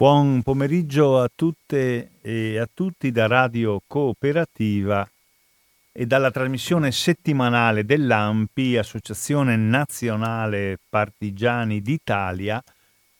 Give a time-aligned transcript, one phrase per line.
[0.00, 5.06] Buon pomeriggio a tutte e a tutti da Radio Cooperativa
[5.92, 12.64] e dalla trasmissione settimanale dell'AMPI, Associazione Nazionale Partigiani d'Italia,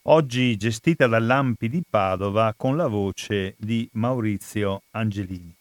[0.04, 5.54] oggi gestita dall'AMPI di Padova con la voce di Maurizio Angelini.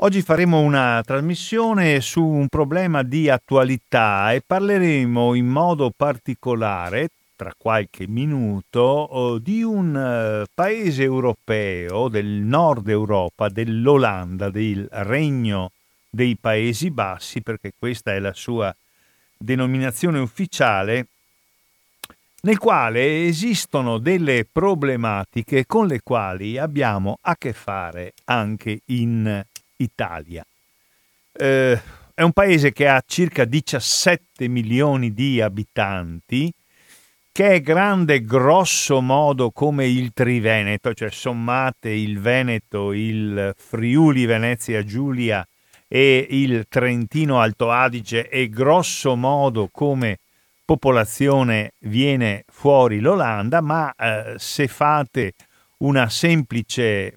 [0.00, 7.54] Oggi faremo una trasmissione su un problema di attualità e parleremo in modo particolare tra
[7.56, 15.70] qualche minuto di un eh, paese europeo del nord Europa, dell'Olanda, del Regno
[16.10, 18.74] dei Paesi Bassi, perché questa è la sua
[19.36, 21.06] denominazione ufficiale,
[22.40, 29.44] nel quale esistono delle problematiche con le quali abbiamo a che fare anche in
[29.76, 30.44] Italia.
[31.30, 31.80] Eh,
[32.14, 36.52] è un paese che ha circa 17 milioni di abitanti,
[37.38, 44.82] che è grande grosso modo come il Triveneto, cioè sommate il Veneto, il Friuli Venezia
[44.82, 45.46] Giulia
[45.86, 50.18] e il Trentino Alto Adige e grosso modo come
[50.64, 55.34] popolazione viene fuori l'Olanda, ma eh, se fate
[56.08, 57.16] semplice,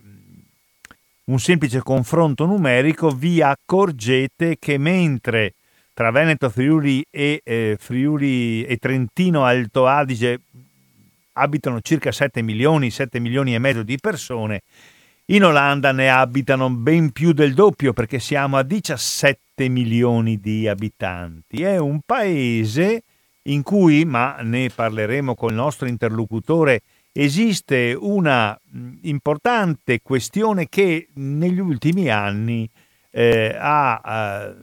[1.24, 5.56] un semplice confronto numerico vi accorgete che mentre
[5.94, 10.42] tra Veneto, Friuli e, eh, Friuli e Trentino Alto Adige
[11.34, 14.62] abitano circa 7 milioni, 7 milioni e mezzo di persone,
[15.26, 21.62] in Olanda ne abitano ben più del doppio perché siamo a 17 milioni di abitanti.
[21.62, 23.04] È un paese
[23.44, 26.82] in cui, ma ne parleremo col nostro interlocutore,
[27.14, 28.60] esiste una
[29.04, 32.70] importante questione che negli ultimi anni
[33.10, 34.56] eh, ha eh,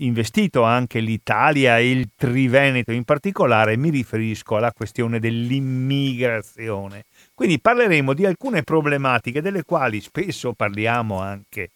[0.00, 7.04] investito anche l'Italia e il Triveneto in particolare, mi riferisco alla questione dell'immigrazione.
[7.34, 11.70] Quindi parleremo di alcune problematiche delle quali spesso parliamo anche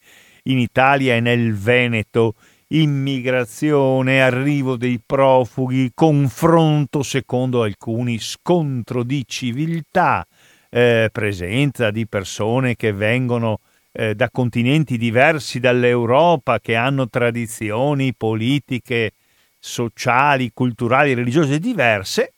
[0.45, 2.35] in Italia e nel Veneto,
[2.69, 10.27] immigrazione, arrivo dei profughi, confronto secondo alcuni, scontro di civiltà,
[10.71, 13.61] eh, presenza di persone che vengono
[13.97, 19.13] eh, da continenti diversi dall'Europa che hanno tradizioni politiche,
[19.59, 22.33] sociali, culturali, religiose diverse,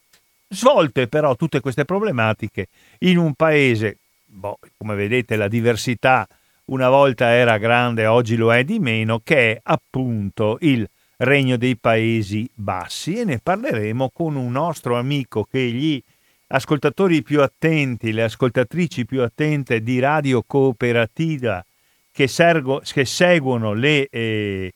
[0.49, 2.69] svolte però tutte queste problematiche
[3.00, 3.97] in un paese,
[4.27, 6.28] boh, come vedete la diversità
[6.67, 10.88] una volta era grande, oggi lo è di meno, che è appunto il
[11.19, 13.21] Regno dei Paesi Bassi.
[13.21, 16.03] E ne parleremo con un nostro amico che gli
[16.48, 21.64] ascoltatori più attenti, le ascoltatrici più attente di Radio Cooperativa
[22.12, 24.72] che, sergo, che seguono le eh,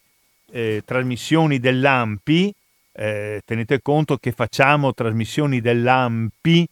[0.52, 2.54] eh, trasmissioni dell'AMPI,
[2.92, 6.68] eh, tenete conto che facciamo trasmissioni dell'AMPI,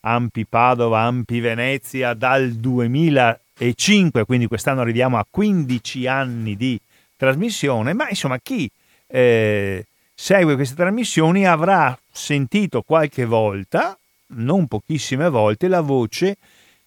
[0.00, 6.78] AMPI Padova, AMPI Venezia dal 2005, quindi quest'anno arriviamo a 15 anni di
[7.16, 8.70] trasmissione, ma insomma chi
[9.06, 13.96] eh, segue queste trasmissioni avrà sentito qualche volta
[14.34, 16.36] non pochissime volte la voce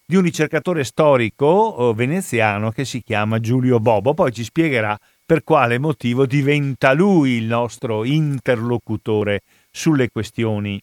[0.04, 4.14] di un ricercatore storico veneziano che si chiama Giulio Bobo.
[4.14, 10.80] Poi ci spiegherà per quale motivo diventa lui il nostro interlocutore sulle questioni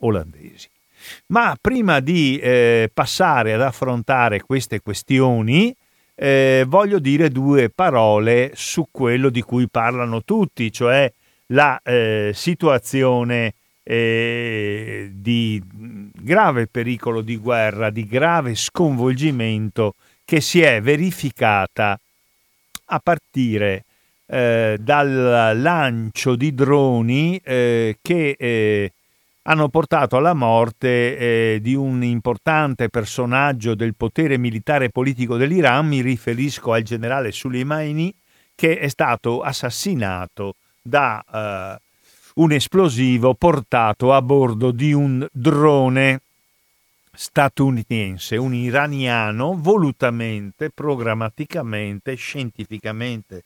[0.00, 0.68] olandesi.
[1.28, 5.74] Ma prima di eh, passare ad affrontare queste questioni,
[6.14, 11.10] eh, voglio dire due parole su quello di cui parlano tutti, cioè
[11.52, 13.54] la eh, situazione
[13.90, 19.94] eh, di grave pericolo di guerra, di grave sconvolgimento
[20.26, 21.98] che si è verificata
[22.90, 23.84] a partire
[24.26, 28.92] eh, dal lancio di droni eh, che eh,
[29.44, 35.86] hanno portato alla morte eh, di un importante personaggio del potere militare e politico dell'Iran,
[35.86, 38.14] mi riferisco al generale Soleimani,
[38.54, 41.86] che è stato assassinato da eh,
[42.38, 46.20] un esplosivo portato a bordo di un drone
[47.12, 53.42] statunitense, un iraniano volutamente, programmaticamente, scientificamente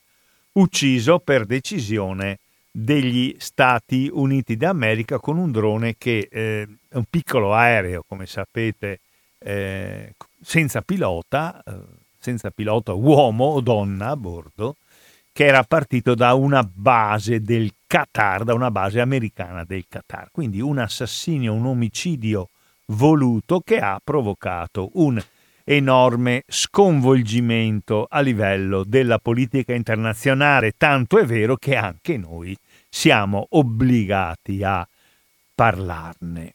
[0.53, 2.37] ucciso per decisione
[2.69, 8.99] degli Stati Uniti d'America con un drone che eh, un piccolo aereo, come sapete,
[9.39, 11.71] eh, senza pilota, eh,
[12.19, 14.75] senza pilota uomo o donna a bordo,
[15.33, 20.29] che era partito da una base del Qatar, da una base americana del Qatar.
[20.31, 22.49] Quindi un assassinio, un omicidio
[22.85, 25.21] voluto che ha provocato un
[25.65, 32.55] enorme sconvolgimento a livello della politica internazionale, tanto è vero che anche noi
[32.87, 34.87] siamo obbligati a
[35.55, 36.53] parlarne.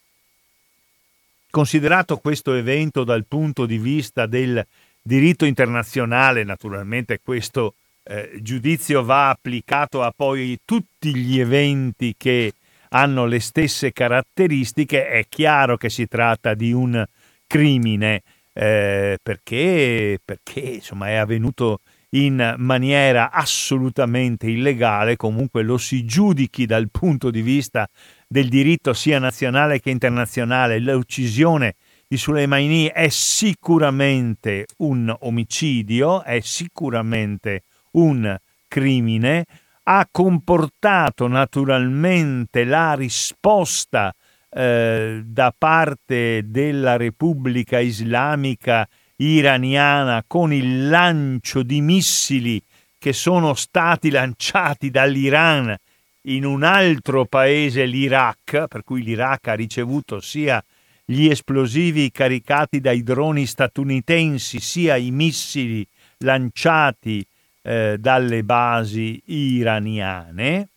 [1.50, 4.64] considerato questo evento dal punto di vista del
[5.02, 7.74] diritto internazionale, naturalmente questo
[8.08, 12.54] eh, giudizio va applicato a poi tutti gli eventi che
[12.90, 17.04] hanno le stesse caratteristiche, è chiaro che si tratta di un
[17.46, 18.22] crimine
[18.54, 26.88] eh, perché, perché insomma, è avvenuto in maniera assolutamente illegale, comunque lo si giudichi dal
[26.90, 27.86] punto di vista
[28.26, 31.74] del diritto sia nazionale che internazionale, l'uccisione
[32.08, 37.64] di Soleimani è sicuramente un omicidio, è sicuramente
[37.98, 38.36] un
[38.66, 39.44] crimine,
[39.84, 44.14] ha comportato naturalmente la risposta
[44.50, 48.86] eh, da parte della Repubblica Islamica
[49.16, 52.62] iraniana con il lancio di missili
[52.98, 55.74] che sono stati lanciati dall'Iran
[56.22, 60.62] in un altro paese, l'Iraq, per cui l'Iraq ha ricevuto sia
[61.04, 65.86] gli esplosivi caricati dai droni statunitensi, sia i missili
[66.18, 67.24] lanciati
[67.68, 70.68] eh, dalle basi iraniane,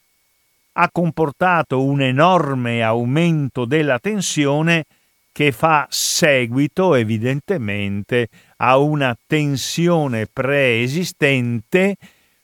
[0.73, 4.83] ha comportato un enorme aumento della tensione
[5.31, 8.27] che fa seguito evidentemente
[8.57, 11.95] a una tensione preesistente,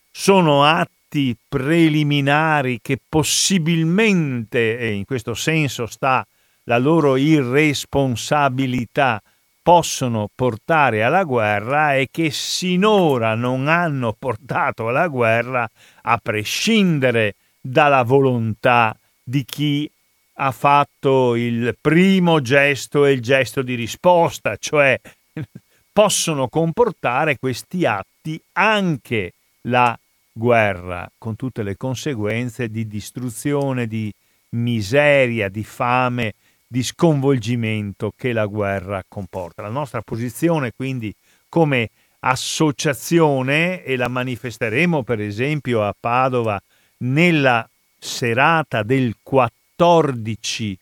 [0.10, 6.26] sono atti preliminari che possibilmente, e in questo senso sta
[6.64, 9.22] la loro irresponsabilità,
[9.68, 15.70] possono portare alla guerra e che sinora non hanno portato alla guerra
[16.04, 19.92] a prescindere dalla volontà di chi
[20.36, 24.98] ha fatto il primo gesto e il gesto di risposta, cioè
[25.92, 30.00] possono comportare questi atti anche la
[30.32, 34.10] guerra, con tutte le conseguenze di distruzione, di
[34.52, 36.36] miseria, di fame,
[36.68, 39.62] di sconvolgimento che la guerra comporta.
[39.62, 41.16] La nostra posizione quindi
[41.48, 46.62] come associazione, e la manifesteremo per esempio a Padova
[46.98, 47.68] nella
[47.98, 50.78] serata del 14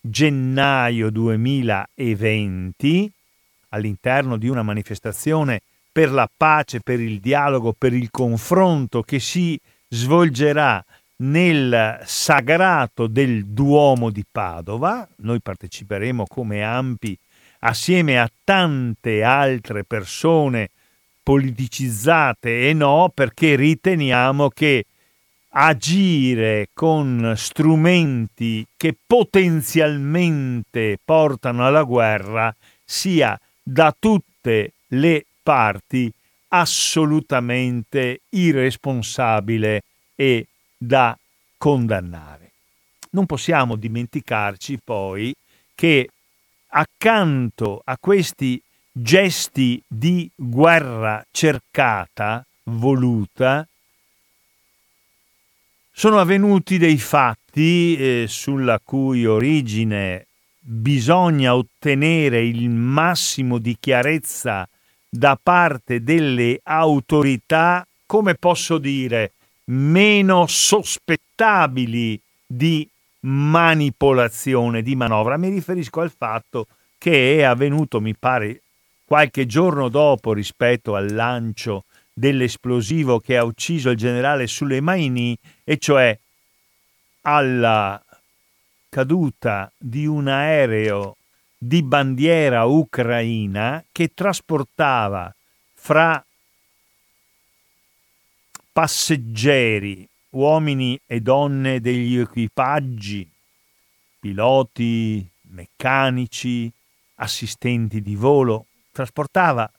[0.00, 3.10] gennaio 2020,
[3.68, 5.60] all'interno di una manifestazione
[5.92, 10.82] per la pace, per il dialogo, per il confronto che si svolgerà
[11.20, 15.08] nel sagrato del Duomo di Padova.
[15.16, 17.16] Noi parteciperemo come ampi
[17.60, 20.70] assieme a tante altre persone
[21.22, 24.86] politicizzate e no, perché riteniamo che
[25.52, 36.10] agire con strumenti che potenzialmente portano alla guerra sia da tutte le parti
[36.48, 39.82] assolutamente irresponsabile
[40.14, 40.46] e
[40.82, 41.16] da
[41.58, 42.52] condannare.
[43.10, 45.34] Non possiamo dimenticarci poi
[45.74, 46.08] che
[46.68, 48.60] accanto a questi
[48.90, 53.66] gesti di guerra cercata, voluta,
[55.92, 60.26] sono avvenuti dei fatti eh, sulla cui origine
[60.58, 64.66] bisogna ottenere il massimo di chiarezza
[65.10, 69.32] da parte delle autorità, come posso dire,
[69.70, 72.88] meno sospettabili di
[73.20, 75.36] manipolazione, di manovra.
[75.36, 76.66] Mi riferisco al fatto
[76.98, 78.62] che è avvenuto, mi pare,
[79.04, 86.16] qualche giorno dopo rispetto al lancio dell'esplosivo che ha ucciso il generale Soleimani, e cioè
[87.22, 88.02] alla
[88.88, 91.16] caduta di un aereo
[91.56, 95.32] di bandiera ucraina che trasportava
[95.74, 96.22] fra
[98.80, 103.30] passeggeri, uomini e donne degli equipaggi,
[104.18, 106.72] piloti, meccanici,
[107.16, 109.70] assistenti di volo, trasportava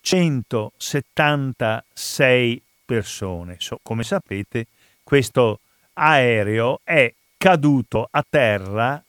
[0.00, 3.54] 176 persone.
[3.60, 4.66] So, come sapete,
[5.04, 5.60] questo
[5.92, 9.00] aereo è caduto a terra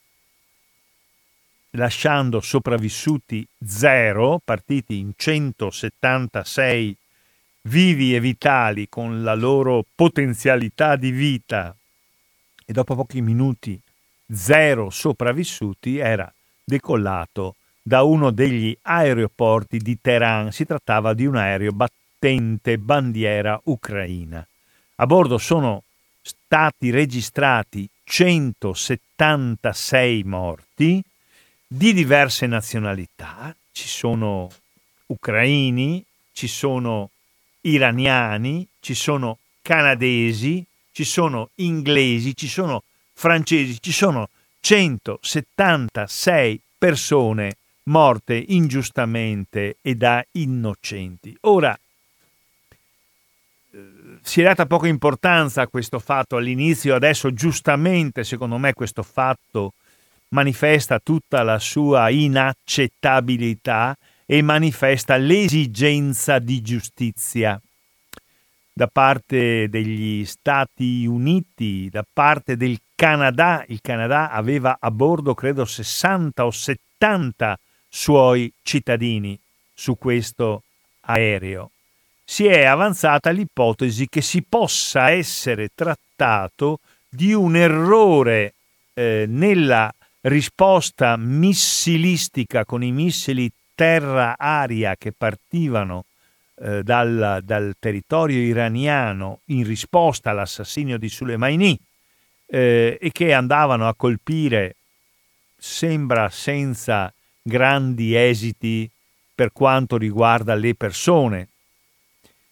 [1.72, 6.98] lasciando sopravvissuti zero, partiti in 176
[7.64, 11.76] vivi e vitali con la loro potenzialità di vita
[12.66, 13.80] e dopo pochi minuti
[14.32, 16.32] zero sopravvissuti era
[16.64, 20.52] decollato da uno degli aeroporti di Teheran.
[20.52, 24.48] Si trattava di un aereo battente bandiera ucraina.
[24.96, 25.84] A bordo sono
[26.22, 31.04] stati registrati 176 morti
[31.66, 33.56] di diverse nazionalità.
[33.72, 34.48] Ci sono
[35.08, 37.10] ucraini, ci sono
[37.62, 48.44] iraniani, ci sono canadesi, ci sono inglesi, ci sono francesi, ci sono 176 persone morte
[48.48, 51.36] ingiustamente e da innocenti.
[51.42, 51.78] Ora,
[53.72, 53.80] eh,
[54.22, 59.74] si è data poca importanza a questo fatto all'inizio, adesso giustamente secondo me questo fatto
[60.30, 63.96] manifesta tutta la sua inaccettabilità
[64.32, 67.60] e manifesta l'esigenza di giustizia
[68.72, 73.66] da parte degli Stati Uniti, da parte del Canada.
[73.70, 77.60] Il Canada aveva a bordo, credo, 60 o 70
[77.90, 79.38] suoi cittadini
[79.74, 80.62] su questo
[81.06, 81.72] aereo.
[82.24, 88.54] Si è avanzata l'ipotesi che si possa essere trattato di un errore
[88.94, 96.04] eh, nella risposta missilistica con i missili terra-aria che partivano
[96.56, 101.80] eh, dal, dal, territorio iraniano in risposta all'assassinio di Soleimani
[102.48, 104.76] eh, e che andavano a colpire,
[105.56, 108.90] sembra senza grandi esiti
[109.34, 111.48] per quanto riguarda le persone.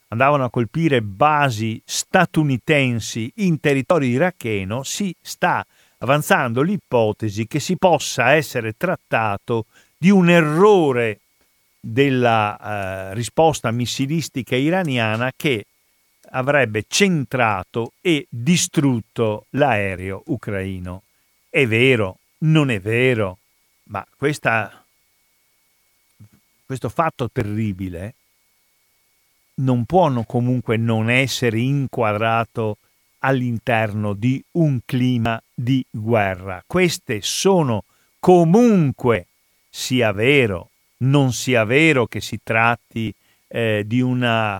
[0.07, 5.65] Andavano a colpire basi statunitensi in territorio iracheno, si sta
[5.97, 9.65] avanzando l'ipotesi che si possa essere trattato
[9.97, 11.19] di un errore
[11.79, 15.65] della eh, risposta missilistica iraniana che
[16.31, 21.03] avrebbe centrato e distrutto l'aereo ucraino.
[21.49, 23.37] È vero, non è vero,
[23.85, 24.83] ma questa,
[26.65, 28.13] questo fatto terribile
[29.55, 32.77] non può comunque non essere inquadrato
[33.19, 36.63] all'interno di un clima di guerra.
[36.65, 37.85] Queste sono
[38.19, 39.27] comunque,
[39.77, 43.13] sia vero, non sia vero che si tratti
[43.47, 44.59] eh, di, una,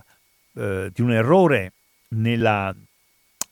[0.54, 1.72] eh, di, un errore
[2.10, 2.72] nella,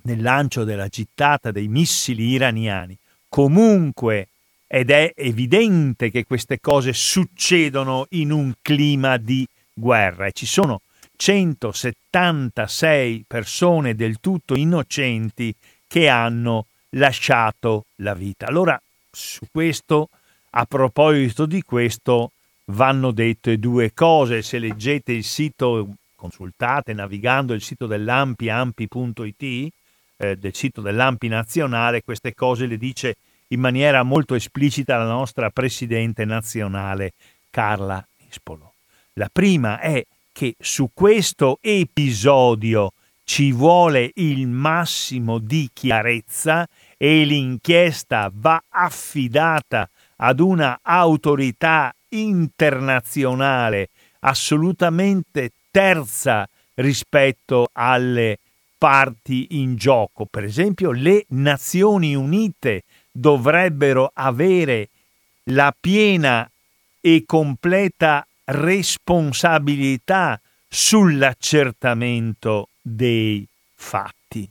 [0.04, 2.96] nel lancio della gittata dei missili iraniani.
[3.28, 4.28] Comunque,
[4.68, 9.44] ed è evidente che queste cose succedono in un clima di
[9.74, 10.82] guerra e ci sono
[11.16, 15.52] 176 persone del tutto innocenti
[15.88, 18.46] che hanno lasciato la vita.
[18.46, 18.80] Allora,
[19.10, 20.10] su questo,
[20.58, 22.32] a proposito di questo,
[22.66, 24.42] vanno dette due cose.
[24.42, 29.74] Se leggete il sito, consultate navigando il sito dell'AMPI, ampi.it,
[30.18, 33.16] eh, del sito dell'AMPI nazionale, queste cose le dice
[33.50, 37.14] in maniera molto esplicita la nostra presidente nazionale
[37.50, 38.74] Carla Nispolo.
[39.14, 42.94] La prima è che su questo episodio
[43.24, 55.52] ci vuole il massimo di chiarezza e l'inchiesta va affidata ad una autorità internazionale assolutamente
[55.70, 58.40] terza rispetto alle
[58.78, 60.26] parti in gioco.
[60.26, 64.90] Per esempio, le Nazioni Unite dovrebbero avere
[65.46, 66.50] la piena
[67.00, 73.46] e completa responsabilità sull'accertamento dei
[73.76, 74.50] fatti.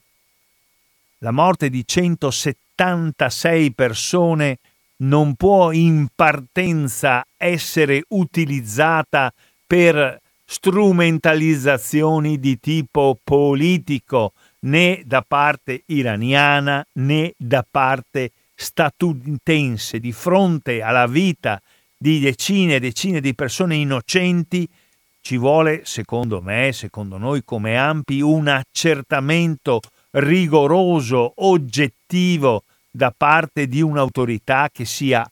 [1.18, 4.58] La morte di 176 persone
[5.04, 9.32] non può in partenza essere utilizzata
[9.66, 19.98] per strumentalizzazioni di tipo politico né da parte iraniana né da parte statunitense.
[19.98, 21.60] Di fronte alla vita
[21.96, 24.68] di decine e decine di persone innocenti,
[25.20, 29.80] ci vuole, secondo me, secondo noi come Ampi, un accertamento
[30.10, 32.64] rigoroso, oggettivo
[32.96, 35.28] da parte di un'autorità che sia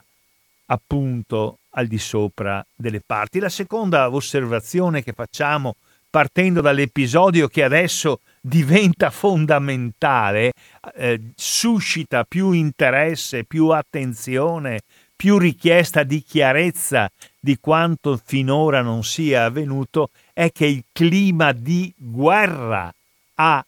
[0.66, 3.38] appunto al di sopra delle parti.
[3.38, 5.76] La seconda osservazione che facciamo
[6.10, 10.54] partendo dall'episodio che adesso diventa fondamentale,
[10.96, 14.80] eh, suscita più interesse, più attenzione,
[15.14, 21.94] più richiesta di chiarezza di quanto finora non sia avvenuto è che il clima di
[21.96, 22.92] guerra
[23.36, 23.64] ha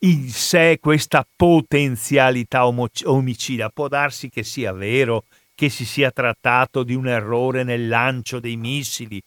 [0.00, 3.68] in sé questa potenzialità omicida.
[3.70, 5.24] Può darsi che sia vero
[5.54, 9.20] che si sia trattato di un errore nel lancio dei missili,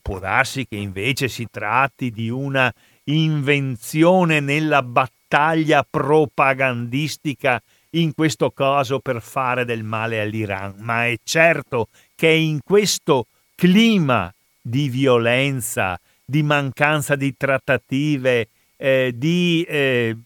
[0.00, 2.72] può darsi che invece si tratti di una
[3.04, 7.60] invenzione nella battaglia propagandistica
[7.90, 14.32] in questo caso per fare del male all'Iran, ma è certo che in questo clima
[14.60, 18.48] di violenza, di mancanza di trattative,
[18.78, 20.16] eh, di eh,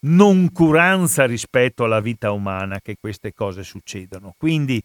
[0.00, 4.34] noncuranza rispetto alla vita umana che queste cose succedono.
[4.38, 4.82] Quindi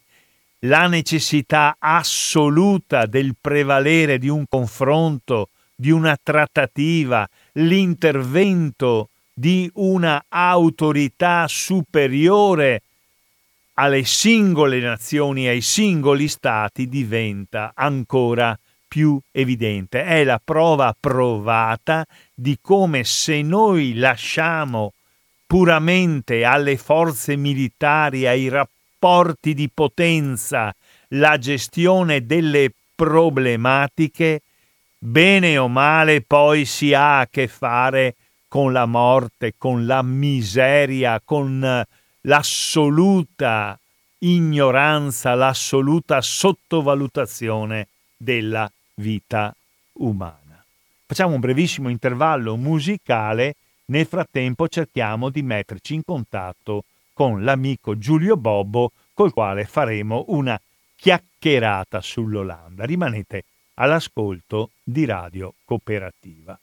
[0.62, 11.46] la necessità assoluta del prevalere di un confronto, di una trattativa, l'intervento di una autorità
[11.48, 12.82] superiore
[13.76, 20.04] alle singole nazioni, ai singoli stati diventa ancora più evidente.
[20.04, 24.94] È la prova provata di come se noi lasciamo
[25.46, 30.76] puramente alle forze militari, ai rapporti di potenza,
[31.10, 34.42] la gestione delle problematiche,
[34.98, 38.16] bene o male poi si ha a che fare
[38.48, 41.86] con la morte, con la miseria, con
[42.22, 43.80] l'assoluta
[44.20, 49.56] ignoranza, l'assoluta sottovalutazione della vita
[49.94, 50.64] umana.
[51.06, 58.36] Facciamo un brevissimo intervallo musicale, nel frattempo cerchiamo di metterci in contatto con l'amico Giulio
[58.38, 60.60] Bobbo col quale faremo una
[60.96, 62.86] chiacchierata sull'Olanda.
[62.86, 63.44] Rimanete
[63.76, 66.60] all'ascolto di Radio Cooperativa.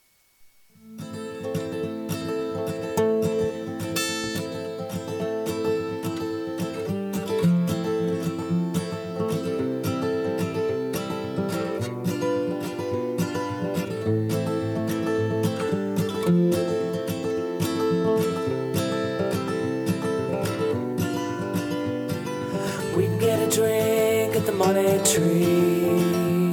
[24.66, 26.50] Money tree.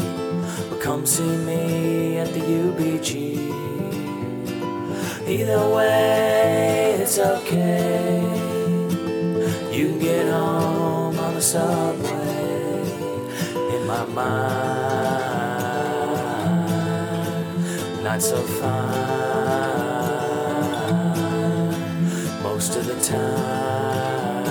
[0.69, 3.09] Well, come see me at the UBG.
[5.27, 8.21] Either way, it's okay.
[9.71, 12.41] You can get home on the subway.
[13.75, 15.30] In my mind,
[18.11, 18.91] not so fine.
[22.43, 24.47] Most of the time.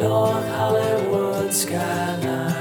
[0.00, 2.51] North Hollywood skyline.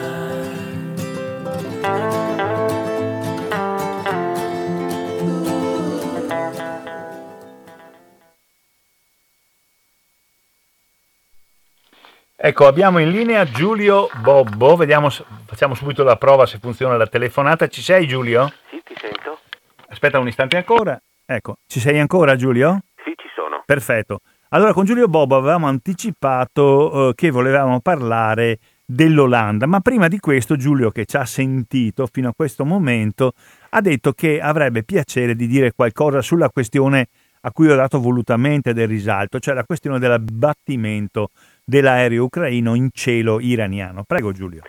[12.43, 17.67] Ecco, abbiamo in linea Giulio Bobbo, vediamo, facciamo subito la prova se funziona la telefonata.
[17.67, 18.51] Ci sei Giulio?
[18.71, 19.41] Sì, ti sento.
[19.89, 20.99] Aspetta un istante ancora.
[21.23, 22.79] Ecco, ci sei ancora Giulio?
[23.03, 23.61] Sì, ci sono.
[23.63, 24.21] Perfetto.
[24.49, 30.55] Allora, con Giulio Bobbo avevamo anticipato eh, che volevamo parlare dell'Olanda, ma prima di questo
[30.55, 33.33] Giulio, che ci ha sentito fino a questo momento,
[33.69, 37.07] ha detto che avrebbe piacere di dire qualcosa sulla questione
[37.41, 41.29] a cui ho dato volutamente del risalto, cioè la questione dell'abbattimento
[41.72, 44.03] dell'aereo ucraino in cielo iraniano.
[44.05, 44.62] Prego Giulio.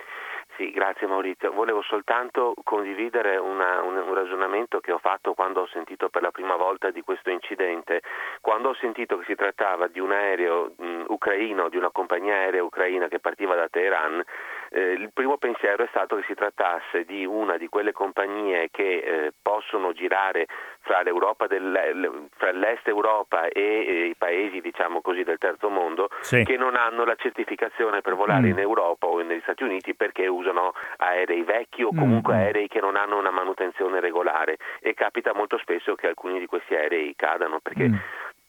[0.56, 1.50] Sì, grazie Maurizio.
[1.50, 6.30] Volevo soltanto condividere una, un, un, ragionamento che ho fatto quando ho sentito per la
[6.30, 8.02] prima volta di questo incidente.
[8.40, 12.62] Quando ho sentito che si trattava di un aereo mh, ucraino, di una compagnia aerea
[12.62, 14.22] ucraina che partiva da Teheran,
[14.72, 18.98] eh, il primo pensiero è stato che si trattasse di una di quelle compagnie che
[18.98, 20.46] eh, possono girare
[20.80, 26.42] fra, del, fra, l'est Europa e, e, i paesi diciamo così, del terzo mondo sì.
[26.44, 28.50] che non hanno la certificazione per volare mm.
[28.50, 32.38] in Europa o negli Stati Uniti perché usano aerei vecchi o mm, comunque mm.
[32.38, 36.74] aerei che non hanno una manutenzione regolare e capita molto spesso che alcuni di questi
[36.74, 37.94] aerei cadano perché mm.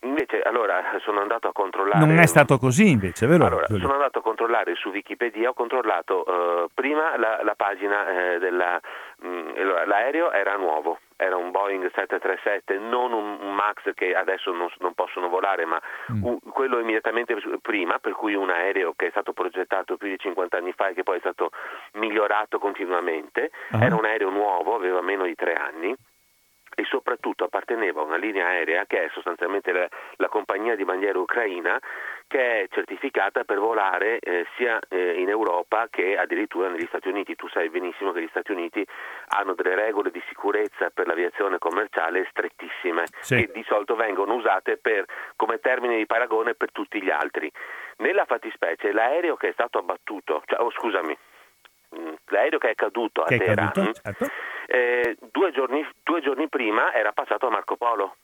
[0.04, 2.06] Invece, allora, sono andato a controllare...
[2.06, 3.46] Non è stato così invece, vero?
[3.46, 8.40] Allora, sono andato a controllare su Wikipedia, ho controllato uh, prima la, la pagina eh,
[8.40, 8.80] della...
[9.20, 14.14] Mh, mm, allora, l'aereo era nuovo, era un Boeing 737, non un, un Max che
[14.14, 16.24] adesso non, non possono volare, ma mm.
[16.24, 20.58] un, quello immediatamente prima, per cui un aereo che è stato progettato più di 50
[20.58, 21.52] anni fa e che poi è stato
[21.94, 23.82] migliorato continuamente, uh-huh.
[23.82, 25.96] era un aereo nuovo, aveva meno di tre anni
[26.76, 31.20] e soprattutto apparteneva a una linea aerea che è sostanzialmente la, la compagnia di bandiera
[31.20, 31.80] ucraina
[32.28, 37.36] che è certificata per volare eh, sia eh, in Europa che addirittura negli Stati Uniti.
[37.36, 38.86] Tu sai benissimo che gli Stati Uniti
[39.28, 43.36] hanno delle regole di sicurezza per l'aviazione commerciale strettissime sì.
[43.36, 45.06] che di solito vengono usate per,
[45.36, 47.52] come termine di paragone per tutti gli altri.
[47.98, 51.16] Nella fattispecie l'aereo che è stato abbattuto, cioè, oh, scusami,
[52.28, 54.28] l'aereo che è caduto che a Teheran, caduto, certo.
[54.68, 58.16] eh, due, giorni, due giorni prima era passato a Marco Polo.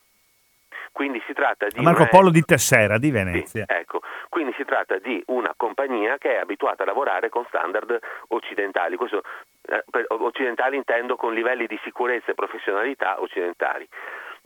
[0.91, 2.09] Quindi si tratta di Marco una...
[2.09, 3.65] Polo di Tessera, di Venezia.
[3.67, 4.01] Sì, ecco.
[4.27, 8.95] Quindi si tratta di una compagnia che è abituata a lavorare con standard occidentali.
[8.95, 9.21] Questo,
[9.67, 13.87] eh, occidentali intendo con livelli di sicurezza e professionalità occidentali.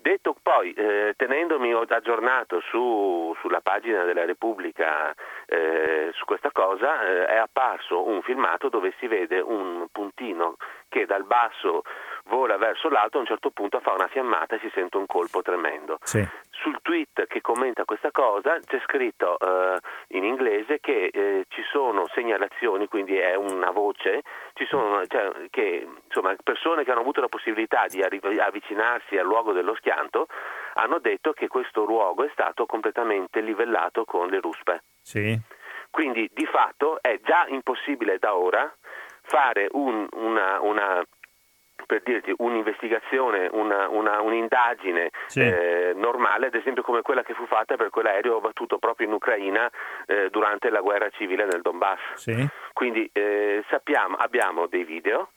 [0.03, 7.25] Detto poi, eh, tenendomi aggiornato su, sulla pagina della Repubblica eh, su questa cosa, eh,
[7.27, 10.57] è apparso un filmato dove si vede un puntino
[10.89, 11.83] che dal basso
[12.25, 15.41] vola verso l'alto, a un certo punto fa una fiammata e si sente un colpo
[15.41, 15.97] tremendo.
[16.03, 16.25] Sì.
[16.49, 19.77] Sul tweet che commenta questa cosa c'è scritto eh,
[20.09, 24.21] in inglese che eh, ci sono segnalazioni, quindi è una voce,
[24.53, 29.25] ci sono cioè, che, insomma, persone che hanno avuto la possibilità di arri- avvicinarsi al
[29.25, 30.27] luogo dello schianto
[30.75, 34.83] hanno detto che questo luogo è stato completamente livellato con le ruspe.
[35.01, 35.37] Sì.
[35.89, 38.73] Quindi di fatto è già impossibile da ora
[39.21, 41.05] fare un, una, una
[41.93, 45.41] per dirti un'investigazione, una, una, un'indagine Sì.
[45.41, 49.69] eh, normale, ad esempio come quella che fu fatta per quell'aereo battuto proprio in Ucraina
[50.07, 51.99] eh, durante la guerra civile nel Donbass.
[52.15, 52.47] Sì.
[52.73, 55.29] Quindi eh, sappiamo, abbiamo dei video.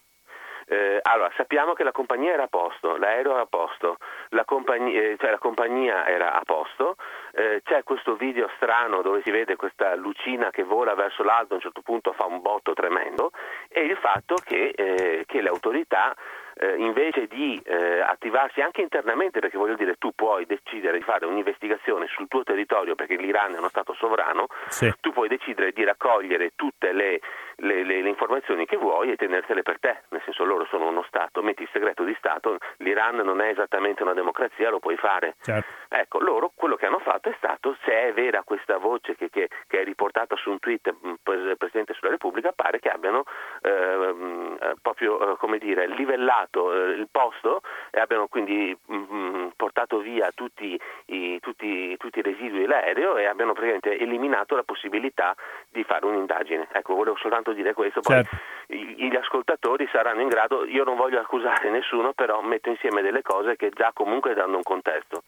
[0.68, 3.98] Eh, allora, sappiamo che la compagnia era a posto, l'aereo era a posto,
[4.30, 6.96] la compagnia, eh, cioè la compagnia era a posto,
[7.34, 11.56] eh, c'è questo video strano dove si vede questa lucina che vola verso l'alto, a
[11.56, 13.30] un certo punto fa un botto tremendo
[13.68, 16.16] e il fatto che, che le autorità
[16.58, 21.26] eh, invece di eh, attivarsi anche internamente, perché voglio dire tu puoi decidere di fare
[21.26, 24.92] un'investigazione sul tuo territorio perché l'Iran è uno Stato sovrano, Sì.
[25.00, 27.20] tu puoi decidere di raccogliere tutte le,
[27.56, 31.04] le- le- le informazioni che vuoi e tenersele per te, nel senso loro sono uno
[31.08, 35.36] Stato, metti il segreto di Stato, l'Iran non è esattamente una democrazia, lo puoi fare.
[35.42, 35.68] Certo.
[35.88, 39.48] Ecco, loro quello che hanno fatto è stato, se è vera questa voce che, che-
[39.66, 43.24] che è riportata su un tweet mh, pres- Presidente della Repubblica, pare che abbiano
[43.62, 48.94] eh, mh, eh, proprio, eh, come dire, livellato eh, il posto e abbiano quindi mh,
[48.94, 54.62] mh, portato via tutti i, tutti- tutti i residui dell'aereo e abbiano praticamente eliminato la
[54.62, 55.34] possibilità
[55.70, 56.68] di fare un'indagine.
[56.72, 58.36] Ecco, volevo soltanto dire questo, poi Certo.
[58.68, 63.56] gli ascoltatori saranno in grado, io non voglio accusare nessuno, però metto insieme delle cose
[63.56, 65.22] che già comunque danno un contesto.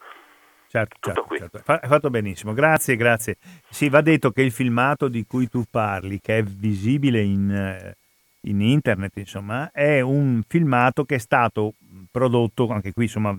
[0.67, 1.37] Certo, Tutto certo, qui.
[1.39, 1.57] certo.
[1.63, 3.37] Fa- fatto benissimo, grazie, grazie.
[3.69, 7.95] Sì, va detto che il filmato di cui tu parli, che è visibile in, eh,
[8.41, 11.73] in internet, insomma, è un filmato che è stato
[12.11, 13.37] prodotto, anche qui, insomma,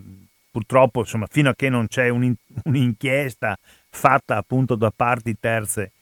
[0.50, 2.34] purtroppo, insomma, fino a che non c'è un-
[2.64, 3.56] un'inchiesta
[3.88, 5.92] fatta appunto da parti terze,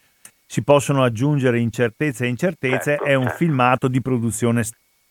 [0.46, 3.36] si possono aggiungere incertezze e incertezze, Certo, è un certo.
[3.36, 4.62] filmato di produzione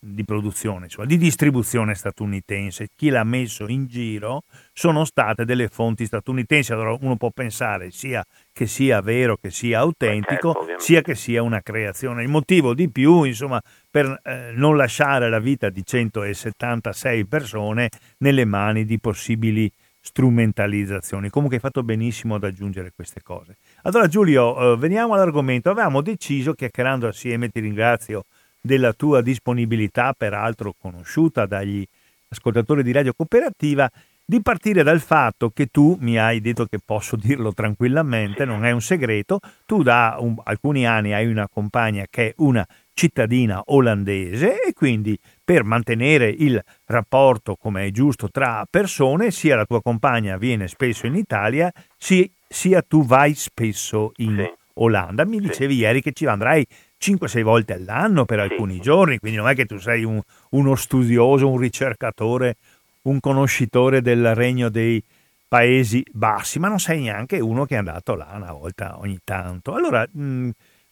[0.07, 2.87] di produzione, insomma, di distribuzione statunitense.
[2.95, 4.41] Chi l'ha messo in giro
[4.73, 6.71] sono state delle fonti statunitensi.
[6.73, 11.41] Allora uno può pensare sia che sia vero, che sia autentico, certo, sia che sia
[11.41, 12.23] una creazione.
[12.23, 17.89] Il motivo di più, insomma, per eh, non lasciare la vita di 176 persone
[18.19, 19.71] nelle mani di possibili
[20.07, 21.29] strumentalizzazioni.
[21.29, 23.57] Comunque hai fatto benissimo ad aggiungere queste cose.
[23.83, 25.69] Allora Giulio, eh, veniamo all'argomento.
[25.69, 28.23] Avevamo deciso, chiacchierando assieme, ti ringrazio
[28.67, 31.83] della tua disponibilità, peraltro conosciuta dagli
[32.27, 33.89] ascoltatori di Radio Cooperativa,
[34.29, 38.71] di partire dal fatto che tu mi hai detto che posso dirlo tranquillamente, non è
[38.71, 44.61] un segreto, tu da un- alcuni anni hai una compagna che è una cittadina olandese
[44.61, 50.35] e quindi per mantenere il rapporto come è giusto tra persone, sia la tua compagna
[50.37, 54.51] viene spesso in Italia, si- sia tu vai spesso in Sì.
[54.79, 55.25] Olanda.
[55.25, 55.47] Mi Sì.
[55.47, 56.65] dicevi ieri che ci andrai
[56.99, 58.51] 5-6 volte all'anno per Sì.
[58.51, 62.55] alcuni giorni, quindi non è che tu sei un- uno studioso, un ricercatore,
[63.03, 65.01] un conoscitore del regno dei
[65.47, 69.73] Paesi Bassi, ma non sei neanche uno che è andato là una volta ogni tanto.
[69.75, 70.49] Allora, mh,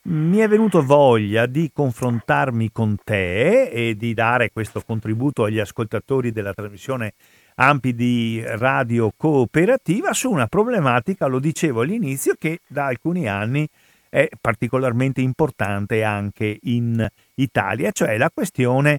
[0.08, 6.30] mi è venuto voglia di confrontarmi con te e di dare questo contributo agli ascoltatori
[6.32, 7.12] della trasmissione
[7.56, 13.68] Ampi di Radio Cooperativa su una problematica, lo dicevo all'inizio, che da alcuni anni
[14.08, 18.98] è particolarmente importante anche in Italia, cioè la questione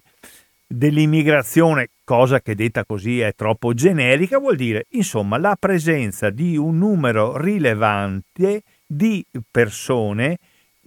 [0.68, 6.76] dell'immigrazione, cosa che detta così è troppo generica, vuol dire insomma la presenza di un
[6.76, 10.36] numero rilevante di persone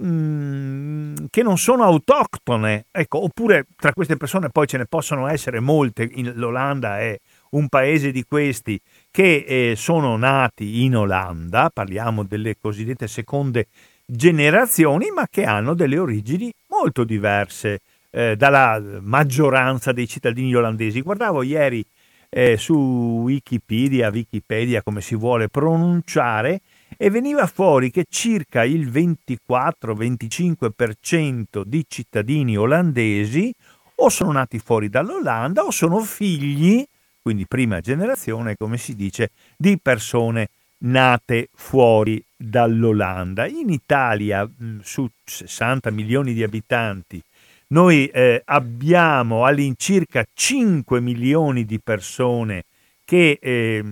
[0.03, 5.59] mm, che non sono autoctone, ecco, oppure tra queste persone poi ce ne possono essere
[5.59, 7.17] molte, l'Olanda è
[7.51, 8.79] un paese di questi
[9.09, 13.67] che eh, sono nati in Olanda, parliamo delle cosiddette seconde
[14.13, 20.99] generazioni, ma che hanno delle origini molto diverse eh, dalla maggioranza dei cittadini olandesi.
[21.01, 21.81] Guardavo ieri
[22.29, 22.75] eh, su
[23.23, 26.59] Wikipedia, Wikipedia come si vuole pronunciare,
[26.97, 33.53] e veniva fuori che circa il 24-25% di cittadini olandesi
[33.95, 36.83] o sono nati fuori dall'Olanda o sono figli,
[37.21, 43.47] quindi prima generazione, come si dice, di persone nate fuori dall'Olanda.
[43.47, 47.21] In Italia, mh, su 60 milioni di abitanti,
[47.67, 52.63] noi eh, abbiamo all'incirca 5 milioni di persone
[53.05, 53.83] che eh,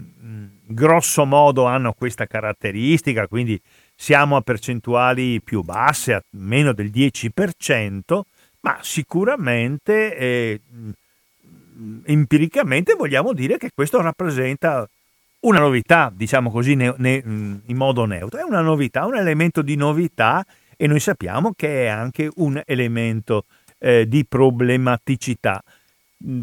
[0.65, 3.59] grosso modo hanno questa caratteristica, quindi
[3.95, 8.21] siamo a percentuali più basse, a meno del 10%,
[8.61, 10.89] ma sicuramente eh, mh,
[12.05, 14.87] empiricamente vogliamo dire che questo rappresenta
[15.41, 19.75] una novità, diciamo così ne, ne, in modo neutro, è una novità, un elemento di
[19.75, 23.45] novità e noi sappiamo che è anche un elemento
[23.77, 25.61] eh, di problematicità.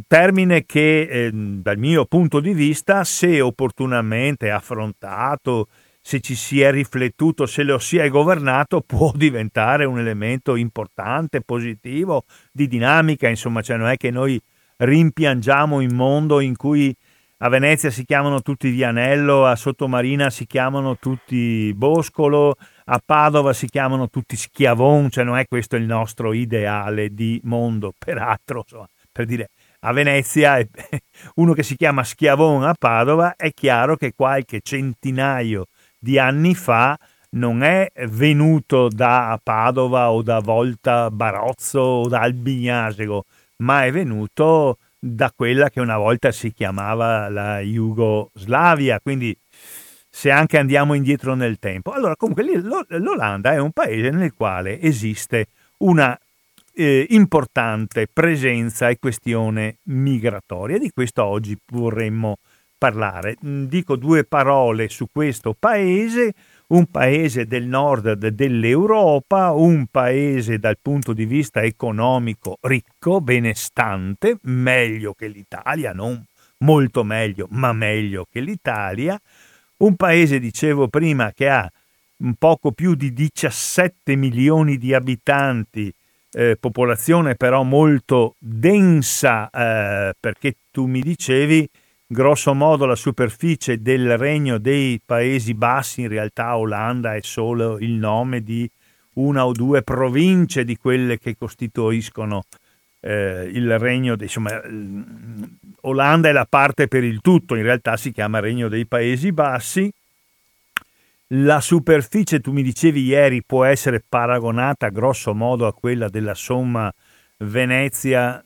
[0.06, 5.68] Termine che eh, dal mio punto di vista, se opportunamente affrontato,
[6.00, 11.42] se ci si è riflettuto, se lo si è governato, può diventare un elemento importante,
[11.42, 14.40] positivo, di dinamica, insomma, cioè non è che noi
[14.76, 16.94] rimpiangiamo un mondo in cui
[17.38, 22.54] a Venezia si chiamano tutti Vianello, a Sottomarina si chiamano tutti Boscolo,
[22.86, 27.92] a Padova si chiamano tutti Schiavon, cioè non è questo il nostro ideale di mondo.
[27.98, 30.58] Peraltro, insomma, per dire, a Venezia
[31.36, 35.66] uno che si chiama Schiavon a Padova, è chiaro che qualche centinaio
[35.98, 36.96] di anni fa
[37.30, 43.24] non è venuto da Padova o da Volta Barozzo o da Albignasego,
[43.58, 49.36] ma è venuto da quella che una volta si chiamava la Jugoslavia, quindi
[50.10, 51.92] se anche andiamo indietro nel tempo.
[51.92, 52.44] Allora, comunque
[52.88, 55.46] l'Olanda è un paese nel quale esiste
[55.78, 56.18] una
[56.74, 60.78] eh, importante presenza e questione migratoria.
[60.78, 62.38] Di questo oggi vorremmo
[62.78, 63.36] parlare.
[63.40, 66.34] Dico due parole su questo paese
[66.68, 75.14] un paese del nord dell'Europa, un paese dal punto di vista economico ricco, benestante, meglio
[75.14, 76.24] che l'Italia, non
[76.58, 79.20] molto meglio, ma meglio che l'Italia,
[79.78, 81.70] un paese, dicevo prima, che ha
[82.18, 85.92] un poco più di 17 milioni di abitanti,
[86.32, 91.68] eh, popolazione però molto densa, eh, perché tu mi dicevi
[92.06, 97.92] grosso modo la superficie del regno dei Paesi Bassi, in realtà Olanda è solo il
[97.92, 98.70] nome di
[99.14, 102.44] una o due province di quelle che costituiscono
[103.00, 104.60] eh, il regno, dei, insomma,
[105.82, 109.92] Olanda è la parte per il tutto, in realtà si chiama regno dei Paesi Bassi.
[111.30, 116.92] La superficie, tu mi dicevi ieri, può essere paragonata grosso modo a quella della somma
[117.38, 118.42] Venezia,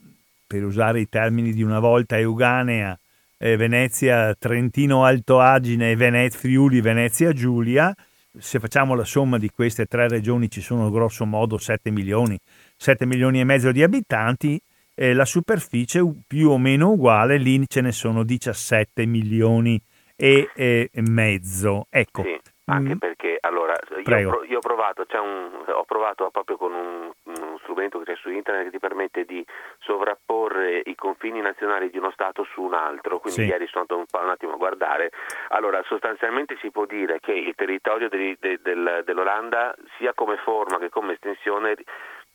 [0.46, 2.98] per usare i termini di una volta euganea,
[3.42, 7.94] eh, Venezia, Trentino Alto Agine, Venez, Friuli, Venezia Giulia.
[8.38, 12.38] Se facciamo la somma di queste tre regioni ci sono grosso modo 7 milioni,
[12.76, 14.60] 7 milioni e mezzo di abitanti,
[14.94, 19.80] eh, la superficie più o meno uguale, lì ce ne sono 17 milioni
[20.14, 21.86] e, e mezzo.
[21.88, 22.22] Ecco.
[22.22, 22.38] Sì,
[22.70, 22.98] anche mm.
[22.98, 28.12] perché allora io, io, ho provato, un, ho provato proprio con un, uno strumento che
[28.12, 29.44] c'è su internet che ti permette di
[29.78, 33.48] sovrapporre i confini nazionali di uno Stato su un altro, quindi sì.
[33.48, 35.10] ieri sono andato un, un, attimo a guardare.
[35.48, 40.78] Allora, sostanzialmente si può dire che il territorio de, de, del, dell'Olanda, sia come forma
[40.78, 41.76] che come estensione,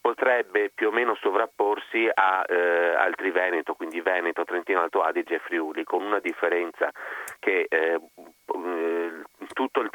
[0.05, 5.39] potrebbe più o meno sovrapporsi a eh, altri Veneto, quindi Veneto, Trentino Alto Adige e
[5.39, 6.91] Friuli, con una differenza
[7.39, 9.89] che eh, eh tutto il,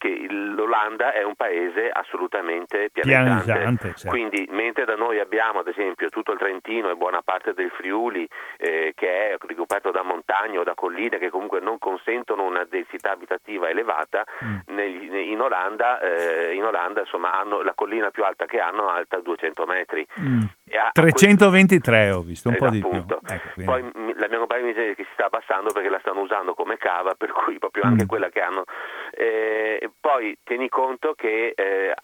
[0.00, 4.08] che l'Olanda è un paese assolutamente pianeggiante, pianeggiante certo.
[4.08, 8.26] quindi mentre da noi abbiamo ad esempio tutto il Trentino e buona parte del Friuli
[8.56, 13.10] eh, che è ricoperto da montagne o da colline che comunque non consentono una densità
[13.12, 14.58] abitativa elevata, mm.
[14.68, 19.20] negli, in Olanda, eh, in Olanda insomma, hanno la collina più alta che hanno alta
[19.20, 20.06] 200 metri.
[20.18, 20.42] Mm.
[20.72, 23.20] A, 323 a ho visto, un eh, po' di appunto.
[23.22, 23.34] più.
[23.34, 23.82] Ecco, Poi
[24.14, 27.14] la mia compagna mi dice che si sta abbassando perché la stanno usando come cava,
[27.18, 28.08] per cui proprio anche mm.
[28.08, 28.64] quella che hanno
[29.12, 31.94] eh, poi tieni conto che eh,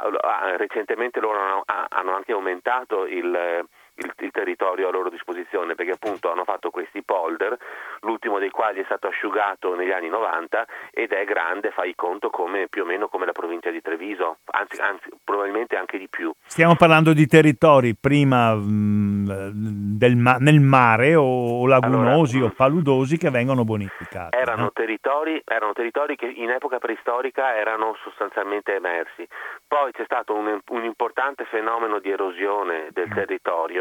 [0.56, 3.66] recentemente loro hanno, hanno anche aumentato il
[3.96, 7.56] il, il, territorio a loro disposizione perché appunto hanno fatto questi polder,
[8.00, 12.68] l'ultimo dei quali è stato asciugato negli anni 90 ed è grande, fai conto come,
[12.68, 16.32] più o meno come la provincia di Treviso, anzi, anzi probabilmente anche di più.
[16.44, 23.30] Stiamo parlando di territori prima mh, del, nel mare o lagunosi allora, o paludosi che
[23.30, 24.36] vengono bonificati.
[24.36, 24.72] Erano, no?
[24.72, 29.26] territori, erano territori che in epoca preistorica erano sostanzialmente emersi.
[29.66, 33.12] Poi c'è stato un, un importante fenomeno di erosione del mm.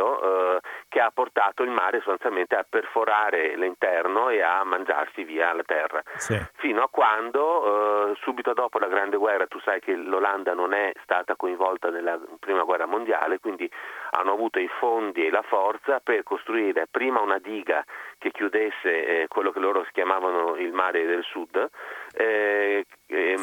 [0.06, 5.64] Eh, che ha portato il mare sostanzialmente a perforare l'interno e a mangiarsi via la
[5.64, 6.02] terra.
[6.16, 6.40] Sì.
[6.56, 10.92] Fino a quando, eh, subito dopo la Grande Guerra, tu sai che l'Olanda non è
[11.04, 13.70] stata coinvolta nella Prima Guerra Mondiale, quindi
[14.12, 17.84] hanno avuto i fondi e la forza per costruire prima una diga
[18.18, 21.70] che chiudesse eh, quello che loro chiamavano il mare del sud
[22.16, 23.38] eh, ehm,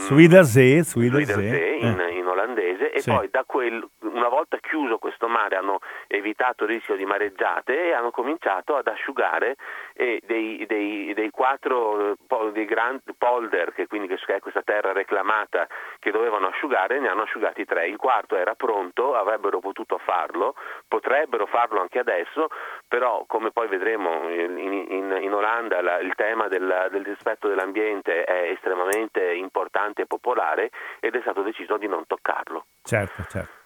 [0.84, 2.10] Zuiderzee, in, eh.
[2.12, 3.10] in olandese e Sì.
[3.10, 7.92] poi da quel, una volta chiuso questo mare hanno evitato il rischio di mareggiate e
[7.92, 9.56] hanno cominciato ad asciugare
[9.94, 12.16] eh, dei, dei- dei quattro eh,
[12.52, 15.66] dei grandi polder che quindi che è questa terra reclamata
[15.98, 20.54] che dovevano asciugare ne hanno asciugati tre il quarto era pronto avrebbero potuto farlo
[20.88, 22.48] potrebbero farlo anche adesso
[22.88, 28.24] però come poi vedremo in, in- in Olanda la- il tema del, del rispetto dell'ambiente
[28.24, 30.70] è estremamente importante e popolare
[31.00, 33.60] ed è stato deciso di non toccarlo Certo, certo.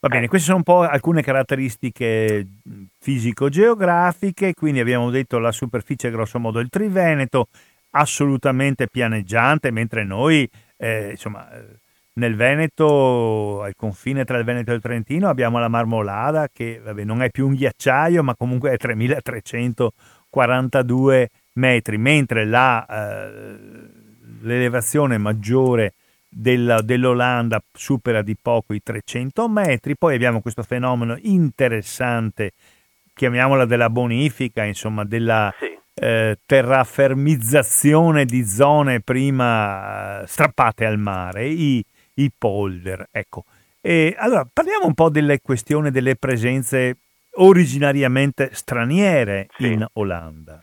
[0.00, 2.44] Va bene, queste sono un po' alcune caratteristiche
[2.98, 7.46] fisico-geografiche, quindi abbiamo detto la superficie grosso modo il Triveneto,
[7.90, 11.78] assolutamente pianeggiante, mentre noi, eh, insomma, eh,
[12.14, 17.04] nel Veneto, al confine tra il Veneto e il Trentino, abbiamo la Marmolada che vabbè,
[17.04, 23.56] non è più un ghiacciaio, ma comunque è 3342 metri, mentre la, eh,
[24.40, 25.94] l'elevazione maggiore
[26.28, 29.96] della- dell'Olanda supera di poco i 300 metri.
[29.96, 32.52] Poi abbiamo questo fenomeno interessante,
[33.14, 35.70] chiamiamola della bonifica, insomma, della Sì.
[35.94, 41.84] eh, terrafermizzazione di zone prima eh, strappate al mare, i,
[42.14, 43.08] i polder.
[43.10, 43.44] Ecco.
[43.80, 46.96] E allora parliamo un po' delle questioni delle presenze
[47.34, 49.72] originariamente straniere Sì.
[49.72, 50.62] in Olanda.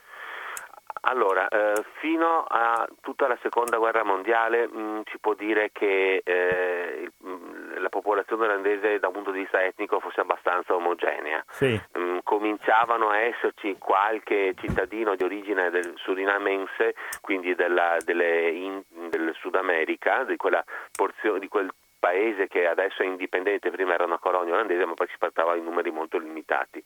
[1.01, 7.09] Allora, eh, fino a tutta la seconda guerra mondiale mh, si può dire che eh,
[7.17, 11.43] mh, la popolazione olandese da un punto di vista etnico fosse abbastanza omogenea.
[11.49, 18.83] Sì, Mm, cominciavano a esserci qualche cittadino di origine del surinamense, quindi della- delle in-
[19.09, 20.63] del Sud America, di quella
[20.95, 25.07] porzione di quel paese che adesso è indipendente, prima era una colonia olandese, ma poi
[25.07, 26.81] si trattava in numeri molto limitati.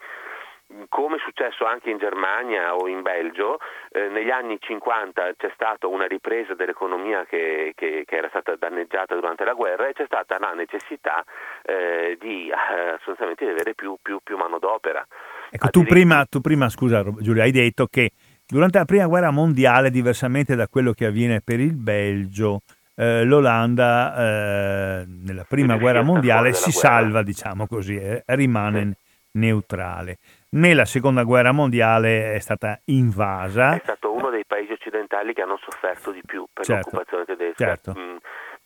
[0.90, 3.60] Come è successo anche in Germania o in Belgio,
[3.92, 9.16] eh, negli anni 50 c'è stata una ripresa dell'economia che, che- che era stata danneggiata
[9.16, 11.24] durante la guerra e c'è stata la necessità
[11.64, 15.06] eh, di eh, di avere più, più, più manodopera.
[15.50, 18.12] Ecco, tu prima, tu prima, scusa Giulio, hai detto che
[18.46, 22.62] durante la prima guerra mondiale, diversamente da quello che avviene per il Belgio,
[22.96, 26.88] eh, l'Olanda eh, nella prima guerra mondiale si guerra.
[26.88, 28.98] salva, diciamo così, eh, rimane
[29.34, 30.18] neutrale.
[30.54, 33.74] Nella seconda guerra mondiale è stata invasa.
[33.74, 37.66] È stato uno dei paesi occidentali che hanno sofferto di più per Certo, l'occupazione tedesca.
[37.66, 37.94] certo.
[37.98, 38.16] Mm,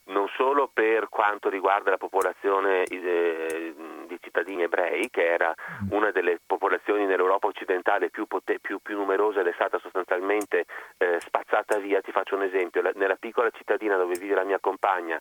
[0.08, 3.74] non solo per quanto riguarda la popolazione eh,
[4.08, 5.92] di cittadini ebrei, che era Mm.
[5.92, 10.66] una delle popolazioni nell'Europa occidentale più, pote- più, più numerosa ed è stata sostanzialmente
[10.98, 12.02] eh, spazzata via.
[12.02, 15.18] Ti faccio un esempio, La- nella piccola cittadina dove vive la mia compagna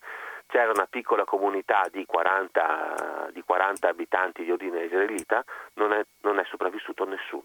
[0.47, 6.39] c'era una piccola comunità di 40, di 40 abitanti di ordine israelita, non è, non
[6.39, 7.45] è sopravvissuto nessuno.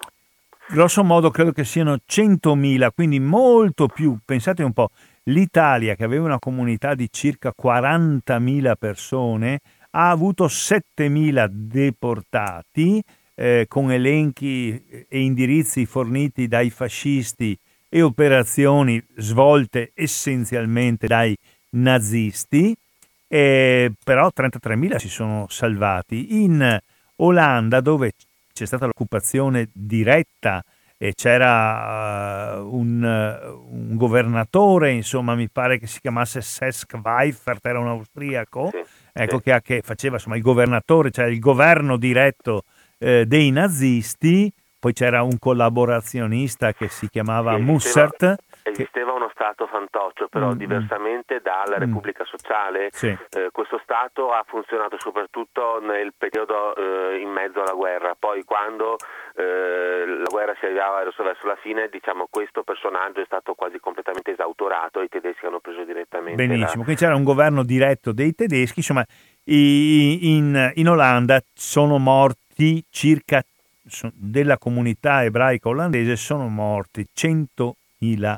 [0.67, 4.17] Grosso modo credo che siano 100.000, quindi molto più.
[4.23, 4.89] Pensate un po',
[5.23, 9.59] l'Italia che aveva una comunità di circa 40.000 persone
[9.91, 13.03] ha avuto 7.000 deportati
[13.35, 17.57] eh, con elenchi e indirizzi forniti dai fascisti
[17.89, 21.35] e operazioni svolte essenzialmente dai
[21.71, 22.75] nazisti,
[23.33, 26.43] eh, però 33.000 si sono salvati.
[26.43, 26.77] In
[27.17, 28.11] Olanda, dove
[28.51, 30.61] c'è stata l'occupazione diretta
[30.97, 37.65] e c'era uh, un, uh, un governatore, insomma, mi pare che si chiamasse Sesk Weifert,
[37.65, 39.43] era un austriaco, Sì, ecco, sì.
[39.43, 42.63] che, che faceva insomma il governatore, cioè il governo diretto
[42.99, 48.35] eh, dei nazisti, poi c'era un collaborazionista che si chiamava Sì, Mussert.
[48.63, 51.79] Esisteva- uno Stato fantoccio, però Mm, diversamente dalla mm.
[51.79, 53.07] Repubblica Sociale, Sì.
[53.07, 58.97] eh, questo Stato ha funzionato soprattutto nel periodo eh, in mezzo alla guerra, poi quando
[59.35, 64.31] eh, la guerra si arrivava verso, la fine, diciamo questo personaggio è stato quasi completamente
[64.31, 66.83] esautorato e i tedeschi hanno preso direttamente Benissimo, la...
[66.83, 69.05] quindi c'era un governo diretto dei tedeschi, insomma
[69.45, 73.43] in, in Olanda sono morti circa
[74.13, 78.37] della comunità ebraica olandese sono morti 100.000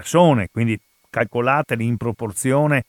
[0.00, 0.78] persone, quindi
[1.08, 2.82] calcolateli in proporzione,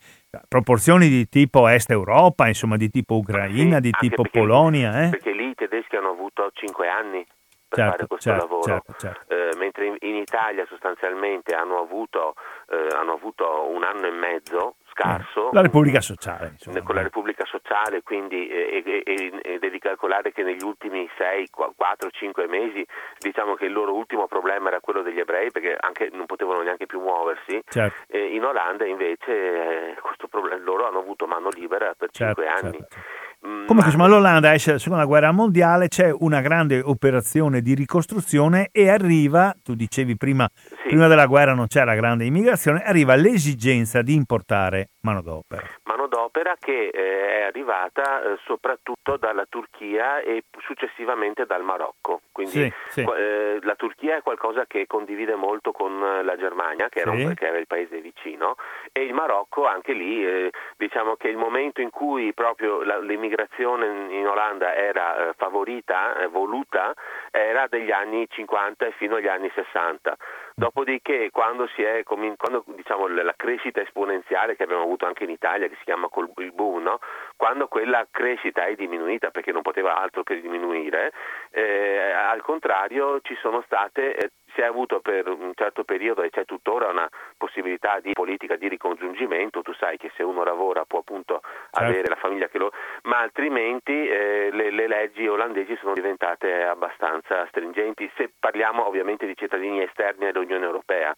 [0.49, 5.05] proporzioni di tipo Est Europa, insomma di tipo Ucraina, Sì, di tipo perché- Polonia.
[5.05, 5.09] Eh?
[5.11, 7.25] Perché lì i tedeschi hanno avuto 5 anni
[7.69, 8.63] per Certo, fare questo certo, lavoro.
[8.63, 9.33] certo, certo.
[9.33, 12.35] Eh, mentre in, in Italia sostanzialmente hanno avuto,
[12.69, 15.49] eh, hanno avuto un anno e mezzo scarso.
[15.51, 16.81] La Repubblica Sociale, insomma.
[16.81, 22.09] Con la Repubblica Sociale, quindi e, e- e devi calcolare che negli ultimi 6, 4,
[22.09, 22.85] 5 mesi
[23.19, 26.85] diciamo che il loro ultimo problema era quello degli ebrei perché anche non potevano neanche
[26.85, 27.61] più muoversi.
[27.67, 28.17] Certo.
[28.17, 32.77] In Olanda invece eh, questo problema, loro hanno avuto mano libera per Certo, 5 anni.
[32.77, 33.16] certo, certo.
[33.41, 38.89] Comunque, insomma, l'Olanda esce dalla seconda guerra mondiale, c'è una grande operazione di ricostruzione e
[38.89, 40.87] arriva, tu dicevi prima, Sì.
[40.87, 45.63] prima della guerra non c'era grande immigrazione, arriva l'esigenza di importare manodopera.
[45.83, 46.16] manodopera
[46.59, 52.21] che eh, è arrivata eh, soprattutto dalla Turchia e successivamente dal Marocco.
[52.31, 53.01] Quindi Sì, sì.
[53.17, 57.27] eh, la Turchia è qualcosa che condivide molto con eh, la Germania, che era, un-
[57.29, 57.33] Sì.
[57.35, 58.55] che era il paese vicino,
[58.91, 63.85] e il Marocco anche lì, eh, diciamo che il momento in cui proprio la- l'immigrazione
[63.87, 66.93] in, in Olanda era eh, favorita, voluta,
[67.31, 70.15] era degli anni 50 e fino agli anni 60.
[70.59, 75.67] Dopodiché, quando, si è, quando diciamo, la crescita esponenziale che abbiamo avuto anche in Italia,
[75.67, 76.99] che si chiama col- il boom, no?
[77.35, 81.13] quando quella crescita è diminuita perché non poteva altro che diminuire,
[81.51, 86.31] eh, al contrario ci sono state, eh, si è avuto per un certo periodo e
[86.31, 90.99] c'è tuttora una possibilità di politica di ricongiungimento, tu sai che se uno lavora può
[90.99, 91.41] appunto
[91.71, 92.71] avere la famiglia che lo...
[93.03, 99.37] ma altrimenti eh, le, le leggi olandesi sono diventate abbastanza stringenti, se parliamo ovviamente di
[99.37, 101.13] cittadini esterni all'Unione Europea.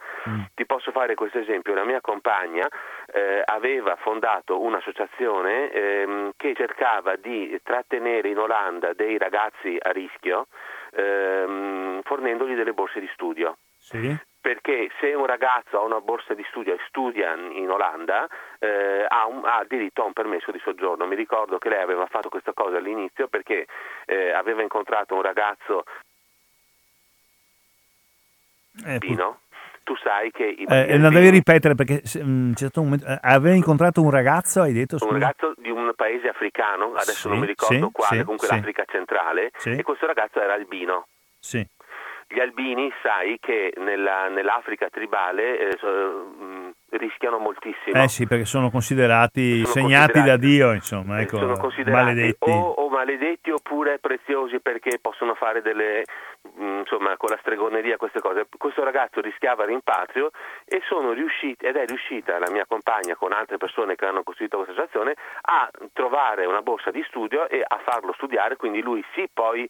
[0.53, 2.67] Ti posso fare questo esempio, la mia compagna
[3.13, 10.47] eh, aveva fondato un'associazione ehm, che cercava di trattenere in Olanda dei ragazzi a rischio
[10.91, 14.15] ehm, fornendogli delle borse di studio Sì?
[14.41, 18.25] perché se un ragazzo ha una borsa di studio e studia in Olanda
[18.59, 21.05] eh, ha, un- ha diritto a un permesso di soggiorno.
[21.05, 23.67] Mi ricordo che lei aveva fatto questa cosa all'inizio perché
[24.05, 25.83] eh, aveva incontrato un ragazzo
[28.85, 29.39] Eh, Pino.
[29.83, 33.07] Tu sai che i eh, non devi ripetere perché se- mm, c'è stato un momento,
[33.07, 34.95] eh, aveva incontrato un ragazzo, hai detto?
[34.95, 35.13] un Scusa?
[35.13, 38.83] ragazzo di un paese africano, adesso Sì, non mi ricordo sì, quale, sì, comunque l'Africa
[38.87, 41.07] centrale, e questo ragazzo era albino.
[41.39, 41.65] Sì.
[42.27, 48.01] Gli albini, sai che nella- nell'Africa tribale eh, mh, rischiano moltissimo.
[48.01, 52.03] Eh sì, perché sono considerati Sono segnati considerati- da Dio, insomma, Eh, ecco, sono considerati
[52.05, 52.49] maledetti.
[52.49, 56.03] O, o maledetti oppure preziosi perché possono fare delle
[56.55, 60.31] mh, insomma con la stregoneria queste cose questo ragazzo rischiava rimpatrio
[60.65, 64.57] e sono riusciti ed è riuscita la mia compagna con altre persone che hanno costituito
[64.57, 69.27] questa associazione a trovare una borsa di studio e a farlo studiare quindi lui sì
[69.31, 69.67] poi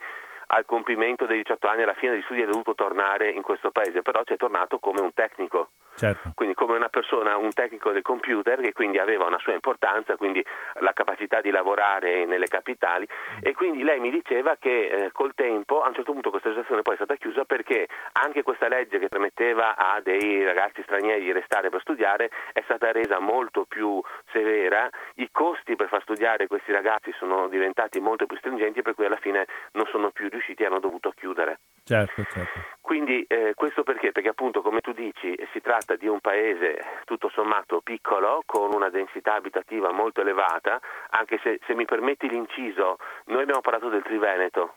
[0.52, 4.02] al compimento dei 18 anni alla fine degli studi è dovuto tornare in questo paese
[4.02, 5.70] però c'è tornato come un tecnico
[6.00, 6.32] Certo.
[6.34, 10.44] quindi come una persona, un tecnico del computer che quindi aveva una sua importanza, quindi
[10.80, 13.06] la capacità di lavorare nelle capitali
[13.42, 16.82] e quindi lei mi diceva che eh, col tempo a un certo punto questa associazione
[16.82, 21.32] poi è stata chiusa perché anche questa legge che permetteva a dei ragazzi stranieri di
[21.32, 26.72] restare per studiare è stata resa molto più severa, i costi per far studiare questi
[26.72, 30.68] ragazzi sono diventati molto più stringenti per cui alla fine non sono più riusciti e
[30.68, 31.60] hanno dovuto chiudere.
[31.90, 32.60] Certo, certo.
[32.82, 34.12] Quindi eh, questo perché?
[34.12, 38.90] Perché appunto come tu dici si tratta di un paese tutto sommato piccolo con una
[38.90, 40.80] densità abitativa molto elevata,
[41.10, 44.76] anche se, se mi permetti l'inciso, noi abbiamo parlato del Triveneto,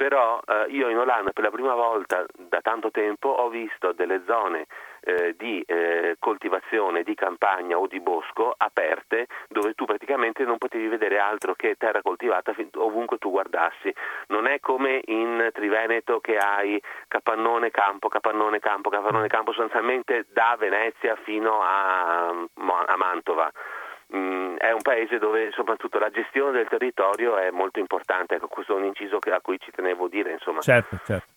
[0.00, 4.22] però eh, io in Olanda per la prima volta da tanto tempo ho visto delle
[4.24, 4.64] zone
[5.00, 10.88] eh, di eh, coltivazione di campagna o di bosco aperte dove tu praticamente non potevi
[10.88, 13.92] vedere altro che terra coltivata ovunque tu guardassi.
[14.28, 20.56] Non è come in Triveneto che hai capannone campo, capannone campo, capannone campo sostanzialmente da
[20.58, 23.52] Venezia fino a, a Mantova.
[24.14, 28.74] Mm, è un paese dove soprattutto la gestione del territorio è molto importante, ecco, questo
[28.76, 30.60] è un inciso che- a cui ci tenevo a dire, insomma.
[30.60, 31.32] Certo, certo.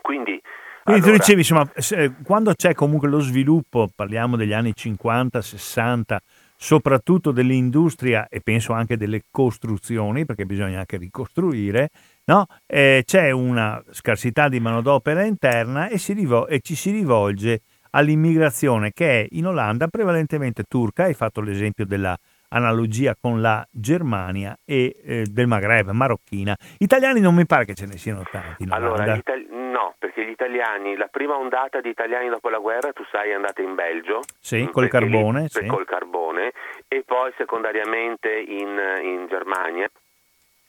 [0.00, 0.40] Quindi,
[0.82, 5.42] Quindi tu allora- dicevi, insomma, se- quando c'è comunque lo sviluppo, parliamo degli anni 50,
[5.42, 6.18] 60,
[6.56, 11.90] soprattutto dell'industria e penso anche delle costruzioni, perché bisogna anche ricostruire,
[12.24, 12.46] no?
[12.66, 17.60] Eh, c'è una scarsità di manodopera interna e, si rivo- e ci si rivolge
[17.96, 22.16] all'immigrazione che è in Olanda prevalentemente turca, hai fatto l'esempio della
[22.48, 26.54] analogia con la Germania e eh, del Maghreb, marocchina.
[26.78, 30.96] Italiani non mi pare che ce ne siano tanti Allora, itali- no, perché gli italiani,
[30.96, 34.20] la prima ondata di italiani dopo la guerra, tu sai, è andata in Belgio.
[34.38, 35.66] Sì, mm, col lì- carbone, per- sì.
[35.66, 36.52] col carbone,
[36.86, 39.88] e poi secondariamente in, in Germania.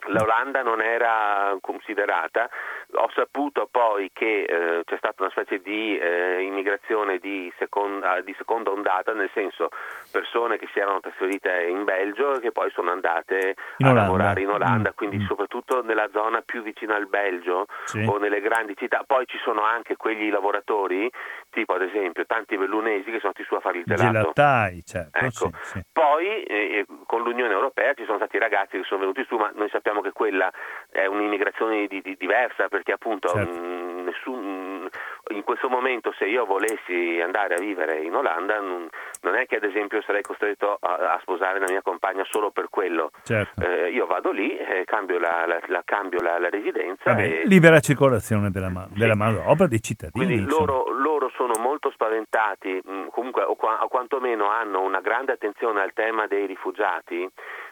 [0.07, 2.49] L'Olanda non era considerata,
[2.95, 8.33] ho saputo poi che eh, c'è stata una specie di eh, immigrazione di seconda, di
[8.37, 9.69] seconda ondata, nel senso
[10.11, 14.01] persone che si erano trasferite in Belgio e che poi sono andate In a Olanda.
[14.01, 15.25] lavorare in Olanda, Mm, quindi mm.
[15.25, 18.05] soprattutto nella zona più vicina al Belgio Sì.
[18.07, 19.03] o nelle grandi città.
[19.05, 21.09] Poi ci sono anche quegli lavoratori,
[21.57, 24.11] tipo ad esempio tanti bellunesi che sono andati su a fare il gelato.
[24.11, 25.17] Gelatai, certo.
[25.17, 25.49] Ecco.
[25.63, 25.81] sì, sì.
[25.91, 29.67] Poi eh, con l'Unione Europea ci sono stati ragazzi che sono venuti su, ma noi
[29.69, 30.51] sappiamo che quella
[30.91, 33.59] è un'immigrazione di- di- diversa perché appunto Certo.
[33.59, 34.89] mh, nessun- mh,
[35.33, 38.87] in questo momento se io volessi andare a vivere in Olanda non,
[39.21, 42.67] non è che ad esempio sarei costretto a, a, sposare la mia compagna solo per
[42.69, 43.09] quello.
[43.23, 43.61] Certo.
[43.61, 47.11] Eh, io vado lì, eh, cambio, la, la, la, cambio la, residenza.
[47.11, 47.45] Vabbè, e...
[47.45, 48.99] Libera circolazione della, man- sì.
[48.99, 50.25] della manodopera dei cittadini.
[50.25, 55.31] Quindi loro, loro, sono molto spaventati, mh, comunque o, qua, o quantomeno hanno una grande
[55.31, 57.29] attenzione al tema dei rifugiati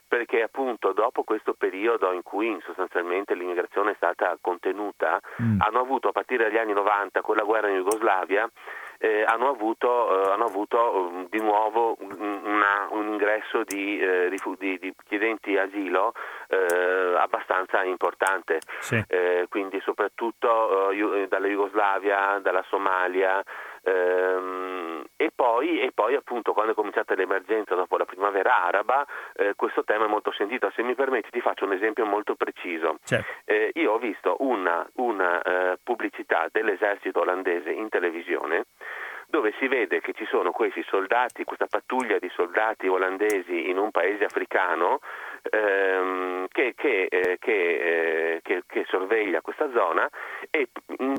[0.07, 5.59] perché appunto dopo questo periodo in cui sostanzialmente l'immigrazione è stata contenuta, mm.
[5.61, 8.49] hanno avuto a partire dagli anni 90 con la guerra in Jugoslavia
[9.05, 14.79] eh, hanno avuto, eh, hanno avuto um, di nuovo una, un ingresso di, eh, di,
[14.79, 16.13] di, chiedenti asilo
[16.47, 19.03] eh, abbastanza importante, sì.
[19.07, 23.43] Eh, quindi soprattutto eh, dalla Jugoslavia, dalla Somalia.
[23.85, 29.05] Ehm, e, poi, e, poi, appunto quando è cominciata l'emergenza dopo la primavera araba
[29.55, 30.71] questo tema è molto sentito.
[30.75, 32.97] Se mi permetti ti faccio un esempio molto preciso.
[33.03, 33.31] Certo.
[33.73, 35.41] io ho visto una, una
[35.83, 38.65] pubblicità dell'esercito olandese in televisione
[39.27, 43.91] dove si vede che ci sono questi soldati, questa pattuglia di soldati olandesi in un
[43.91, 44.99] paese africano
[45.49, 50.07] ehm, che, che, eh, che, eh, che, sorveglia questa zona
[50.49, 50.69] e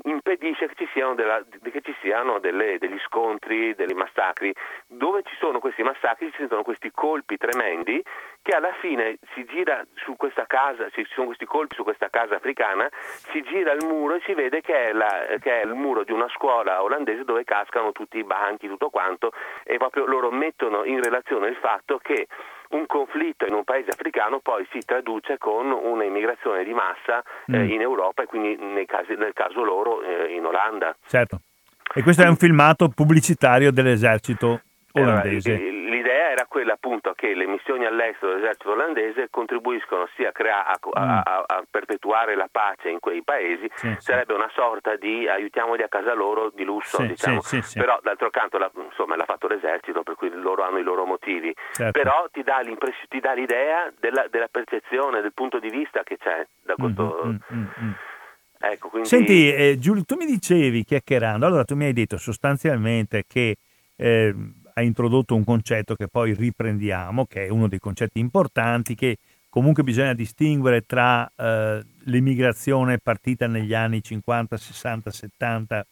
[0.05, 1.43] impedisce che ci siano, della,
[1.83, 4.55] ci siano delle, degli scontri, dei massacri.
[4.87, 8.03] Dove ci sono questi massacri ci sono questi colpi tremendi
[8.43, 12.37] che alla fine si gira su questa casa, ci sono questi colpi su questa casa
[12.37, 12.89] africana,
[13.33, 16.13] si gira il muro e si vede che è, la, che è il muro di
[16.13, 19.33] una scuola olandese dove cascano tutti i banchi, tutto quanto,
[19.65, 22.29] e proprio loro mettono in relazione il fatto che
[22.71, 27.71] un conflitto in un paese africano poi si traduce con un'immigrazione di massa eh, mm.
[27.71, 30.97] in Europa e quindi casi, nel caso loro eh, in Olanda.
[31.07, 31.41] Certo.
[31.95, 34.63] E questo è un filmato pubblicitario dell'esercito
[34.93, 35.55] olandese.
[35.55, 35.76] Allora, l'idea
[36.37, 41.45] era quella appunto che le missioni all'estero dell'esercito olandese contribuiscono sia a, crea- a, a,
[41.47, 44.39] a perpetuare la pace in quei paesi, sì, sarebbe sì.
[44.39, 47.41] una sorta di aiutiamoli a casa loro di lusso, sì, diciamo.
[47.73, 51.55] però d'altro canto la, insomma, l'ha fatto l'esercito per cui loro hanno i loro motivi,
[51.73, 51.99] certo.
[51.99, 52.61] però ti dà,
[53.09, 57.23] ti dà l'idea della, della, percezione, del punto di vista che c'è da questo...
[57.25, 57.91] Mm, mm, mm, mm.
[58.59, 59.09] Ecco, quindi...
[59.09, 63.57] Senti eh, Giulio, tu mi dicevi chiacchierando, allora tu mi hai detto sostanzialmente che
[63.97, 64.35] eh,
[64.79, 69.17] ha introdotto un concetto che poi riprendiamo, che è uno dei concetti importanti, che
[69.49, 75.87] comunque bisogna distinguere tra eh, l'immigrazione partita negli anni 50, 60, 70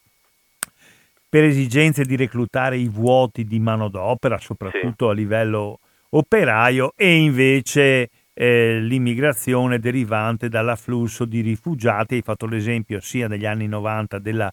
[1.30, 5.11] per esigenze di reclutare i vuoti di manodopera, soprattutto sì.
[5.11, 5.78] a livello
[6.11, 12.16] operaio, e invece eh, l'immigrazione derivante dall'afflusso di rifugiati.
[12.16, 14.53] Hai fatto l'esempio sia negli anni 90 della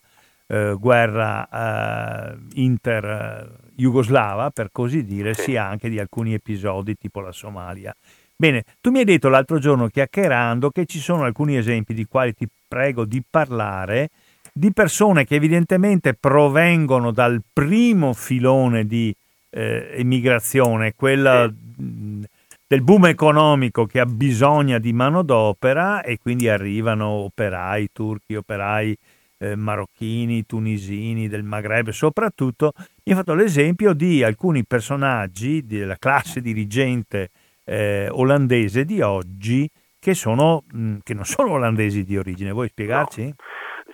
[0.51, 7.95] eh, guerra eh, inter-jugoslava, per così dire, sia anche di alcuni episodi tipo la Somalia.
[8.35, 12.33] Bene, tu mi hai detto l'altro giorno chiacchierando che ci sono alcuni esempi di quali
[12.33, 14.09] ti prego di parlare
[14.51, 19.15] di persone che evidentemente provengono dal primo filone di
[19.51, 22.27] eh, emigrazione, quella sì.
[22.67, 28.97] del boom economico che ha bisogno di manodopera e quindi arrivano operai turchi, operai
[29.41, 32.73] eh, marocchini, tunisini, del Maghreb soprattutto,
[33.03, 37.29] mi ha fatto l'esempio di alcuni personaggi della classe dirigente
[37.65, 39.67] eh, olandese di oggi
[39.99, 42.51] che, sono, mh, che non sono olandesi di origine.
[42.51, 43.25] Vuoi spiegarci?
[43.25, 43.33] No.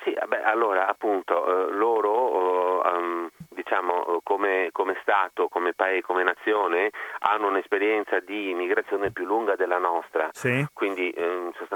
[0.04, 2.17] Sì, beh, allora appunto eh, loro
[3.68, 9.78] diciamo come, come, Stato, come Paese, come Nazione hanno un'esperienza di immigrazione più lunga della
[9.78, 10.66] nostra, sì.
[10.74, 11.14] quindi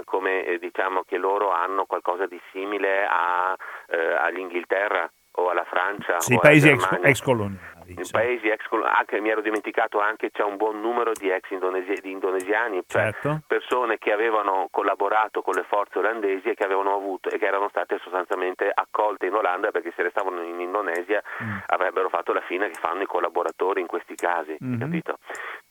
[0.05, 3.55] come eh, diciamo che loro hanno qualcosa di simile a,
[3.89, 9.19] eh, all'Inghilterra o alla Francia sì, o paesi ex, ex coloniali in paesi ex anche
[9.19, 13.41] mi ero dimenticato anche c'è un buon numero di ex indonesi, di indonesiani, cioè certo.
[13.47, 17.69] persone che avevano collaborato con le forze olandesi e che avevano avuto e che erano
[17.69, 21.57] state sostanzialmente accolte in Olanda perché se restavano in Indonesia mm.
[21.67, 24.79] avrebbero fatto la fine che fanno i collaboratori in questi casi, mm-hmm.
[24.79, 25.17] capito?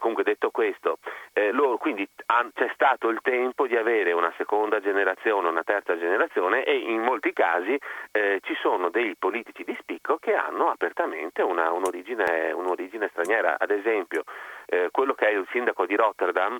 [0.01, 0.99] Comunque detto questo,
[1.35, 5.97] eh, loro, quindi han, c'è stato il tempo di avere una seconda generazione, una terza
[5.99, 7.79] generazione e in molti casi
[8.11, 13.57] eh, ci sono dei politici di spicco che hanno apertamente una, un'origine, un'origine, straniera.
[13.59, 14.25] Ad esempio,
[14.67, 16.59] eh, quello che è il sindaco di Rotterdam,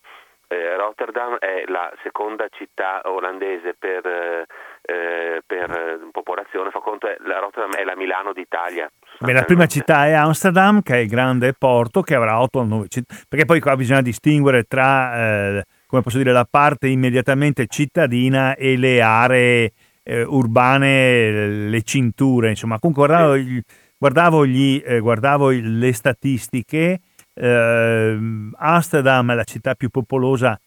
[0.53, 4.47] eh, Rotterdam è la seconda città olandese per,
[4.83, 8.91] eh, per popolazione, fa conto, la Rotterdam è la Milano d'Italia.
[9.19, 12.65] Beh, la prima città è Amsterdam, che è il grande porto, che avrà 8 o
[12.65, 17.67] 9 città, perché poi qua bisogna distinguere tra, eh, come posso dire, la parte immediatamente
[17.67, 19.73] cittadina e le aree
[20.03, 22.79] eh, urbane, le cinture, insomma.
[22.79, 23.63] Comunque guardavo, sì.
[23.99, 27.01] guardavo, gli, eh, guardavo le statistiche,
[27.35, 28.19] eh,
[28.57, 30.59] Amsterdam è la città più popolosa,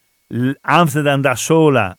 [0.61, 1.95] Amsterdam da sola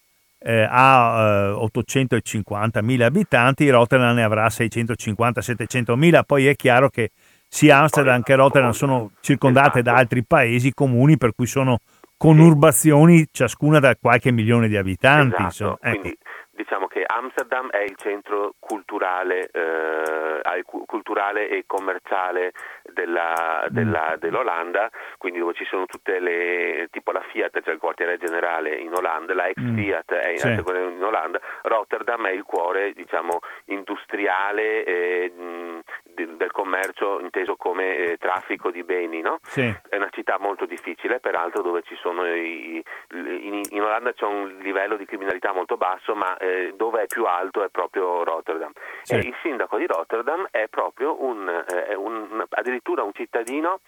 [0.46, 7.12] eh, ha eh, 850.000 abitanti, Rotterdam ne avrà 650-700.000, poi è chiaro che
[7.48, 11.78] sia Amsterdam che Rotterdam sono circondate da altri paesi comuni per cui sono
[12.16, 15.42] conurbazioni ciascuna da qualche milione di abitanti.
[15.42, 16.00] Esatto, ecco.
[16.00, 16.18] quindi
[16.54, 22.52] diciamo che Amsterdam è il centro culturale, eh, culturale e commerciale
[22.82, 28.18] della, della, dell'Olanda, quindi dove ci sono tutte le, tipo la Fiat, cioè il quartiere
[28.18, 29.76] generale in Olanda, la ex Mm.
[29.76, 30.48] Fiat è in, Sì.
[30.48, 37.96] in Olanda, Rotterdam è il cuore diciamo industriale eh, mh, di- del commercio inteso come
[37.96, 39.38] eh, traffico di beni, no?
[39.42, 39.72] Sì.
[39.88, 42.82] È una città molto difficile, peraltro, dove ci sono i,
[43.12, 47.24] in, in Olanda c'è un livello di criminalità molto basso, ma eh, dove è più
[47.24, 48.72] alto è proprio Rotterdam.
[49.02, 49.14] Sì.
[49.14, 53.80] E il sindaco di Rotterdam è proprio un, eh, è un- addirittura un cittadino,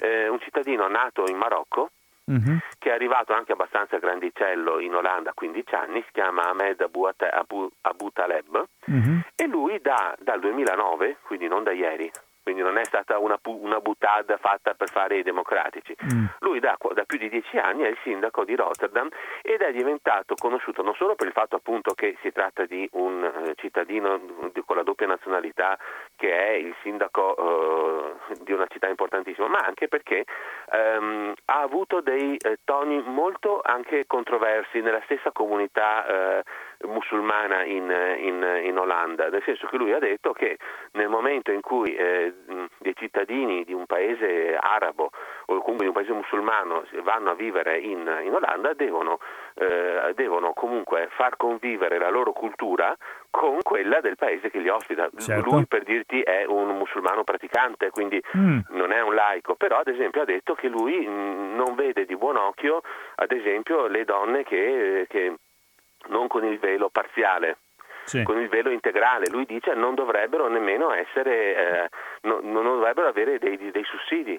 [0.00, 1.90] eh, un cittadino nato in Marocco,
[2.28, 2.58] Mhm.
[2.78, 7.08] che è arrivato anche abbastanza grandicello in Olanda a 15 anni, si chiama Ahmed Abu,
[7.30, 9.20] Abu, Abu Taleb Mhm.
[9.36, 12.10] e lui da- dal 2009, quindi non da ieri,
[12.46, 16.26] quindi non è stata una, una buttata fatta per fare i democratici, Mm.
[16.40, 19.08] lui da, da più di dieci anni è il sindaco di Rotterdam
[19.42, 23.24] ed è diventato conosciuto non solo per il fatto appunto che si tratta di un
[23.24, 24.20] eh, cittadino
[24.52, 25.76] di- con la doppia nazionalità
[26.14, 27.34] che è il sindaco
[28.28, 30.24] eh, di una città importantissima, ma anche perché
[30.70, 36.44] ehm, ha avuto dei eh, toni molto anche controversi nella stessa comunità eh,
[36.84, 40.58] musulmana in, in- in Olanda, nel senso che lui ha detto che
[40.92, 42.32] nel momento in cui eh,
[42.78, 45.10] dei cittadini di un paese arabo
[45.46, 49.18] o comunque di un paese musulmano vanno a vivere in, in Olanda devono,
[49.54, 52.94] eh, devono comunque far convivere la loro cultura
[53.30, 55.08] con quella del paese che li ospita.
[55.16, 55.50] Certo.
[55.50, 58.58] Lui per dirti è un musulmano praticante, quindi Mm.
[58.70, 62.16] non è un laico, però ad esempio ha detto che lui mh, non vede di
[62.16, 62.82] buon occhio
[63.16, 65.34] ad esempio le donne che, che
[66.08, 67.58] non con il velo parziale,
[68.06, 68.22] Sì.
[68.22, 69.28] con il velo integrale.
[69.30, 71.88] Lui dice non dovrebbero nemmeno essere, eh,
[72.22, 74.38] no- non dovrebbero avere dei, dei sussidi.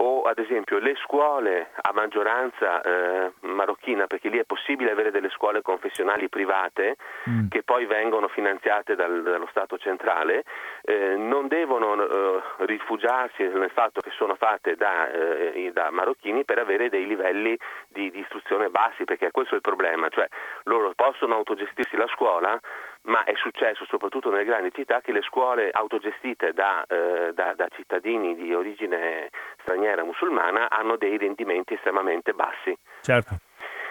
[0.00, 5.30] O ad esempio le scuole a maggioranza eh, marocchina, perché lì è possibile avere delle
[5.30, 6.96] scuole confessionali private
[7.28, 7.48] Mm.
[7.48, 10.44] che poi vengono finanziate dal- dallo Stato centrale,
[10.82, 16.58] eh, non devono eh, rifugiarsi nel fatto che sono fatte da, eh, da marocchini per
[16.58, 17.58] avere dei livelli
[17.88, 20.26] di, di istruzione bassi, perché questo è il problema, cioè
[20.64, 22.58] loro possono autogestirsi la scuola,
[23.02, 27.68] ma è successo soprattutto nelle grandi città che le scuole autogestite da, eh, da- da
[27.68, 29.30] cittadini di origine
[29.60, 32.76] straniera musulmana hanno dei rendimenti estremamente bassi.
[33.00, 33.36] Certo.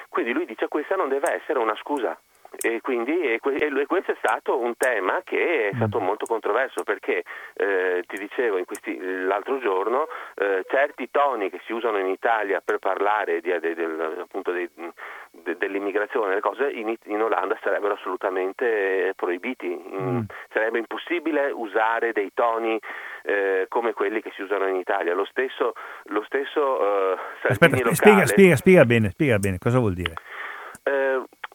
[0.09, 2.17] Quindi lui dice questa non deve essere una scusa.
[2.59, 7.23] E quindi e e questo è stato un tema che è stato molto controverso perché
[7.55, 12.61] eh, ti dicevo in questi- l'altro giorno eh, certi toni che si usano in Italia
[12.63, 14.69] per parlare di- de- del- appunto dei-
[15.31, 20.21] de- dell'immigrazione delle cose in, in Olanda sarebbero assolutamente proibiti In- Mm.
[20.51, 22.79] sarebbe impossibile usare dei toni
[23.23, 25.73] eh, come quelli che si usano in Italia lo stesso,
[26.05, 27.17] lo stesso eh,
[27.49, 30.13] Aspetta, sp- spiega, locale- spiega, spiega bene, spiega bene cosa vuol dire.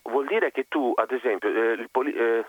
[0.02, 2.44] Vuol dire che tu, ad esempio, eh, il poli- eh,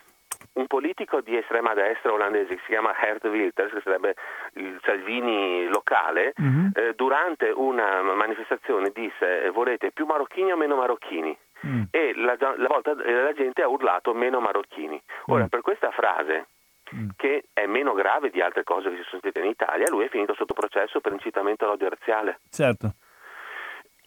[0.53, 4.15] un politico di estrema destra olandese che si chiama Gert Wilders, che sarebbe
[4.55, 6.71] il Salvini locale, Mhm.
[6.75, 11.35] eh, durante una manifestazione disse eh, volete più marocchini o meno marocchini?
[11.65, 11.83] Mm.
[11.91, 15.01] E la, la volta, eh, la gente ha urlato meno marocchini.
[15.27, 15.47] Ora, Mm.
[15.47, 16.47] per questa frase,
[16.93, 17.09] Mm.
[17.15, 20.09] che è meno grave di altre cose che si sono sentite in Italia, lui è
[20.09, 22.95] finito sotto processo per incitamento all'odio razziale Certo.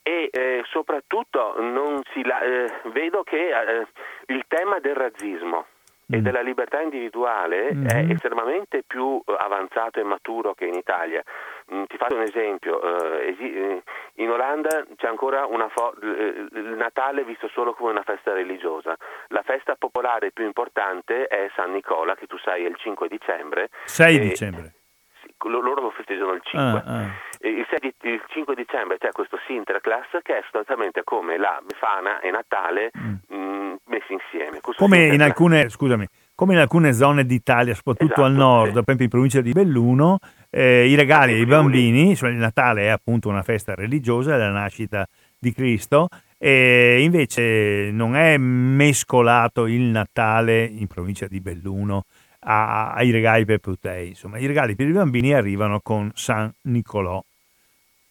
[0.08, 3.86] E eh, soprattutto non si la- eh, vedo che eh,
[4.26, 5.66] il tema del razzismo
[6.08, 6.22] e Mm.
[6.22, 7.72] della libertà individuale è
[8.04, 8.10] Mhm.
[8.12, 11.20] estremamente più avanzato e maturo che in Italia.
[11.74, 13.82] Mm, ti faccio un esempio, eh, esi- eh,
[14.22, 18.94] in Olanda c'è ancora una fo- eh, il Natale visto solo come una festa religiosa,
[19.30, 23.70] la festa popolare più importante è San Nicola, che tu sai è il 5 dicembre.
[23.86, 24.74] 6 E- dicembre.
[25.44, 26.82] Loro lo festeggiano il 5.
[26.84, 27.10] Ah, ah.
[27.46, 32.20] Il, 6 di- il 5 dicembre c'è questo Sinterklaas che è sostanzialmente come la Befana
[32.20, 34.60] e Natale mh, messi insieme.
[34.60, 34.88] Questo Mm.
[34.88, 38.72] Come in alcune, scusami, come in alcune zone d'Italia, soprattutto al Esatto, nord, sì.
[38.72, 40.18] per esempio in provincia di Belluno,
[40.50, 44.50] eh, i regali ai bambini, cioè il Natale è appunto una festa religiosa, è la
[44.50, 45.06] nascita
[45.38, 46.08] di Cristo,
[46.38, 52.04] e invece non è mescolato il Natale in provincia di Belluno
[52.40, 54.08] a- ai regali per Putei.
[54.08, 57.22] Insomma, i regali per i bambini arrivano con San Nicolò.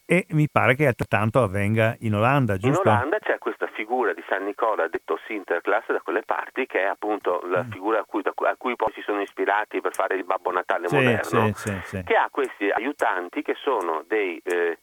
[0.08, 2.88] E mi pare che altrettanto avvenga in Olanda, In giusto?
[2.88, 7.42] Olanda c'è questa figura di San Nicola, detto Sinterklaas da quelle parti, che è appunto
[7.46, 7.70] la Mm.
[7.72, 10.94] figura a cui, a cui poi si sono ispirati per fare il Babbo Natale Sì,
[10.94, 12.02] moderno, sì, sì.
[12.04, 14.78] che ha questi aiutanti che sono dei eh,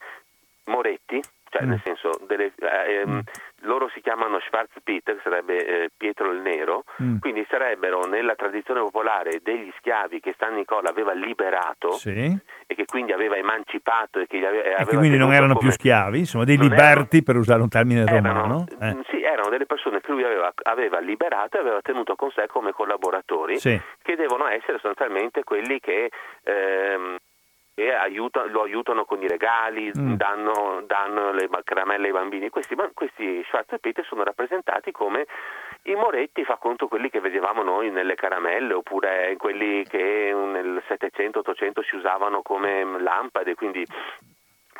[0.65, 1.21] moretti,
[1.53, 1.69] cioè Mm.
[1.69, 3.19] nel senso delle, eh, ehm, Mm.
[3.61, 7.19] loro si chiamano Schwarzpeter, che sarebbe eh, Pietro il Nero, Mm.
[7.19, 12.09] quindi sarebbero nella tradizione popolare degli schiavi che San Nicola aveva liberato Sì.
[12.65, 15.53] e che quindi aveva emancipato e che gli ave- E aveva che quindi non erano
[15.53, 18.65] come- più schiavi, insomma, dei Non liberti, per usare un termine erano, romano.
[18.81, 18.95] eh.
[18.95, 22.47] mm, sì, erano delle persone che lui aveva, aveva liberato e aveva tenuto con sé
[22.47, 23.79] come collaboratori Sì.
[24.01, 26.09] che devono essere sostanzialmente quelli che,
[26.43, 27.17] ehm,
[27.75, 30.13] che aiuta- lo aiutano con i regali, Mm.
[30.13, 32.49] danno, danno le caramelle ai bambini.
[32.49, 35.25] Questi, questi Schwarzpeter sono rappresentati come
[35.83, 41.81] i moretti, fa conto quelli che vedevamo noi nelle caramelle, oppure quelli che nel 700-800
[41.81, 43.85] si usavano come lampade, quindi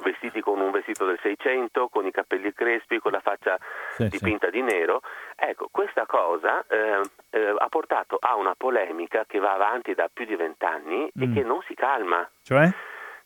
[0.02, 3.58] vestiti con un vestito del 600, con i capelli crespi, con la faccia
[3.96, 4.10] Sì, sì.
[4.10, 5.02] dipinta di nero.
[5.36, 10.26] Ecco, questa cosa eh, eh, ha portato a una polemica che va avanti da più
[10.26, 11.34] di vent'anni e Mm.
[11.34, 12.28] che non si calma.
[12.44, 12.70] Cioè?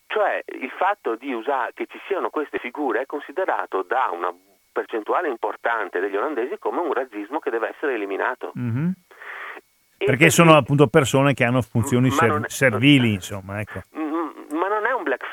[0.07, 4.33] Cioè il fatto di usare che ci siano queste figure è considerato da una
[4.71, 8.51] percentuale importante degli olandesi come un razzismo che deve essere eliminato.
[8.53, 8.93] Mhm.
[9.99, 13.81] E Perché sono appunto persone che hanno funzioni ser- servili, insomma, ecco.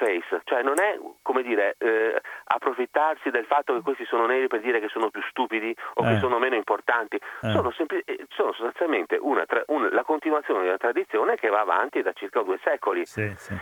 [0.04, 4.46] Mm, blackface, cioè non è come dire eh, approfittarsi del fatto che questi sono neri
[4.46, 6.14] per dire che sono più stupidi o Eh.
[6.14, 7.50] che sono meno importanti, Eh.
[7.50, 11.60] sono, sempli- eh, sono sostanzialmente una tra- un- la continuazione di una tradizione che va
[11.60, 13.04] avanti da circa due secoli.
[13.06, 13.54] Sì, sì.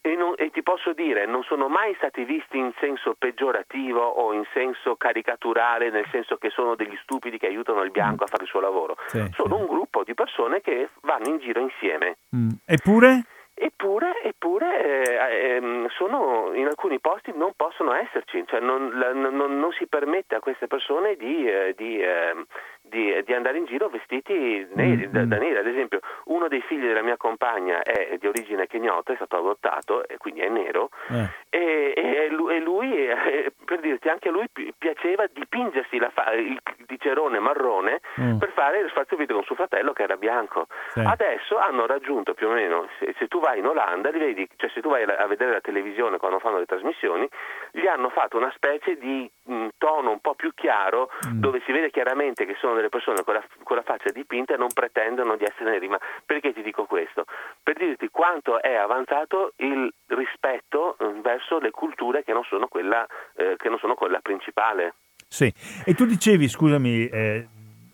[0.00, 4.32] E, non- e ti posso dire, non sono mai stati visti in senso peggiorativo o
[4.32, 8.44] in senso caricaturale, nel senso che sono degli stupidi che aiutano il bianco a fare
[8.44, 8.96] il suo lavoro.
[9.06, 12.16] Sì, sono un gruppo di persone che vanno in giro insieme.
[12.34, 12.48] Mm.
[12.64, 13.24] Eppure?
[13.60, 19.58] Eppure, eppure eh, ehm, sono, in alcuni posti non possono esserci, cioè non, la- non-
[19.58, 22.44] non si permette a queste persone di, eh, di, ehm,
[22.88, 25.28] di- di andare in giro vestiti neri, Mm, da, mm.
[25.28, 25.56] da neri.
[25.56, 30.06] Ad esempio, uno dei figli della mia compagna è di origine kenyota, è stato adottato
[30.08, 30.90] e quindi è nero.
[31.10, 31.28] Eh.
[31.50, 32.16] E, e
[32.48, 36.98] e lui, eh, per dirti, anche a lui pi- piaceva dipingersi la fa- il di
[36.98, 38.38] cerone marrone Mm.
[38.38, 40.66] per fare lo spazio video con suo fratello che era bianco.
[40.88, 41.00] Sì.
[41.00, 44.70] Adesso hanno raggiunto più o meno, se, se tu vai in Olanda, li vedi, cioè
[44.70, 47.28] se tu vai a vedere la televisione quando fanno le trasmissioni,
[47.72, 51.40] gli hanno fatto una specie di mh, tono un po' più chiaro Mm.
[51.40, 54.56] dove si vede chiaramente che sono delle persone con la, con la faccia dipinta e
[54.56, 55.88] non pretendono di essere neri.
[55.88, 57.24] Ma perché ti dico questo?
[57.62, 63.06] Per dirti quanto è avanzato il rispetto eh, verso le culture che non sono quella,
[63.36, 64.94] eh, che non sono quella principale.
[65.26, 65.52] Sì.
[65.84, 67.46] E tu dicevi, scusami, eh,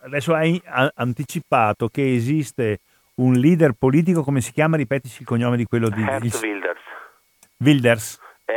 [0.02, 0.61] adesso hai
[0.94, 2.78] anticipato che esiste
[3.16, 4.76] un leader politico, come si chiama?
[4.76, 6.80] Ripetici il cognome di quello di Herz il- Wilders.
[7.59, 8.20] Wilders.
[8.44, 8.52] È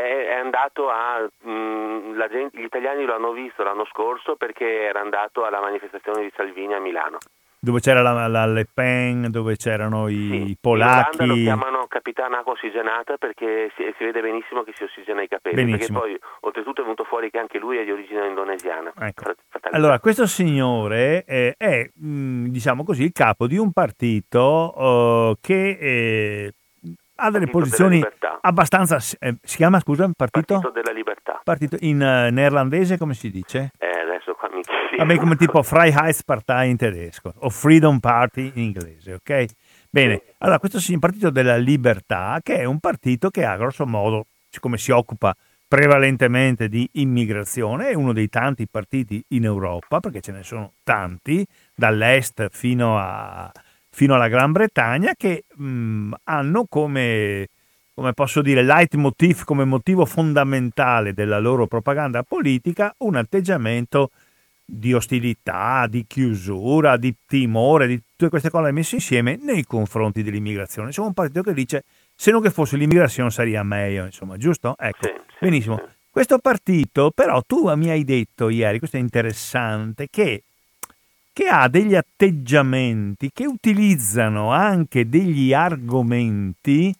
[0.57, 1.21] andato a.
[1.49, 6.23] mh, la gente- gli italiani lo hanno visto l'anno scorso perché era andato alla manifestazione
[6.23, 7.17] di Salvini a Milano.
[7.59, 11.17] dove c'era la, la Le Pen, dove c'erano i Sì, In polacchi.
[11.17, 15.27] Olanda lo chiamano capitana acqua ossigenata perché si, si vede benissimo che si ossigena i
[15.27, 15.55] capelli.
[15.65, 15.99] Benissimo.
[15.99, 18.93] Perché poi, oltretutto, è venuto fuori che anche lui è di origine indonesiana.
[18.97, 19.33] Ecco.
[19.71, 25.77] Allora, questo signore eh, è, mh, diciamo così, il capo di un partito eh, che
[25.81, 26.53] eh,
[27.17, 28.03] ha delle Partito posizioni
[28.41, 28.97] abbastanza...
[29.19, 30.59] eh, si chiama, scusa, partito?
[30.59, 31.41] Partito della Libertà.
[31.43, 33.71] Partito in eh, neerlandese, come si dice?
[33.77, 34.97] Eh, adesso qua mi chiedi.
[34.97, 39.45] Vabbè, come tipo Freiheitspartei in tedesco o Freedom Party in inglese, ok?
[39.89, 43.57] Bene, allora questo sì, è un partito della libertà, che è un partito che ha
[43.57, 45.35] grosso modo, siccome si occupa
[45.67, 51.45] prevalentemente di immigrazione, è uno dei tanti partiti in Europa, perché ce ne sono tanti,
[51.75, 53.51] dall'est fino, a-
[53.97, 57.47] fino alla Gran Bretagna, che mh, hanno come,
[57.95, 64.11] come posso dire, leitmotiv, come motivo fondamentale della loro propaganda politica, un atteggiamento
[64.63, 70.91] di ostilità, di chiusura, di timore, di tutte queste cose messe insieme nei confronti dell'immigrazione.
[70.91, 71.83] Siamo un partito che dice
[72.13, 74.75] se non che fosse l'immigrazione sarebbe meglio, insomma, giusto?
[74.77, 75.07] Ecco,
[75.39, 75.81] benissimo.
[76.11, 80.43] Questo partito, però, tu mi hai detto ieri, questo è interessante, che,
[81.37, 86.91] che ha degli atteggiamenti che utilizzano anche degli argomenti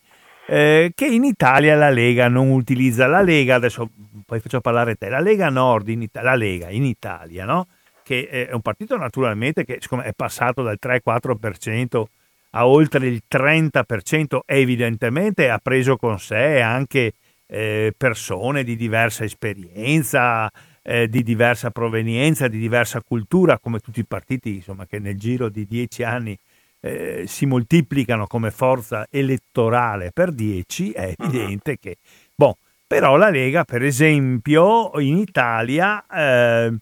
[0.46, 3.08] eh, che in Italia la Lega non utilizza.
[3.08, 3.90] La Lega, adesso
[4.24, 7.66] poi faccio parlare te, la Lega Nord, in Ita- la Lega in Italia, no?
[8.04, 12.04] che è un partito naturalmente che siccome è passato dal 3-4%
[12.52, 17.14] a oltre il 30%, evidentemente ha preso con sé anche
[17.48, 20.48] eh, persone di diversa esperienza,
[20.90, 25.50] eh, di diversa provenienza, di diversa cultura, come tutti i partiti insomma, che nel giro
[25.50, 26.38] di dieci anni
[26.80, 31.98] eh, si moltiplicano come forza elettorale per 10, è evidente che...
[32.34, 32.58] Boh,
[32.88, 36.74] però la Lega, per esempio, in Italia, eh,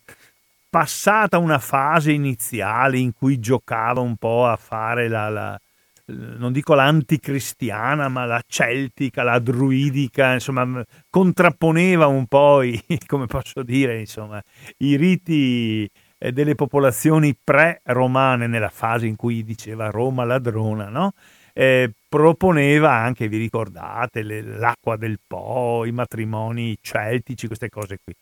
[0.69, 5.59] passata una fase iniziale in cui giocava un po' a fare la, la-
[6.07, 13.63] non dico l'anticristiana, ma la celtica, la druidica, insomma, contrapponeva un po' i, come posso
[13.63, 14.41] dire, insomma,
[14.77, 21.11] i riti eh, delle popolazioni pre-romane nella fase in cui diceva Roma ladrona, no?
[21.57, 28.13] Eh, proponeva anche, vi ricordate, le, l'acqua del Po, i matrimoni celtici, queste cose qui.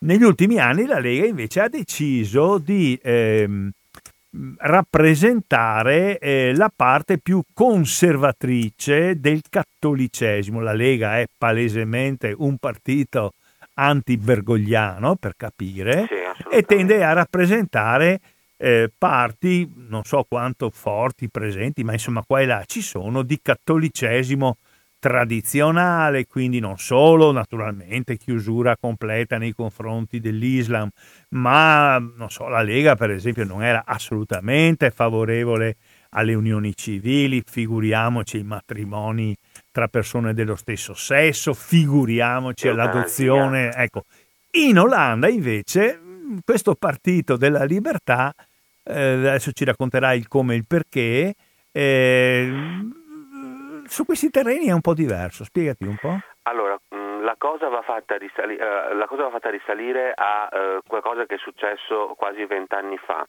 [0.00, 3.70] Negli ultimi anni la Lega invece ha deciso di ehm,
[4.58, 10.60] rappresentare eh, la parte più conservatrice del cattolicesimo.
[10.60, 13.32] La Lega è palesemente un partito
[13.74, 18.20] anti-bergogliano, per capire, Sì, e tende a rappresentare
[18.56, 23.38] eh, parti, non so quanto forti, presenti, ma insomma qua e là ci sono, di
[23.40, 24.56] cattolicesimo
[25.04, 30.88] tradizionale, quindi non solo naturalmente chiusura completa nei confronti dell'Islam,
[31.32, 35.76] ma non so, la Lega per esempio non era assolutamente favorevole
[36.12, 39.36] alle unioni civili, figuriamoci i matrimoni
[39.70, 44.04] tra persone dello stesso sesso, figuriamoci all'adozione, ecco.
[44.52, 46.00] In Olanda invece
[46.42, 48.32] questo partito della libertà,
[48.82, 51.34] eh, adesso ci racconterà il come e il perché,
[51.72, 52.52] eh,
[53.94, 56.18] su questi terreni è un po' diverso, spiegati un po'.
[56.42, 60.80] Allora, mh, la cosa va fatta, risali- eh, la cosa va fatta risalire a eh,
[60.84, 63.24] qualcosa che è successo quasi vent'anni fa,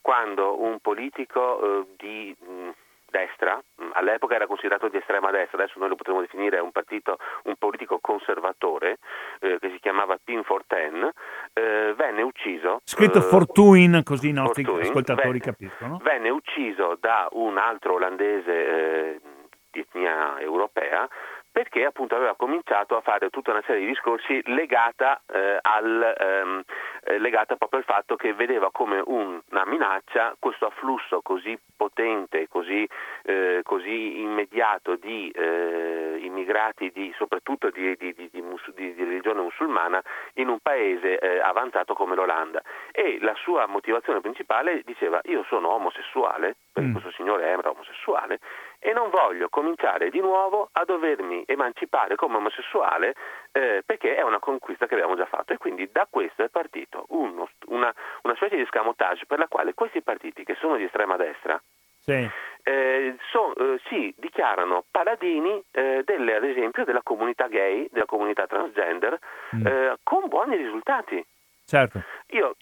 [0.00, 2.70] quando un politico eh, di mh,
[3.10, 7.16] destra, mh, all'epoca era considerato di estrema destra, adesso noi lo potremmo definire un partito,
[7.44, 8.98] un politico conservatore,
[9.40, 11.10] eh, che si chiamava Pin Forten,
[11.52, 12.78] eh, venne ucciso...
[12.84, 15.98] Scritto eh, Fortuin, così i nostri ascoltatori venne- capiscono.
[16.00, 19.34] Venne ucciso da un altro olandese
[19.76, 21.08] di etnia europea
[21.56, 26.62] perché appunto aveva cominciato a fare tutta una serie di discorsi legata, eh, al, ehm,
[27.04, 32.46] eh, legata proprio al fatto che vedeva come un- una minaccia questo afflusso così potente,
[32.48, 32.86] così,
[33.22, 40.02] eh, così immediato di eh, immigrati, di- soprattutto di, di- di- religione musulmana,
[40.34, 42.60] in un paese eh, avanzato come l'Olanda.
[42.92, 46.92] E la sua motivazione principale diceva io sono omosessuale, perché Mm.
[46.92, 48.38] questo signore era omosessuale,
[48.78, 53.14] e non voglio cominciare di nuovo a dovermi emancipare come omosessuale
[53.52, 57.06] eh, perché è una conquista che abbiamo già fatto e quindi da questo è partito
[57.08, 57.92] uno- una,
[58.24, 61.58] una specie di scamotage per la quale questi partiti che sono di estrema destra
[62.00, 62.28] Sì.
[62.64, 68.46] eh, so- eh, si dichiarano paladini eh, delle, ad esempio della comunità gay, della comunità
[68.46, 69.18] transgender
[69.56, 69.66] Mm.
[69.66, 71.24] eh, con buoni risultati.
[71.64, 72.02] Certo.
[72.32, 72.54] Io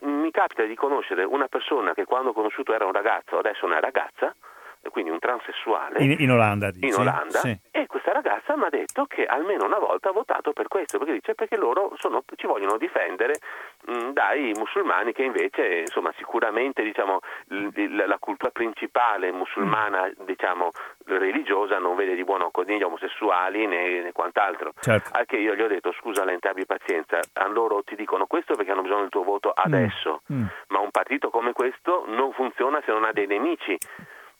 [0.00, 3.68] mi capita di conoscere una persona che quando ho conosciuto era un ragazzo, adesso è
[3.68, 4.34] una ragazza,
[4.90, 6.02] quindi un transessuale.
[6.02, 6.86] In, in Olanda, dici?
[6.86, 7.56] in Olanda Sì.
[7.70, 11.12] e questa ragazza mi ha detto che almeno una volta ha votato per questo perché
[11.12, 13.34] dice perché loro sono- ci vogliono difendere
[13.86, 17.18] mh, dai musulmani che invece insomma sicuramente diciamo
[17.48, 20.70] l- la cultura principale musulmana diciamo
[21.06, 25.10] religiosa non vede di buon occhio né gli omosessuali né, né quant'altro Certo.
[25.12, 28.54] al che io gli ho detto scusa Lente abbi pazienza a loro ti dicono questo
[28.54, 30.44] perché hanno bisogno del tuo voto adesso Mm.
[30.68, 33.76] ma un partito come questo non funziona se non ha dei nemici.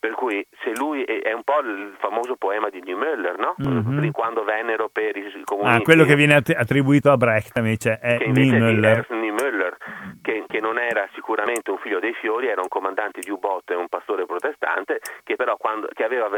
[0.00, 3.52] Per cui se lui è, è un po' il famoso poema di Niemöller, no?
[3.58, 4.00] Mhm.
[4.00, 5.76] Di quando vennero per i comunisti.
[5.78, 8.56] Ah, quello che viene att- attribuito a Brecht invece è che invece.
[8.56, 9.76] Ernst Niemöller,
[10.22, 13.74] che, che non era sicuramente un figlio dei fiori, era un comandante di U-Boot e
[13.74, 16.30] un pastore protestante, che però quando, che aveva,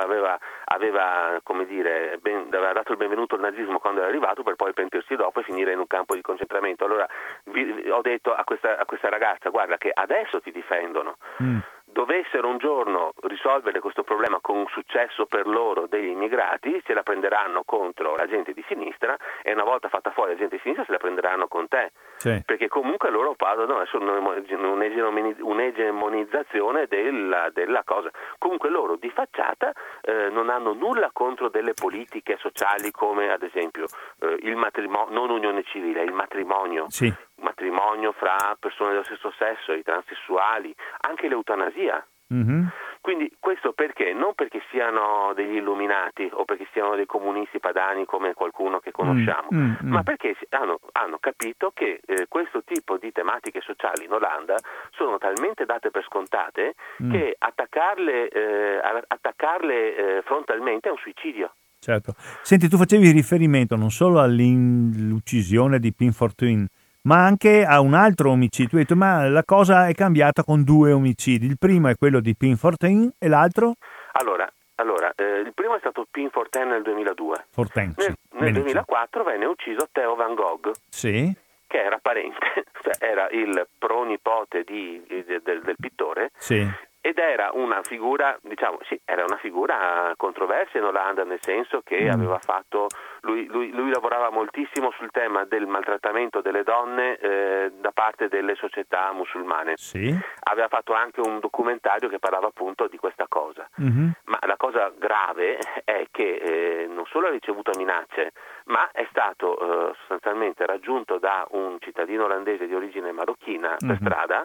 [0.00, 4.54] aveva, aveva, come dire, ben- aveva dato il benvenuto al nazismo quando era arrivato per
[4.56, 6.86] poi pentirsi dopo e finire in un campo di concentramento.
[6.86, 7.06] Allora
[7.44, 11.58] vi- vi- ho detto a questa, a questa ragazza, guarda che adesso ti difendono, Mm.
[11.92, 17.62] Dovessero un giorno risolvere questo problema con successo per loro degli immigrati, se la prenderanno
[17.64, 20.92] contro la gente di sinistra e una volta fatta fuori la gente di sinistra se
[20.92, 21.92] la prenderanno con te.
[22.20, 22.42] Sì.
[22.44, 28.10] Perché comunque loro parlano adesso un'egemoni- un'egemonizzazione della, della cosa.
[28.36, 33.86] Comunque loro di facciata eh, non hanno nulla contro delle politiche sociali come ad esempio
[34.20, 37.10] eh, il matrimonio, non unione civile, il matrimonio Sì.
[37.36, 42.06] matrimonio fra persone dello stesso sesso, i transessuali, anche l'eutanasia.
[42.28, 42.68] Mhm.
[43.00, 44.12] Quindi questo perché?
[44.12, 49.48] Non perché siano degli illuminati o perché siano dei comunisti padani come qualcuno che conosciamo,
[49.52, 49.90] Mm, mm, mm.
[49.92, 54.56] ma perché hanno, hanno capito che eh, questo tipo di tematiche sociali in Olanda
[54.90, 57.10] sono talmente date per scontate Mm.
[57.10, 61.54] che attaccarle, eh, attaccarle eh, frontalmente è un suicidio.
[61.78, 62.12] Certo.
[62.42, 66.66] Senti, tu facevi riferimento non solo all'uccisione di Pin Fortuyn,
[67.02, 68.78] ma anche a un altro omicidio.
[68.78, 71.46] Detto, ma la cosa è cambiata con due omicidi.
[71.46, 73.74] Il primo è quello di Pin Fortuyn e l'altro?
[74.12, 77.46] Allora, allora eh, il primo è stato Pin Forten nel 2002.
[77.50, 78.06] Fortuyn, sì.
[78.06, 78.64] Nel, nel Benissimo.
[78.64, 81.32] 2004 venne ucciso Theo Van Gogh, Sì.
[81.66, 86.66] che era parente, cioè era il pronipote di- del, del pittore Sì.
[87.02, 92.04] Ed era una figura, diciamo, sì, era una figura controversa in Olanda, nel senso che
[92.04, 92.10] mm.
[92.10, 92.88] aveva fatto,
[93.22, 98.54] lui, lui, lui, lavorava moltissimo sul tema del maltrattamento delle donne eh, da parte delle
[98.54, 99.74] società musulmane.
[99.76, 100.14] Sì.
[100.44, 103.66] Aveva fatto anche un documentario che parlava appunto di questa cosa.
[103.80, 104.10] Mm-hmm.
[104.24, 108.32] Ma la cosa grave è che eh, non solo ha ricevuto minacce,
[108.64, 113.88] ma è stato eh, sostanzialmente raggiunto da un cittadino olandese di origine marocchina mm-hmm.
[113.88, 114.44] per strada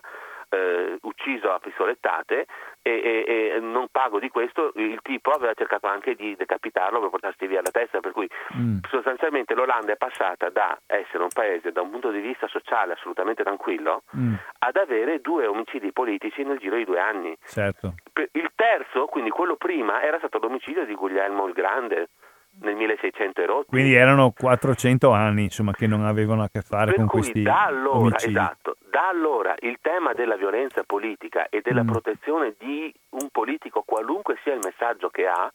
[0.49, 2.45] eh, ucciso a pistolettate
[2.81, 7.09] e, e, e, non pago di questo, il tipo aveva cercato anche di decapitarlo per
[7.09, 8.79] portarsi via la testa, per cui mm.
[8.89, 13.43] sostanzialmente l'Olanda è passata da essere un paese da un punto di vista sociale assolutamente
[13.43, 14.33] tranquillo mm.
[14.59, 17.35] ad avere due omicidi politici nel giro di due anni.
[17.45, 17.95] Certo.
[18.31, 22.09] Il terzo, quindi quello prima, era stato l'omicidio di Guglielmo il Grande
[22.61, 23.69] nel 1600 erotti.
[23.69, 27.65] Quindi erano 400 anni insomma, che non avevano a che fare per con questi da
[27.65, 28.17] allora.
[28.17, 31.87] Esatto, da allora il tema della violenza politica e della mm.
[31.87, 35.51] protezione di un politico, qualunque sia il messaggio che ha,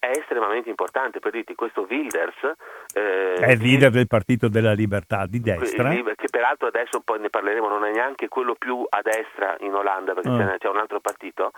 [0.00, 2.54] è estremamente importante per dirti questo Wilders
[2.94, 7.28] eh, è il leader del Partito della Libertà di destra che peraltro adesso poi ne
[7.28, 10.56] parleremo non è neanche quello più a destra in Olanda perché oh.
[10.56, 11.52] c'è un altro partito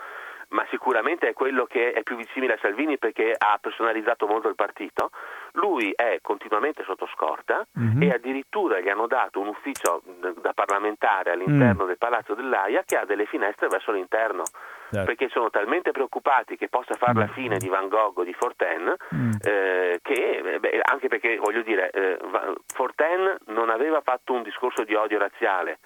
[0.52, 4.54] ma sicuramente è quello che è più simile a Salvini perché ha personalizzato molto il
[4.54, 5.10] partito.
[5.52, 8.02] Lui è continuamente sotto scorta mm-hmm.
[8.02, 10.02] e addirittura gli hanno dato un ufficio
[10.40, 11.86] da parlamentare all'interno mm.
[11.86, 14.44] del Palazzo dell'Aia che ha delle finestre verso l'interno.
[14.92, 15.06] Certo.
[15.06, 17.32] Perché sono talmente preoccupati che possa fare la mm.
[17.32, 19.30] fine di Van Gogh o di Fortin, mm.
[19.42, 22.18] eh, che beh, anche perché voglio dire, eh,
[22.66, 25.78] Fortin non aveva fatto un discorso di odio razziale,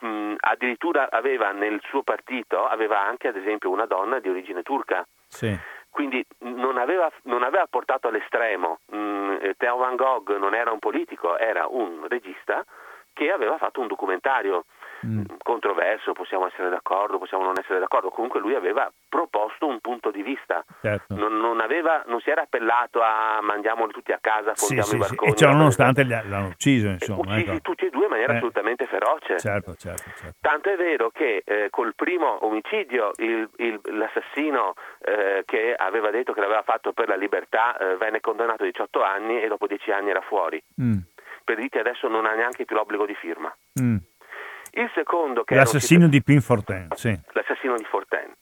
[0.00, 5.06] mh, addirittura aveva nel suo partito aveva anche ad esempio una donna di origine turca.
[5.26, 5.56] Sì.
[5.88, 8.78] Quindi non aveva, non aveva, portato all'estremo.
[8.86, 12.64] Mh, Theo Van Gogh non era un politico, era un regista
[13.12, 14.64] che aveva fatto un documentario
[15.06, 15.24] mm.
[15.42, 20.22] controverso, possiamo essere d'accordo, possiamo non essere d'accordo, comunque lui aveva proposto un punto di
[20.22, 21.14] vista, certo.
[21.14, 24.98] non, non, aveva, non, si era appellato a mandiamoli tutti a casa, fondiamo sì, i
[24.98, 25.30] barconi.
[25.30, 27.34] Sì, e ciò nonostante l'hanno ucciso, insomma.
[27.34, 27.60] Uccisi ecco.
[27.60, 28.36] tutti e due in maniera eh.
[28.36, 29.38] assolutamente feroce.
[29.38, 30.36] Certo, certo, certo.
[30.40, 36.32] Tanto è vero che eh, col primo omicidio il, il, l'assassino eh, che aveva detto
[36.32, 39.90] che l'aveva fatto per la libertà eh, venne condannato a 18 anni e dopo 10
[39.90, 40.62] anni era fuori.
[40.80, 40.98] Mm.
[41.44, 43.52] Per dirti adesso non ha neanche più l'obbligo di firma.
[43.80, 43.96] Mm.
[44.72, 47.18] Il secondo che L'assassino di Pin Fortin, sì.
[47.32, 48.32] L'assassino di Fortin.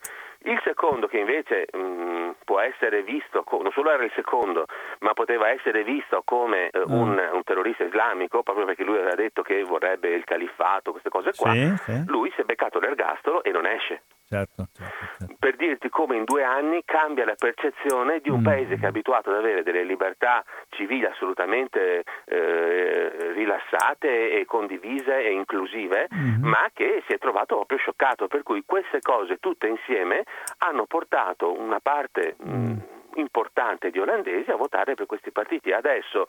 [0.42, 4.66] Il secondo che invece mh, mm, può essere visto, non solo era il secondo,
[5.00, 6.92] ma poteva essere visto come eh, mm.
[6.92, 11.32] un, un, terrorista islamico, proprio perché lui aveva detto che vorrebbe il califfato, queste cose
[11.36, 12.04] qua, sì, sì.
[12.06, 14.02] lui si è beccato l'ergastolo e non esce.
[14.28, 15.36] Certo, certo, certo.
[15.38, 18.44] Per dirti come in due anni cambia la percezione di un mm.
[18.44, 25.32] paese che è abituato ad avere delle libertà civili assolutamente eh, rilassate e condivise e
[25.32, 26.44] inclusive, mm.
[26.44, 28.28] ma che si è trovato proprio scioccato.
[28.28, 30.24] Per cui queste cose tutte insieme
[30.58, 32.36] hanno portato una parte.
[32.46, 35.72] Mm importante di olandesi a votare per questi partiti.
[35.72, 36.26] Adesso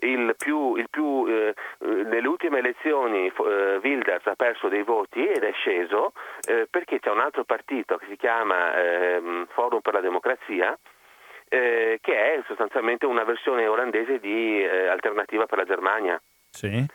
[0.00, 5.42] il più, il più, eh, nelle ultime elezioni eh, Wilders ha perso dei voti ed
[5.42, 6.12] è sceso
[6.48, 10.76] eh, perché c'è un altro partito che si chiama ehm, Forum per la Democrazia
[11.48, 16.20] eh, che è sostanzialmente una versione olandese di eh, Alternativa per la Germania.
[16.50, 16.86] Sì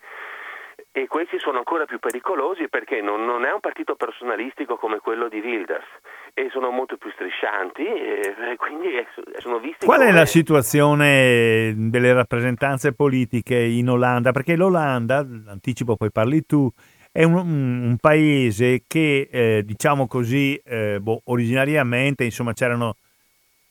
[0.91, 5.29] e questi sono ancora più pericolosi perché non, non, è un partito personalistico come quello
[5.29, 5.85] di Wilders
[6.33, 8.89] e sono molto più striscianti e quindi
[9.37, 10.09] sono visti Qual come...
[10.09, 14.31] è la situazione delle rappresentanze politiche in Olanda?
[14.31, 16.69] Perché l'Olanda, anticipo poi parli tu,
[17.11, 22.95] è un, un paese che, eh, diciamo così, eh, boh, originariamente insomma, c'erano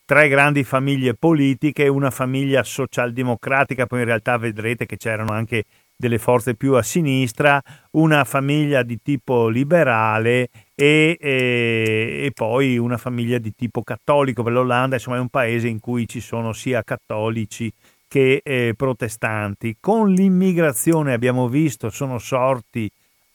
[0.04, 5.64] tre grandi famiglie politiche, una famiglia socialdemocratica, poi in realtà vedrete che c'erano anche
[6.01, 7.61] delle forze più a sinistra,
[7.92, 14.53] una famiglia di tipo liberale e, e, e, poi una famiglia di tipo cattolico, per
[14.53, 17.72] l'Olanda insomma è un paese in cui ci sono sia cattolici
[18.07, 19.78] che eh, protestanti.
[19.80, 22.88] Con l'immigrazione abbiamo visto sono sorti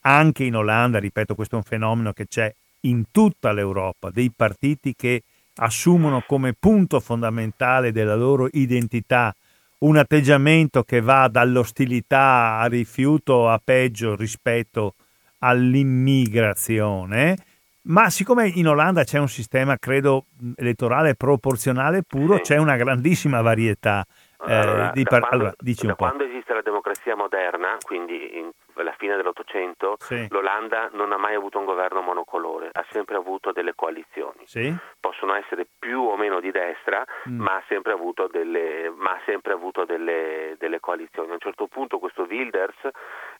[0.06, 4.96] anche in Olanda, ripeto questo è un fenomeno che c'è in tutta l'Europa, dei partiti
[4.96, 5.24] che
[5.56, 9.36] assumono come punto fondamentale della loro identità
[9.84, 14.96] un atteggiamento che va dall'ostilità a rifiuto a peggio rispetto
[15.40, 17.36] all'immigrazione,
[17.84, 22.42] ma siccome in Olanda c'è un sistema, credo, elettorale proporzionale puro, sì.
[22.44, 24.06] c'è una grandissima varietà.
[24.46, 28.94] Eh, allora, di par- quando, allora, da quando esiste la democrazia moderna, quindi in la
[28.98, 30.28] fine dell'Ottocento, Sì.
[30.30, 34.46] l'Olanda non ha mai avuto un governo monocolore, ha sempre avuto delle coalizioni.
[34.46, 34.74] Sì?
[35.00, 37.40] Possono essere più o meno di destra, Mm.
[37.42, 41.30] ma ha sempre avuto, delle, ma ha sempre avuto delle, delle coalizioni.
[41.30, 42.88] A un certo punto questo Wilders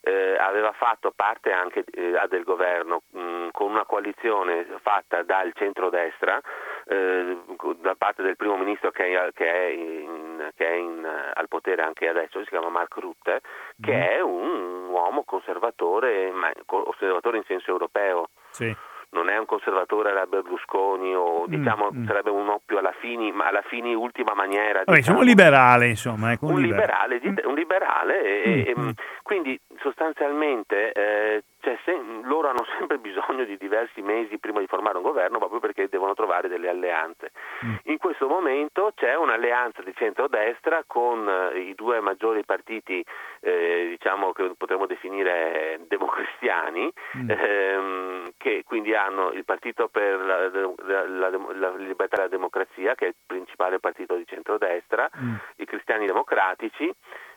[0.02, 6.40] eh, aveva fatto parte anche eh, del governo mh, con una coalizione fatta dal centrodestra
[6.86, 7.38] eh,
[7.80, 11.48] da parte del primo ministro che è, che è, in- che è in, eh, al
[11.48, 13.40] potere anche adesso, si chiama Mark Rutte,
[13.80, 14.00] che Mm.
[14.00, 18.74] è un uomo conservatore, ma conservatore in senso europeo Sì.
[19.10, 22.06] non è un conservatore alla Berlusconi o diciamo mm.
[22.06, 24.82] sarebbe uno più alla Fini, ma alla Fini ultima maniera.
[24.84, 24.96] Vabbè, diciamo.
[24.98, 26.32] insomma, un liberale, insomma.
[26.32, 27.14] Ecco, Un liberale.
[27.18, 28.90] liberale, di- un liberale e- e- Mm, mm.
[29.22, 34.98] quindi sostanzialmente eh, cioè, se- loro hanno sempre bisogno di diversi mesi prima di formare
[34.98, 37.32] un governo proprio perché devono trovare delle alleanze.
[37.64, 37.74] Mm.
[37.84, 43.04] In questo momento c'è un'alleanza di centrodestra con eh, i due maggiori partiti
[43.40, 47.30] eh, diciamo che potremmo definire democristiani Mm.
[47.30, 52.94] ehm, che quindi hanno il partito per la, la- la- la libertà e la democrazia
[52.94, 55.34] che è il principale partito di centrodestra Mm.
[55.56, 56.92] i cristiani democratici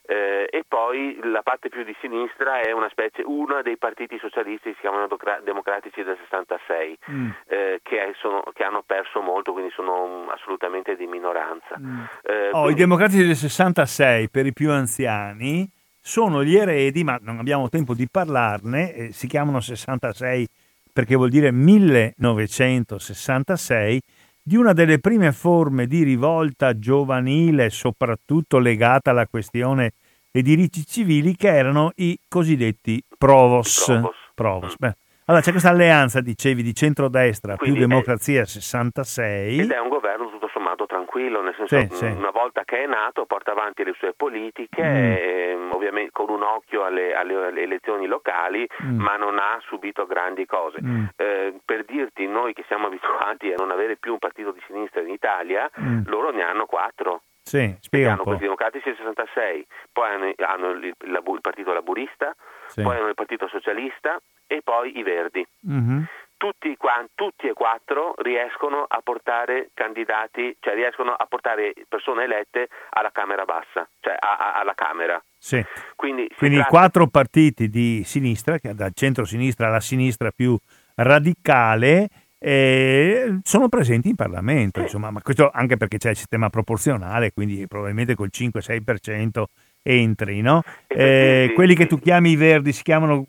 [0.07, 4.73] eh, e poi la parte più di sinistra è una specie, uno dei partiti socialisti
[4.73, 5.07] si chiamano
[5.43, 7.29] democratici del 66 Mm.
[7.47, 11.99] eh, che, è- sono- che hanno perso molto quindi sono mm, assolutamente di minoranza Mm.
[12.23, 15.67] Eh, Oh, I quindi- democratici del 66, per i più anziani,
[16.01, 20.47] sono gli eredi, ma non abbiamo tempo di parlarne, eh, si chiamano 66
[20.93, 24.01] perché vuol dire 1966,
[24.47, 29.91] di una delle prime forme di rivolta giovanile, soprattutto legata alla questione
[30.31, 33.83] dei diritti civili, che erano i cosiddetti provos.
[33.83, 34.15] Provos.
[34.33, 34.75] Provos.
[34.77, 34.95] Beh,
[35.28, 39.59] allora c'è questa alleanza, dicevi, di centrodestra Quindi più è- democrazia 66.
[39.59, 42.05] ed è un governo tutto sommato tranquillo, nel senso Sì, mh, sì.
[42.05, 45.13] una volta che è nato porta avanti le sue politiche, Mm.
[45.17, 48.99] ehm, ovviamente con un occhio alle, alle- alle elezioni locali, Mm.
[48.99, 50.80] ma non ha subito grandi cose.
[50.82, 51.05] Mm.
[51.15, 55.01] Eh, per dirti, noi che siamo abituati a non avere più un partito di sinistra
[55.01, 56.03] in Italia, Mm.
[56.05, 57.21] loro ne hanno quattro.
[57.41, 62.36] Sì, spiega hanno questi democratici il 66, poi hanno, hanno il, il- il partito laburista,
[62.67, 62.82] Sì.
[62.82, 65.45] poi hanno il partito socialista e poi i verdi.
[65.61, 66.05] Mhm.
[66.37, 66.77] Tutti,
[67.15, 73.43] tutti e quattro riescono a portare candidati, cioè riescono a portare persone elette alla Camera
[73.43, 75.19] bassa, cioè a- a- alla Camera.
[75.35, 75.65] Sì.
[75.95, 80.55] Quindi, Quindi i tratta- quattro partiti di sinistra, che dal centro-sinistra alla sinistra più
[80.95, 82.07] radicale,
[82.39, 84.79] eh, sono presenti in Parlamento.
[84.79, 84.85] Sì.
[84.85, 89.47] Insomma, ma questo anche perché c'è il sistema proporzionale, quindi probabilmente col 5-6%
[89.88, 90.61] entri, no?
[90.88, 93.25] Eh, quelli che tu chiami i verdi si chiamano,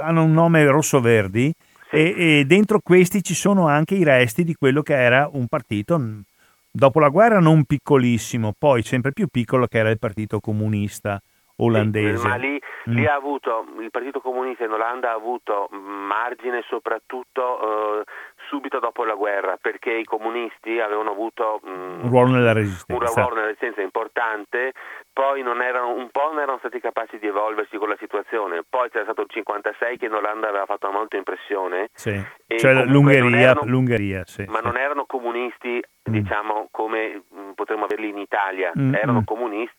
[0.00, 1.52] hanno un nome rosso-verdi
[1.90, 5.98] e, e dentro questi ci sono anche i resti di quello che era un partito
[5.98, 6.22] mh,
[6.70, 11.20] dopo la guerra non piccolissimo, poi sempre più piccolo che era il partito comunista
[11.56, 12.18] olandese.
[12.18, 12.96] Sì, ma lì, Mm.
[12.96, 18.04] lì ha avuto, il Partito Comunista in Olanda ha avuto margine soprattutto eh,
[18.48, 23.34] subito dopo la guerra, perché i comunisti avevano avuto mm, un ruolo nella un ruolo
[23.34, 24.72] nella resistenza importante,
[25.12, 28.88] poi non erano, un po' non erano stati capaci di evolversi con la situazione, poi
[28.90, 32.20] c'era stato il 56 che in Olanda aveva fatto molta impressione, Sì.
[32.56, 36.12] Cioè l'Ungheria, erano- l'Ungheria, sì, ma non erano comunisti Mm.
[36.12, 39.24] diciamo come mm, potremmo averli in Italia, Mm, erano mm.
[39.24, 39.76] comunisti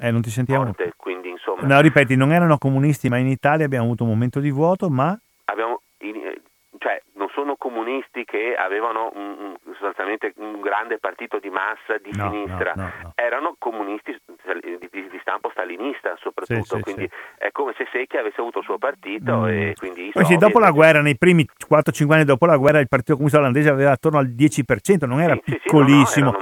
[0.00, 0.64] Eh, non ti sentiamo.
[0.66, 4.38] forte, quindi insomma No, ripeti, non erano comunisti, ma in Italia abbiamo avuto un momento
[4.38, 6.40] di vuoto, ma abbiamo in- eh,
[6.78, 12.10] cioè non sono comunisti che avevano un- un- sostanzialmente un grande partito di massa di
[12.16, 13.12] No, sinistra, no, no, no.
[13.14, 17.44] erano comunisti di, di- di stampo stalinista soprattutto, Sì, quindi sì.
[17.44, 19.46] è come se Secchi avesse avuto il suo partito Mm.
[19.46, 22.88] e quindi Poi sì, dopo la guerra, nei primi 4-5 anni dopo la guerra, il
[22.88, 26.34] Partito Comunista olandese aveva attorno al 10%, non era piccolissimo,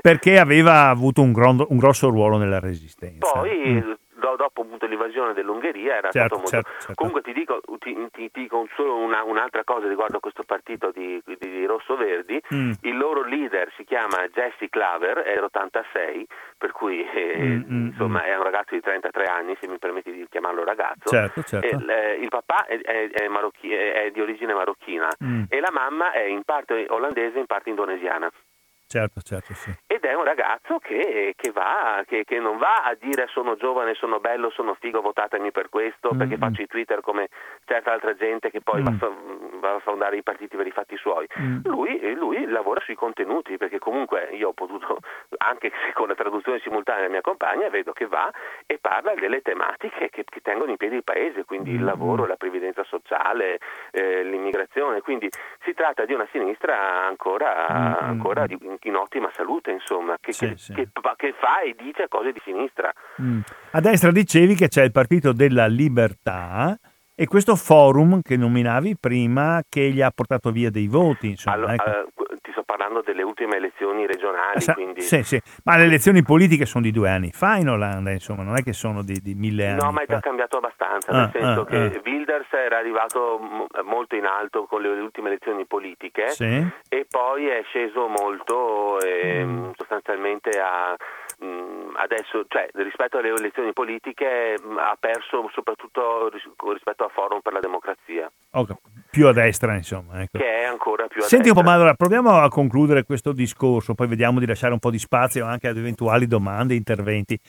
[0.00, 3.32] perché aveva avuto un, grondo- un grosso ruolo nella resistenza.
[3.32, 3.92] Poi Mm.
[4.30, 6.50] Do- dopo appunto l'invasione dell'Ungheria era Certo, stato molto...
[6.50, 6.94] certo, certo.
[6.94, 11.20] Comunque ti dico, ti, ti- dico solo una- un'altra cosa riguardo a questo partito di,
[11.24, 12.72] di, di Rosso-Verdi, Mm.
[12.82, 16.26] il loro leader si chiama Jesse Claver, è 86,
[16.58, 20.12] per cui eh, Mm, mm, insomma è un ragazzo di 33 anni, se mi permetti
[20.12, 21.08] di chiamarlo ragazzo.
[21.08, 21.66] Certo, certo.
[21.66, 25.44] E, eh, il papà è, è- è marocchi- è- è di origine marocchina Mm.
[25.48, 28.30] e la mamma è in parte olandese e in parte indonesiana.
[28.88, 29.72] Certo, certo, sì.
[29.88, 33.94] Ed è un ragazzo che, che va, che, che non va a dire sono giovane,
[33.94, 37.28] sono bello, sono figo, votatemi per questo, Mm, perché faccio i Twitter come
[37.64, 38.84] certa altra gente che poi Mm.
[39.58, 41.26] va, a fondare i partiti per i fatti suoi.
[41.40, 41.58] Mm.
[41.64, 44.98] Lui, lui lavora sui contenuti, perché comunque io ho potuto,
[45.38, 48.30] anche se con la traduzione simultanea della mia compagna, vedo che va
[48.66, 52.24] e parla delle tematiche che, che tengono in piedi il paese, quindi il Mm, lavoro,
[52.26, 53.58] la previdenza sociale,
[53.90, 55.28] eh, l'immigrazione, quindi
[55.64, 60.32] si tratta di una sinistra ancora, Mm, mm, ancora di- in ottima salute, insomma, che,
[60.32, 60.72] Sì, che- sì.
[60.74, 62.92] che- che fa e dice cose di sinistra.
[63.20, 63.40] Mm.
[63.72, 66.76] A destra dicevi che c'è il Partito della Libertà
[67.14, 71.56] e questo forum che nominavi prima che gli ha portato via dei voti, insomma.
[71.56, 72.10] Allora, ecco.
[72.56, 75.02] Sto parlando delle ultime elezioni regionali, Sa- quindi...
[75.02, 75.38] sì, sì.
[75.64, 78.72] Ma le elezioni politiche sono di due anni fa in Olanda, insomma, non è che
[78.72, 81.66] sono di, di mille anni No, ma è già cambiato abbastanza, Ah, nel senso ah,
[81.66, 82.00] che ah.
[82.02, 86.66] Wilders era arrivato mo- molto in alto con le ultime elezioni politiche Sì?
[86.88, 89.64] e poi è sceso molto e Mm.
[89.66, 90.96] mh, sostanzialmente ha,
[91.44, 97.40] mh, adesso, cioè, rispetto alle elezioni politiche mh, ha perso soprattutto ris- rispetto a Forum
[97.40, 98.70] per la Democrazia, Ok,
[99.16, 100.20] Più a destra, insomma.
[100.20, 100.36] Ecco.
[100.36, 101.70] che è ancora più a Senti un po', destra.
[101.70, 105.46] ma allora proviamo a concludere questo discorso, poi vediamo di lasciare un po' di spazio
[105.46, 107.40] anche ad eventuali domande, interventi.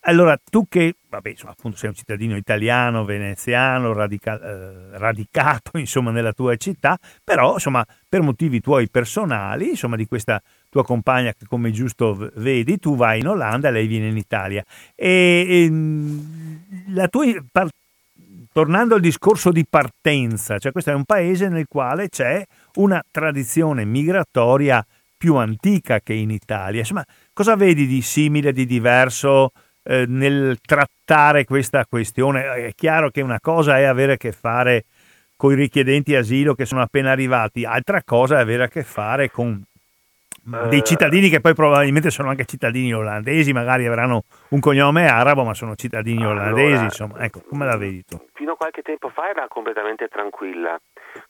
[0.00, 6.10] Allora, tu che, vabbè, insomma, appunto sei un cittadino italiano, veneziano, radica- eh, radicato, insomma,
[6.10, 11.46] nella tua città, però, insomma, per motivi tuoi personali, insomma, di questa tua compagna che
[11.46, 14.64] come giusto vedi, tu vai in Olanda, lei viene in Italia.
[14.96, 15.70] E, e,
[16.88, 17.26] la tua
[18.52, 23.84] tornando al discorso di partenza, cioè questo è un paese nel quale c'è una tradizione
[23.84, 24.84] migratoria
[25.16, 26.80] più antica che in Italia.
[26.80, 29.50] Insomma, cosa vedi di simile, di diverso
[29.84, 32.66] eh, nel trattare questa questione?
[32.66, 34.84] È chiaro che una cosa è avere a che fare
[35.36, 39.30] con i richiedenti asilo che sono appena arrivati, altra cosa è avere a che fare
[39.30, 39.60] con
[40.44, 45.44] dei Eh, cittadini che poi probabilmente sono anche cittadini olandesi, magari avranno un cognome arabo,
[45.44, 48.20] ma sono cittadini Allora, olandesi, insomma, ecco, come la vedi tu?
[48.34, 50.80] Fino a qualche tempo fa era completamente tranquilla.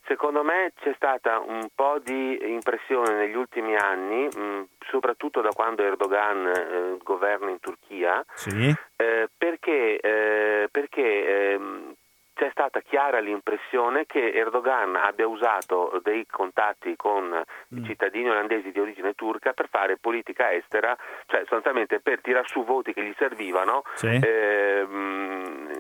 [0.07, 5.83] Secondo me c'è stata un po' di impressione negli ultimi anni, mh, soprattutto da quando
[5.83, 8.73] Erdogan eh, governa in Turchia, Sì?
[8.97, 11.95] eh, perché, eh, perché ehm,
[12.35, 17.21] c'è stata chiara l'impressione che Erdogan abbia usato dei contatti con
[17.73, 17.79] Mm.
[17.79, 20.97] i cittadini olandesi di origine turca per fare politica estera,
[21.27, 24.21] cioè sostanzialmente per tirar su voti che gli servivano, Sì?
[24.23, 25.72] ehm,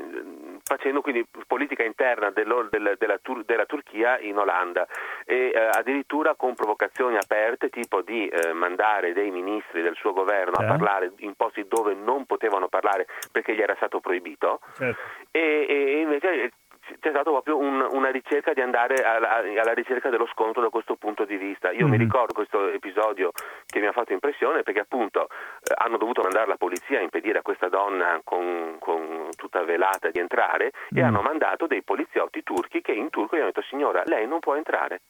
[0.76, 4.86] facendo quindi politica interna dello- del- della, Tur- della Turchia in Olanda
[5.26, 10.58] e eh, addirittura con provocazioni aperte tipo di eh, mandare dei ministri del suo governo
[10.60, 10.64] Eh.
[10.64, 15.00] a parlare in posti dove non potevano parlare perché gli era stato proibito Certo.
[15.30, 16.52] e, e invece
[16.84, 20.96] c'è stata proprio un- una ricerca di andare alla, alla ricerca dello scontro da questo
[20.96, 21.70] punto di vista.
[21.70, 22.02] Io mi Mhm.
[22.02, 23.30] ricordo questo episodio
[23.66, 27.38] che mi ha fatto impressione perché appunto eh, hanno dovuto mandare la polizia a impedire
[27.38, 31.04] a questa donna con, con tutta velata di entrare e Mm.
[31.04, 34.54] hanno mandato dei poliziotti turchi che in turco gli hanno detto signora lei non può
[34.56, 35.00] entrare.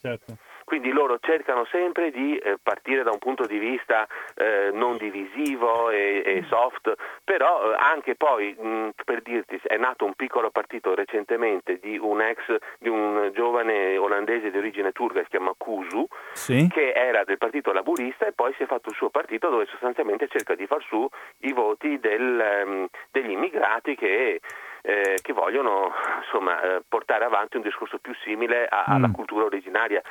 [0.00, 0.36] certo.
[0.64, 5.90] Quindi loro cercano sempre di eh, partire da un punto di vista eh, non divisivo
[5.90, 6.92] e, e soft,
[7.24, 12.20] però eh, anche poi, mh, per dirti, è nato un piccolo partito recentemente di un
[12.20, 16.68] ex, di un giovane olandese di origine turca che si chiama Kuzu, Sì?
[16.72, 20.28] che era del partito laburista e poi si è fatto il suo partito dove sostanzialmente
[20.28, 21.06] cerca di far su
[21.40, 24.40] i voti del, ehm, degli immigrati che,
[24.82, 25.92] eh, che vogliono
[26.24, 29.12] insomma, eh, portare avanti un discorso più simile a- alla Mm.
[29.12, 30.02] cultura originaria.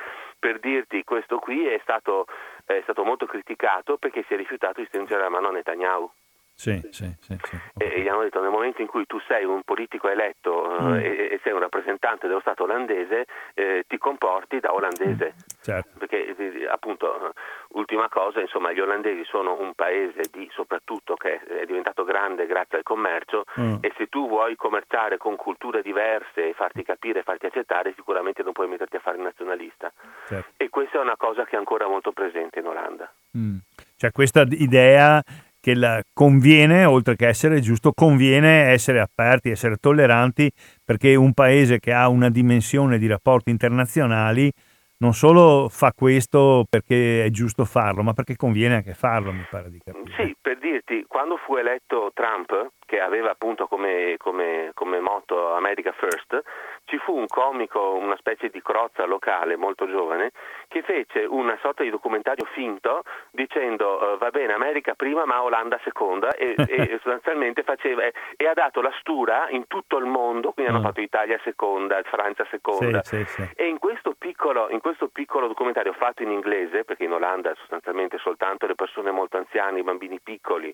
[0.41, 2.25] Per dirti, questo qui è stato,
[2.65, 6.09] è stato molto criticato perché si è rifiutato di stringere la mano a Netanyahu.
[6.55, 7.57] Sì, sì, sì, sì.
[7.77, 10.93] E gli hanno detto nel momento in cui tu sei un politico eletto eh, Mm.
[10.95, 15.99] e, e sei un rappresentante dello Stato olandese, eh, ti comporti da olandese Certo.
[15.99, 17.31] perché eh, appunto eh,
[17.73, 22.77] ultima cosa insomma gli olandesi sono un paese di soprattutto che è diventato grande grazie
[22.77, 23.75] al commercio Mm.
[23.81, 28.43] e se tu vuoi commerciare con culture diverse e farti capire e farti accettare sicuramente
[28.43, 29.91] non puoi metterti a fare nazionalista
[30.27, 30.51] certo.
[30.57, 33.57] e questa è una cosa che è ancora molto presente in Olanda Mm.
[33.95, 35.21] Cioè questa idea
[35.61, 40.51] che conviene, oltre che essere giusto, conviene essere aperti, essere tolleranti,
[40.83, 44.51] perché un paese che ha una dimensione di rapporti internazionali
[45.01, 49.69] non solo fa questo perché è giusto farlo, ma perché conviene anche farlo, mi pare
[49.69, 50.13] di capire.
[50.15, 55.91] Sì, per dirti, quando fu eletto Trump, che aveva appunto come, come- come motto America
[55.91, 56.41] First,
[56.91, 60.31] ci fu un comico, una specie di crozza locale molto giovane,
[60.67, 65.79] che fece una sorta di documentario finto dicendo eh, va bene America prima ma Olanda
[65.85, 68.13] seconda e, e sostanzialmente faceva e,
[68.45, 70.83] ha dato la stura in tutto il mondo, quindi hanno Mm.
[70.85, 73.03] fatto Italia seconda, Francia seconda.
[73.03, 73.49] Sì, sì, sì.
[73.55, 78.17] E in questo, piccolo, in questo piccolo documentario fatto in inglese, perché in Olanda sostanzialmente
[78.17, 80.73] soltanto le persone molto anziane, i bambini piccoli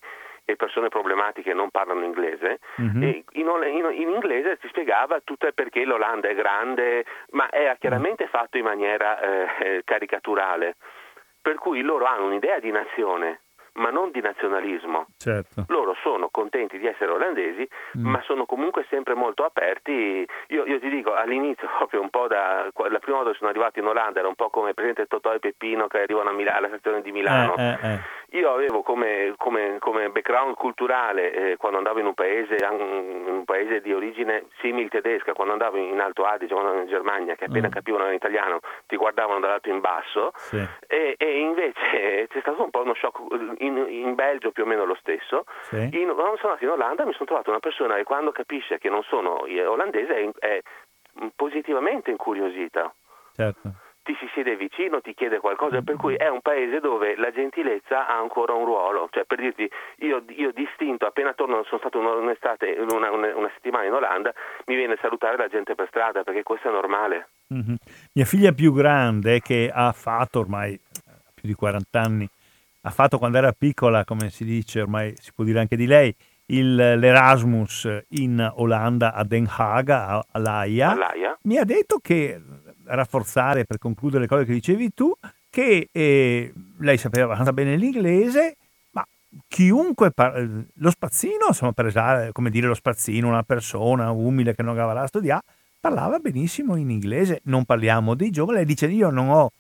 [0.50, 3.04] e persone problematiche non parlano inglese, Mhm.
[3.04, 7.76] e in, in- in inglese si spiegava tutto il perché l'Olanda è grande, ma era
[7.76, 10.76] chiaramente fatto in maniera eh, eh, caricaturale.
[11.42, 13.42] Per cui loro hanno un'idea di nazione,
[13.78, 15.08] ma non di nazionalismo.
[15.18, 15.66] Certo.
[15.70, 17.68] Loro sono contenti di essere olandesi,
[17.98, 18.08] Mm.
[18.08, 20.26] ma sono comunque sempre molto aperti.
[20.50, 23.80] Io, io ti dico, all'inizio, proprio un po' da la prima volta che sono arrivato
[23.80, 26.68] in Olanda, era un po' come presente Totò e Peppino che arrivano a Mila- alla
[26.68, 27.56] stazione di Milano.
[27.58, 28.00] Eh, eh, eh.
[28.38, 33.80] Io avevo come, come- come background culturale eh, quando andavo in un paese, un paese
[33.82, 37.68] di origine simil tedesca, quando andavo in Alto Adige, quando andavo in Germania, che appena
[37.68, 37.72] Mm.
[37.72, 40.62] capivano l'italiano ti guardavano dall'alto in basso, Sì.
[40.88, 43.20] e, e invece c'è stato un po' uno shock
[43.68, 45.44] in, in Belgio più o meno lo stesso.
[45.70, 45.76] Sì.
[45.92, 48.90] In- quando sono andato in Olanda mi sono trovato una persona che quando capisce che
[48.90, 50.62] non sono eh, olandese è, è
[51.36, 52.94] positivamente incuriosita
[53.34, 53.72] Certo.
[54.04, 58.08] ti si siede vicino, ti chiede qualcosa, per cui è un paese dove la gentilezza
[58.08, 59.10] ha ancora un ruolo.
[59.12, 63.94] Cioè, per dirti, io, io distinto, appena torno, sono stato un'estate, una, una- settimana in
[63.94, 64.34] Olanda,
[64.68, 67.30] mi viene a salutare la gente per strada, perché questo è normale.
[67.50, 67.76] Mhm.
[68.14, 70.80] Mia figlia più grande, che ha fatto ormai
[71.36, 72.28] più di 40 anni,
[72.82, 76.14] ha fatto quando era piccola, come si dice, ormai si può dire anche di lei,
[76.50, 80.92] il- l'Erasmus in Olanda a Den Haag, a- all'AIA.
[80.92, 81.38] All'AIA?
[81.44, 82.42] Mi ha detto che,
[82.86, 85.12] rafforzare per concludere le cose che dicevi tu,
[85.50, 88.56] che eh, lei sapeva abbastanza bene l'inglese,
[88.92, 89.06] ma
[89.48, 94.64] chiunque, par- lo spazzino, insomma, per esempio, come dire lo spazzino, una persona umile che
[94.64, 95.42] non aveva la studiare,
[95.80, 99.52] parlava benissimo in inglese, non parliamo dei giovani, lei dice io non ho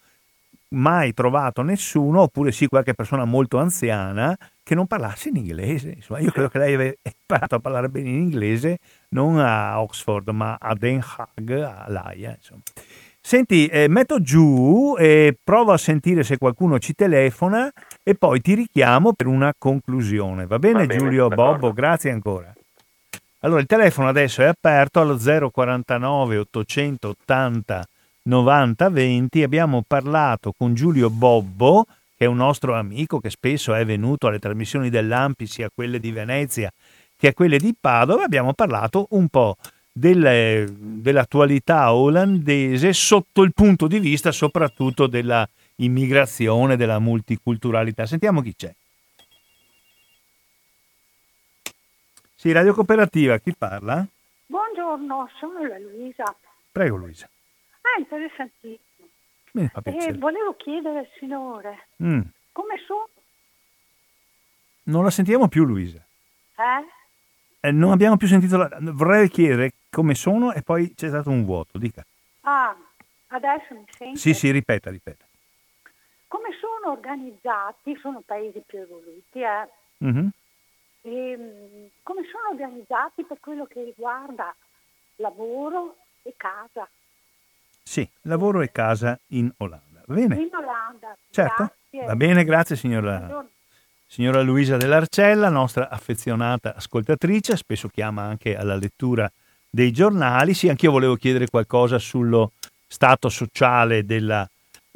[0.69, 5.93] mai trovato nessuno, oppure sì qualche persona molto anziana, che non parlasse in inglese.
[5.95, 8.79] Insomma, io credo che lei abbia imparato a parlare bene in inglese,
[9.09, 12.35] non a Oxford, ma a Den Haag, all'AIA.
[12.35, 12.61] Insomma.
[13.19, 17.69] Senti, eh, metto giù e provo a sentire se qualcuno ci telefona
[18.01, 20.47] e poi ti richiamo per una conclusione.
[20.47, 21.59] Va bene, Va bene, Giulio d'accordo.
[21.59, 21.73] Bobbo?
[21.73, 22.53] Grazie ancora.
[23.41, 27.85] Allora, il telefono adesso è aperto allo 049 880
[28.27, 29.43] 90 20.
[29.43, 31.85] Abbiamo parlato con Giulio Bobbo,
[32.15, 36.11] che è un nostro amico che spesso è venuto alle trasmissioni dell'Ampi, sia quelle di
[36.11, 36.71] Venezia
[37.15, 38.23] che a quelle di Padova.
[38.23, 39.55] Abbiamo parlato un po'
[39.91, 48.05] delle- dell'attualità olandese sotto il punto di vista soprattutto della immigrazione, della multiculturalità.
[48.05, 48.73] Sentiamo chi c'è.
[52.35, 54.05] Sì, Radio Cooperativa, chi parla?
[54.45, 56.35] Buongiorno, sono la Luisa.
[56.71, 57.27] Prego Luisa.
[57.87, 59.07] Ah, interessantissimo.
[59.53, 60.17] Mi fa E piacere.
[60.17, 63.07] volevo chiedere al signore Mm, come sono,
[64.83, 66.03] non la sentiamo più Luisa.
[66.57, 66.85] eh?
[67.59, 68.69] Eh, non abbiamo più sentito la...
[68.79, 72.05] Vorrei chiedere come sono e poi c'è stato un vuoto, dica.
[72.41, 72.75] Ah,
[73.27, 74.17] adesso mi sente?
[74.17, 75.25] Sì, sì, ripeta, ripeta.
[76.27, 77.97] Come sono organizzati?
[77.99, 79.67] Sono paesi più evoluti, eh?
[79.99, 80.29] Mhm.
[81.01, 84.55] E, mm, come sono organizzati per quello che riguarda
[85.15, 86.87] lavoro e casa?
[87.87, 90.01] Sì, lavoro e casa in Olanda.
[90.07, 90.35] Va bene?
[90.35, 91.15] In Olanda.
[91.31, 91.71] Certo.
[91.89, 92.05] Grazie.
[92.05, 93.49] Va bene, grazie signora, Buongiorno.
[94.05, 99.31] signora Luisa dell'Arcella, nostra affezionata ascoltatrice, spesso chiama anche alla lettura
[99.69, 100.53] dei giornali.
[100.53, 102.51] Sì, anch'io volevo chiedere qualcosa sullo
[102.85, 104.45] stato sociale della,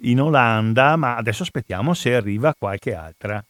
[0.02, 3.42] in Olanda, ma adesso aspettiamo se arriva qualche altra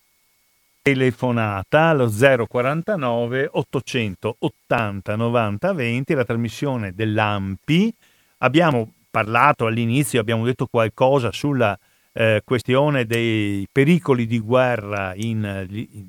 [0.84, 2.12] telefonata allo
[2.48, 7.92] 049 880 90 20, la trasmissione dell'AMPI.
[8.38, 11.78] Abbiamo parlato all'inizio, abbiamo detto qualcosa sulla
[12.14, 16.08] eh, questione dei pericoli di guerra in, in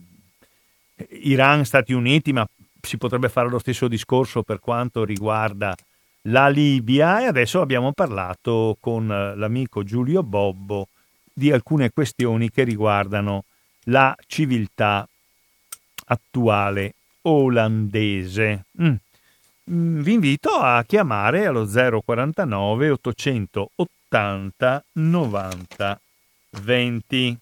[1.23, 2.47] Iran, Stati Uniti, ma
[2.81, 5.75] si potrebbe fare lo stesso discorso per quanto riguarda
[6.27, 10.89] la Libia e adesso abbiamo parlato con eh, l'amico Giulio Bobbo
[11.33, 13.45] di alcune questioni che riguardano
[13.85, 15.07] la civiltà
[16.07, 18.67] attuale olandese.
[18.81, 18.95] Mm.
[19.71, 26.01] Mm, Vi invito a chiamare allo 049 880 90
[26.51, 27.39] 20.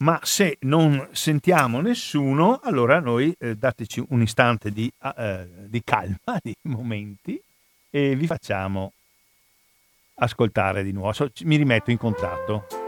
[0.00, 6.38] Ma se non sentiamo nessuno, allora noi eh, dateci un istante di, eh, di calma,
[6.40, 7.40] di momenti,
[7.90, 8.92] e vi facciamo
[10.16, 11.30] ascoltare di nuovo.
[11.42, 12.87] Mi rimetto in contatto.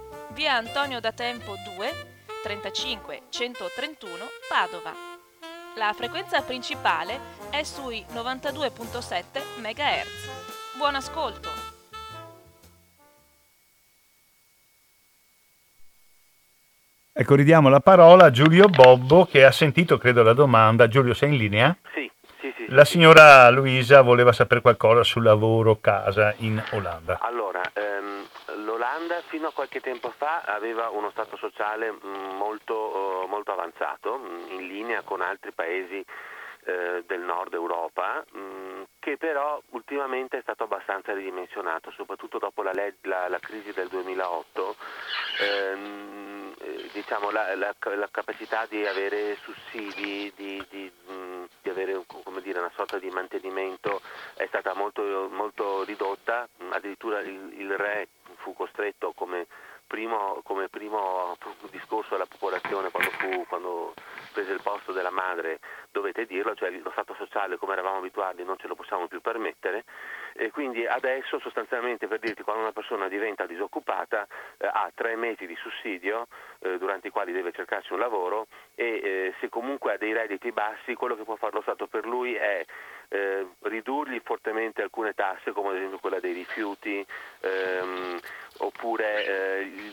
[0.33, 1.91] via Antonio da Tempo 2
[2.43, 4.13] 35 131
[4.49, 4.93] Padova.
[5.75, 9.23] La frequenza principale è sui 92.7
[9.59, 10.77] MHz.
[10.77, 11.49] Buon ascolto!
[17.13, 20.87] Ecco, ridiamo la parola a Giulio Bobbo che ha sentito, credo, la domanda.
[20.87, 21.77] Giulio, sei in linea?
[21.93, 22.09] Sì,
[22.39, 22.65] sì, sì.
[22.69, 27.19] La signora Luisa voleva sapere qualcosa sul lavoro casa in Olanda.
[27.21, 28.25] Allora, ehm,
[28.81, 34.17] l'Olanda fino a qualche tempo fa aveva uno stato sociale mh, molto, eh, molto avanzato,
[34.17, 36.03] mh, in linea con altri paesi
[36.63, 42.71] eh, del nord Europa, mh, che però ultimamente è stato abbastanza ridimensionato, soprattutto dopo la,
[43.03, 44.75] la- la crisi del 2008.
[45.41, 47.75] ehm, eh, diciamo, la, la-
[48.09, 50.91] capacità di avere sussidi, di, di,
[51.61, 52.03] di avere
[52.41, 54.01] dire, una sorta di mantenimento
[54.35, 58.07] è stata molto, molto ridotta, addirittura il, il re
[58.41, 59.47] fu costretto come
[59.87, 61.35] primo, come primo
[61.69, 63.93] discorso alla popolazione quando, fu, quando
[64.33, 65.59] prese il posto della madre,
[65.91, 69.83] dovete dirlo, cioè lo stato sociale come eravamo abituati non ce lo possiamo più permettere
[70.33, 74.27] e quindi adesso sostanzialmente per dirti quando una persona diventa disoccupata
[74.57, 76.27] eh, ha tre mesi di sussidio
[76.59, 80.51] eh, durante i quali deve cercarsi un lavoro e eh, se comunque ha dei redditi
[80.51, 82.65] bassi quello che può fare lo Stato per lui è
[83.09, 87.05] eh, ridurgli fortemente alcune tasse come ad esempio quella dei rifiuti
[87.41, 88.19] ehm,
[88.59, 89.91] oppure eh,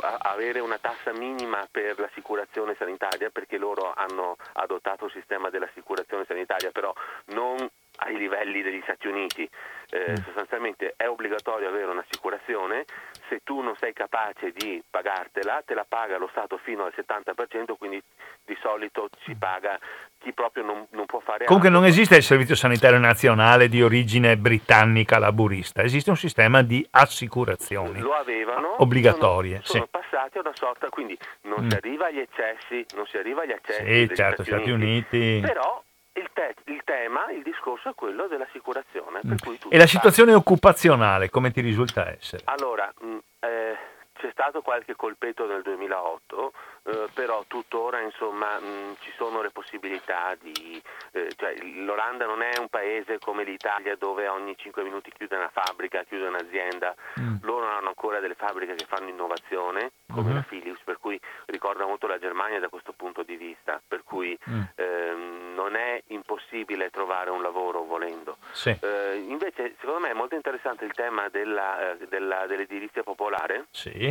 [0.00, 6.24] a- avere una tassa minima per l'assicurazione sanitaria perché loro hanno adottato il sistema dell'assicurazione
[6.26, 6.92] sanitaria però
[7.26, 9.48] non ai livelli degli Stati Uniti.
[9.90, 10.14] Eh, Mm.
[10.24, 12.84] Sostanzialmente è obbligatorio avere un'assicurazione,
[13.28, 17.76] se tu non sei capace di pagartela, te la paga lo Stato fino al 70%,
[17.78, 18.02] quindi
[18.44, 19.78] di solito si paga
[20.18, 21.82] chi proprio non, non può fare Comunque altro.
[21.82, 28.00] non esiste il Servizio Sanitario Nazionale di origine britannica laburista, esiste un sistema di assicurazioni.
[28.00, 29.90] lo avevano Obbligatorie, sono, sono sì.
[30.10, 31.68] passati a una sorta quindi non Mm.
[31.70, 35.38] si arriva agli eccessi non si arriva agli eccessi Sì, certo, Stati Uniti.
[35.42, 35.82] però
[36.16, 39.72] il, te- il tema il discorso è quello dell'assicurazione per cui tu Mm.
[39.72, 42.42] E la situazione occupazionale come ti risulta essere?
[42.46, 43.76] Allora, mh, eh,
[44.18, 46.52] c'è stato qualche colpetto nel 2008,
[46.84, 50.80] eh, però tuttora insomma mh, ci sono le possibilità di...
[51.12, 55.50] eh, cioè, L'Olanda non è un paese come l'Italia dove ogni 5 minuti chiude una
[55.52, 57.36] fabbrica, chiude un'azienda, Mm.
[57.42, 60.34] loro hanno ancora delle fabbriche che fanno innovazione, come Mhm.
[60.34, 64.36] la Philips, per cui ricorda molto la Germania da questo punto di vista, per cui
[64.50, 64.62] Mm.
[64.76, 68.36] ehm, non è impossibile trovare un lavoro volendo.
[68.52, 68.76] Sì.
[68.80, 74.05] Eh, invece, secondo me è molto interessante il tema della, eh, della- dell'edilizia popolare, Sì.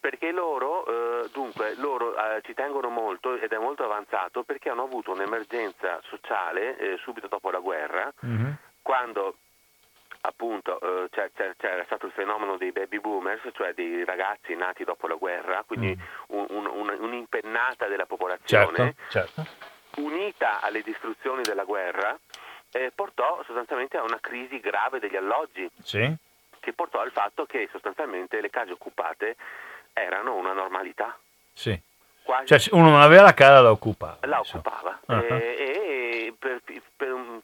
[0.00, 0.86] Perché loro,
[1.24, 6.00] eh, dunque, loro eh, ci tengono molto ed è molto avanzato perché hanno avuto un'emergenza
[6.04, 8.56] sociale eh, subito dopo la guerra, Mhm.
[8.82, 9.36] quando
[10.22, 15.06] appunto eh, c'è- c'era stato il fenomeno dei baby boomers, cioè dei ragazzi nati dopo
[15.06, 15.96] la guerra, quindi
[16.28, 19.46] un- un- un- un'impennata della popolazione Certo, certo.
[19.96, 22.18] unita alle distruzioni della guerra,
[22.72, 26.14] eh, portò sostanzialmente a una crisi grave degli alloggi, Sì.
[26.60, 29.36] Che portò al fatto che sostanzialmente le case occupate
[29.92, 31.18] erano una normalità.
[31.52, 31.78] Sì.
[32.22, 34.26] Quasi Cioè uno non aveva la casa da occupare.
[34.28, 35.24] la occupava Ah.
[35.24, 35.56] Eh,
[36.28, 36.60] e per-
[36.96, 37.40] per un-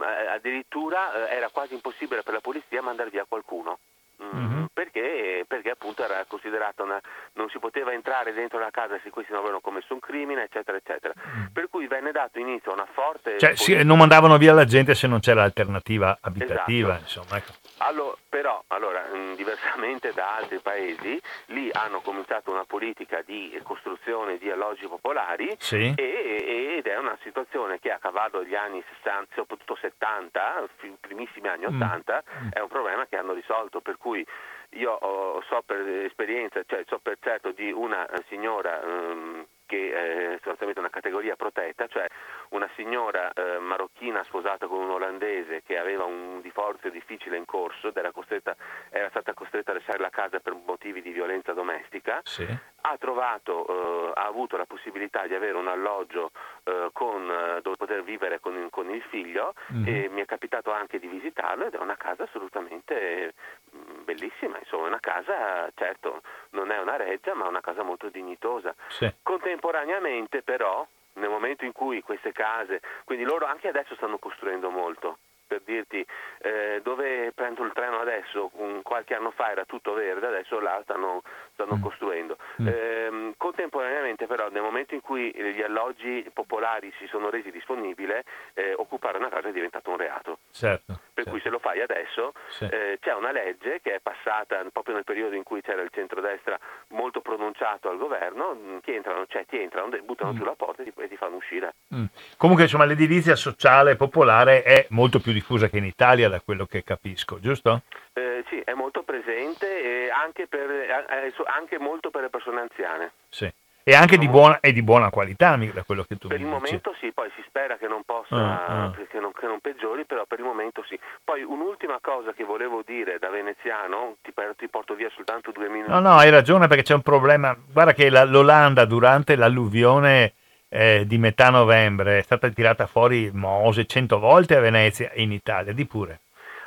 [0.00, 3.78] eh, addirittura eh, era quasi impossibile per la polizia mandare via qualcuno.
[4.22, 4.66] Mm, Mhm.
[4.72, 7.00] Perché, perché appunto era considerata una,
[7.34, 10.76] non si poteva entrare dentro la casa se questi non avevano commesso un crimine, eccetera,
[10.76, 11.14] eccetera.
[11.52, 13.38] Per cui venne dato inizio a una forte Mm.
[13.38, 17.02] Cioè, sì, non mandavano via la gente se non c'era l'alternativa abitativa, Esatto.
[17.20, 17.36] insomma.
[17.38, 17.52] ecco.
[17.78, 24.36] Allo- però, allora, mh, diversamente da altri paesi, lì hanno cominciato una politica di costruzione
[24.38, 25.92] di alloggi popolari Sì.
[25.96, 31.48] e- ed è una situazione che a cavallo degli anni 60, soprattutto 70, fi- primissimi
[31.48, 31.74] anni Mm.
[31.80, 32.22] 80,
[32.52, 34.24] è un problema che hanno risolto, per cui
[34.70, 40.32] io ho- so per esperienza, cioè so per certo di una signora ehm, che è
[40.36, 42.06] sostanzialmente una categoria protetta, cioè
[42.50, 47.88] una signora eh, marocchina sposata con un olandese che aveva un divorzio difficile in corso
[47.88, 48.56] ed era, costretta,
[48.88, 52.46] era stata costretta a lasciare la casa per motivi di violenza domestica Sì.
[52.80, 56.30] ha trovato, eh, ha avuto la possibilità di avere un alloggio
[56.64, 59.86] eh, con, eh, dove poter vivere con, con il figlio Mhm.
[59.86, 63.34] e mi è capitato anche di visitarlo ed è una casa assolutamente
[63.76, 67.82] mm, bellissima, insomma è una casa, certo non è una reggia ma è una casa
[67.82, 68.74] molto dignitosa.
[68.88, 69.12] Sì.
[69.58, 75.18] Contemporaneamente però, nel momento in cui queste case, quindi loro anche adesso stanno costruendo molto,
[75.48, 76.06] per dirti
[76.42, 80.78] eh, dove prendo il treno adesso, un- qualche anno fa era tutto verde, adesso là
[80.84, 81.22] stanno,
[81.54, 81.82] stanno Mm.
[81.82, 82.36] costruendo.
[82.62, 82.66] Mm.
[82.68, 88.12] Ehm, contemporaneamente però nel momento in cui gli alloggi popolari si sono resi disponibili,
[88.54, 90.38] eh, occupare una casa è diventato un reato.
[90.52, 91.00] Certo.
[91.14, 92.68] Per cui se lo fai adesso Sì.
[92.70, 96.56] eh, c'è una legge che è passata proprio nel periodo in cui c'era il centrodestra
[96.88, 100.36] molto pronunciato al governo, mh, che entrano, cioè ti entrano, buttano Mm.
[100.36, 101.74] giù la porta e ti, e ti fanno uscire.
[101.94, 102.04] Mm.
[102.36, 106.82] Comunque, insomma, l'edilizia sociale popolare è molto più diffusa che in Italia, da quello che
[106.82, 107.82] capisco, giusto?
[108.12, 113.12] Eh, sì, è molto presente anche, per, eh, eh, anche molto per le persone anziane.
[113.28, 113.50] Sì.
[113.88, 116.60] E anche di buona, di buona qualità, da quello che tu Per mi il dici.
[116.62, 118.90] momento sì, poi si spera che non possa, Ah, ah.
[118.90, 120.98] Che, non, che non peggiori, però per il momento sì.
[121.24, 125.70] Poi un'ultima cosa che volevo dire da veneziano, ti, per- ti porto via soltanto due
[125.70, 125.90] minuti.
[125.90, 127.56] No, no, hai ragione perché c'è un problema.
[127.72, 130.34] Guarda che la- l'Olanda durante l'alluvione
[130.68, 135.32] eh, di metà novembre è stata tirata fuori Mose cento volte a Venezia e in
[135.32, 136.20] Italia, di pure.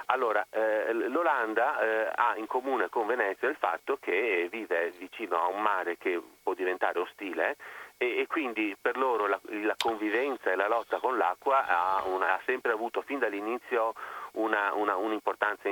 [0.08, 5.48] Allora, eh, l'Olanda eh, ha in comune con Venezia il fatto che vive vicino a
[5.48, 7.56] un mare che può diventare ostile
[8.02, 12.34] e, e quindi per loro la, la convivenza e la lotta con l'acqua ha, una-
[12.34, 13.94] ha sempre avuto fin dall'inizio
[14.34, 15.70] una- una- un'importanza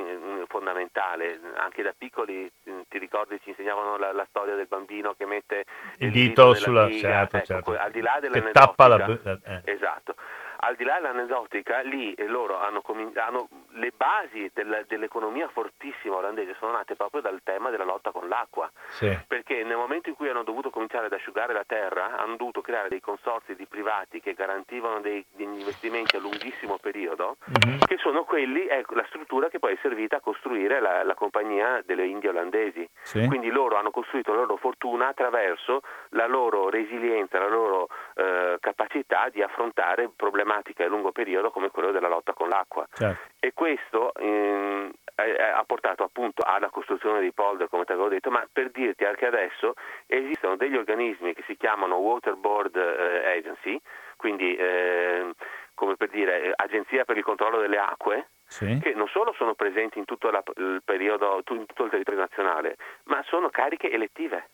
[0.47, 1.39] fondamentale.
[1.55, 5.65] Anche da piccoli, eh, ti ricordi, ci insegnavano la, la storia del bambino che mette
[5.97, 6.85] Il dito nella sulla...
[6.85, 7.77] diga, Certo, ecco, certo.
[7.77, 8.97] al di là Che dell'aneddotica, tappa la...
[8.97, 9.61] la- eh.
[9.65, 10.15] Esatto.
[10.61, 16.17] Al di là dell'aneddotica, lì eh, loro hanno, comin- hanno- le basi del- dell'economia fortissima
[16.17, 18.69] olandese sono nate proprio dal tema della lotta con l'acqua.
[18.89, 19.17] Sì.
[19.25, 22.89] Perché nel momento in cui hanno dovuto cominciare ad asciugare la terra, hanno dovuto creare
[22.89, 27.85] dei consorzi di privati che garantivano dei- degli investimenti a lunghissimo periodo, Mhm.
[27.85, 31.81] che sono quelli, ecco, la struttura che poi è servita a costruire la, la compagnia
[31.85, 32.87] delle Indie olandesi.
[33.01, 33.25] Sì.
[33.27, 39.29] Quindi loro hanno costruito la loro fortuna attraverso la loro resilienza, la loro eh, capacità
[39.29, 40.09] di affrontare
[40.49, 42.87] problematiche a lungo periodo come quello della lotta con l'acqua.
[42.91, 43.29] Certo.
[43.39, 48.45] E questo è- ha portato appunto alla costruzione dei polder, come ti avevo detto, ma
[48.51, 49.73] per dirti anche adesso
[50.07, 53.79] esistono degli organismi che si chiamano Waterboard eh, Agency,
[54.15, 55.33] quindi ehm,
[55.75, 58.79] come per dire eh, Agenzia per il controllo delle acque, Sì.
[58.81, 62.77] che non solo sono presenti in tutto la- il periodo, in tutto il territorio nazionale,
[63.03, 64.49] ma sono cariche elettive.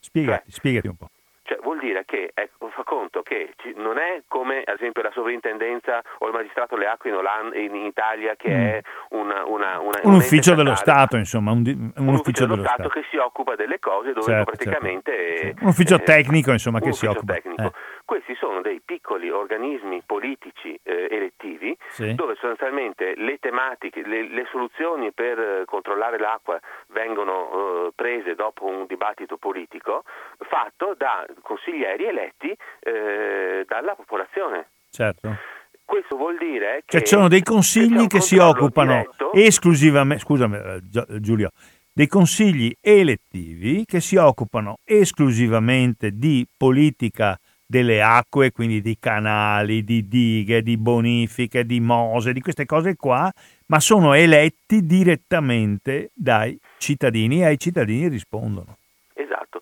[0.00, 1.08] Spiegati, spiegati un po'.
[1.52, 5.10] Cioè, vuol dire che ecco, fa conto che ci- non è come ad esempio la
[5.12, 8.66] sovrintendenza o il magistrato acque in, in Italia che Mm.
[8.68, 8.80] è
[9.10, 12.88] una, una, una- Un ufficio dello Stato, insomma, un, un un ufficio dello Stato, Stato.
[12.88, 16.78] che si occupa delle cose dove Certo, praticamente certo, eh, Un ufficio eh, tecnico, insomma,
[16.80, 17.32] che si ufficio occupa.
[17.34, 17.62] tecnico.
[17.62, 17.72] Eh.
[18.04, 22.14] Questi sono dei piccoli organismi politici eh, elettivi Sì.
[22.14, 26.58] dove sostanzialmente le tematiche, le, le soluzioni per eh, controllare l'acqua
[26.88, 30.04] vengono eh, prese dopo un dibattito politico
[30.48, 34.68] fatto da consiglieri eletti eh, dalla popolazione.
[34.90, 35.36] Certo.
[35.84, 40.56] Questo vuol dire che Cioè, ci sono dei consigli che si occupano diretto- esclusivamente, scusami
[40.56, 41.50] eh, Gio- Giulio,
[41.92, 50.06] dei consigli elettivi che si occupano esclusivamente di politica delle acque, quindi di canali, di
[50.06, 53.30] dighe, di bonifiche, di mose, di queste cose qua,
[53.66, 58.76] ma sono eletti direttamente dai cittadini e ai cittadini rispondono.
[59.14, 59.60] Esatto.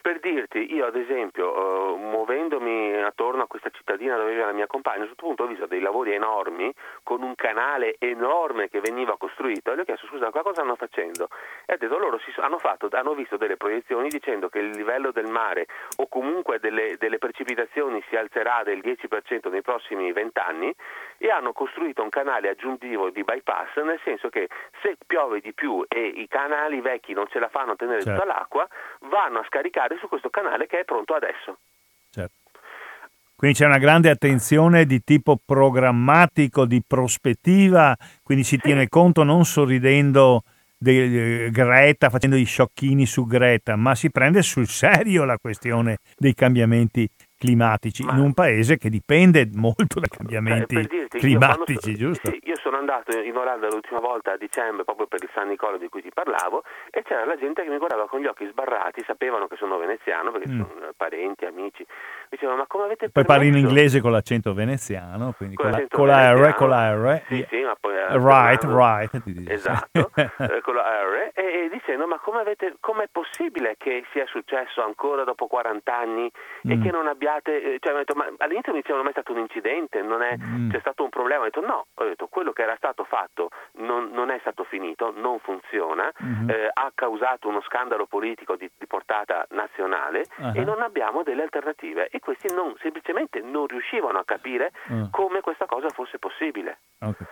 [0.00, 1.98] Per dirti, io ad esempio, eh,
[3.06, 5.66] attorno a questa cittadina dove vive la mia compagna, a un certo punto ho visto
[5.66, 6.72] dei lavori enormi
[7.02, 10.76] con un canale enorme che veniva costruito e gli ho chiesto scusa, qua cosa stanno
[10.76, 11.28] facendo?
[11.66, 15.28] E ha detto loro hanno, fatto, hanno visto delle proiezioni dicendo che il livello del
[15.28, 15.66] mare
[15.96, 20.74] o comunque delle, delle precipitazioni si alzerà del 10% nei prossimi 20 anni
[21.18, 24.48] e hanno costruito un canale aggiuntivo di bypass, nel senso che
[24.80, 28.20] se piove di più e i canali vecchi non ce la fanno a tenere Certo.
[28.20, 28.68] tutta l'acqua,
[29.00, 31.58] vanno a scaricare su questo canale che è pronto adesso.
[32.10, 32.41] Certo.
[33.42, 37.92] Quindi c'è una grande attenzione di tipo programmatico, di prospettiva,
[38.22, 40.44] quindi si tiene conto non sorridendo
[40.78, 46.34] di Greta, facendo i sciocchini su Greta, ma si prende sul serio la questione dei
[46.34, 47.08] cambiamenti
[47.46, 51.98] climatici Ma- in un paese che dipende molto da cambiamenti Per dirti, io climatici, so-
[51.98, 52.30] giusto?
[52.30, 55.76] sì, io sono andato in Olanda l'ultima volta a dicembre proprio per il San Nicola
[55.76, 59.02] di cui ti parlavo e c'era la gente che mi guardava con gli occhi sbarrati,
[59.04, 60.60] sapevano che sono veneziano perché Mm.
[60.60, 61.84] sono- parenti, amici,
[62.28, 65.96] dicevano ma come avete Poi parli in permesso?" inglese con l'accento veneziano, quindi con, l'accento
[65.96, 67.22] con la R, con la R.
[67.26, 69.22] Sì, sì, ma poi Eh, Right, right.
[69.22, 69.52] ti dice.
[69.52, 74.26] Esatto, eh, con la R, e, e dicendo ma come avete, com'è possibile che sia
[74.26, 76.30] successo ancora dopo 40 anni
[76.62, 76.82] e Mm.
[76.82, 80.02] che non abbiate, eh, cioè, detto, ma all'inizio mi dicevano non è stato un incidente,
[80.02, 80.70] non è, Mm.
[80.70, 84.10] c'è stato un problema, ho detto no, ho detto quello che era stato fatto non,
[84.12, 86.50] non è stato finito, non funziona, Mhm.
[86.50, 90.52] eh, ha causato uno scandalo politico di, di portata nazionale Ah.
[90.54, 95.08] e non abbiamo delle alternative e questi non, semplicemente non riuscivano a capire Ah.
[95.10, 96.78] come questa cosa fosse possibile.
[96.98, 97.30] Capito.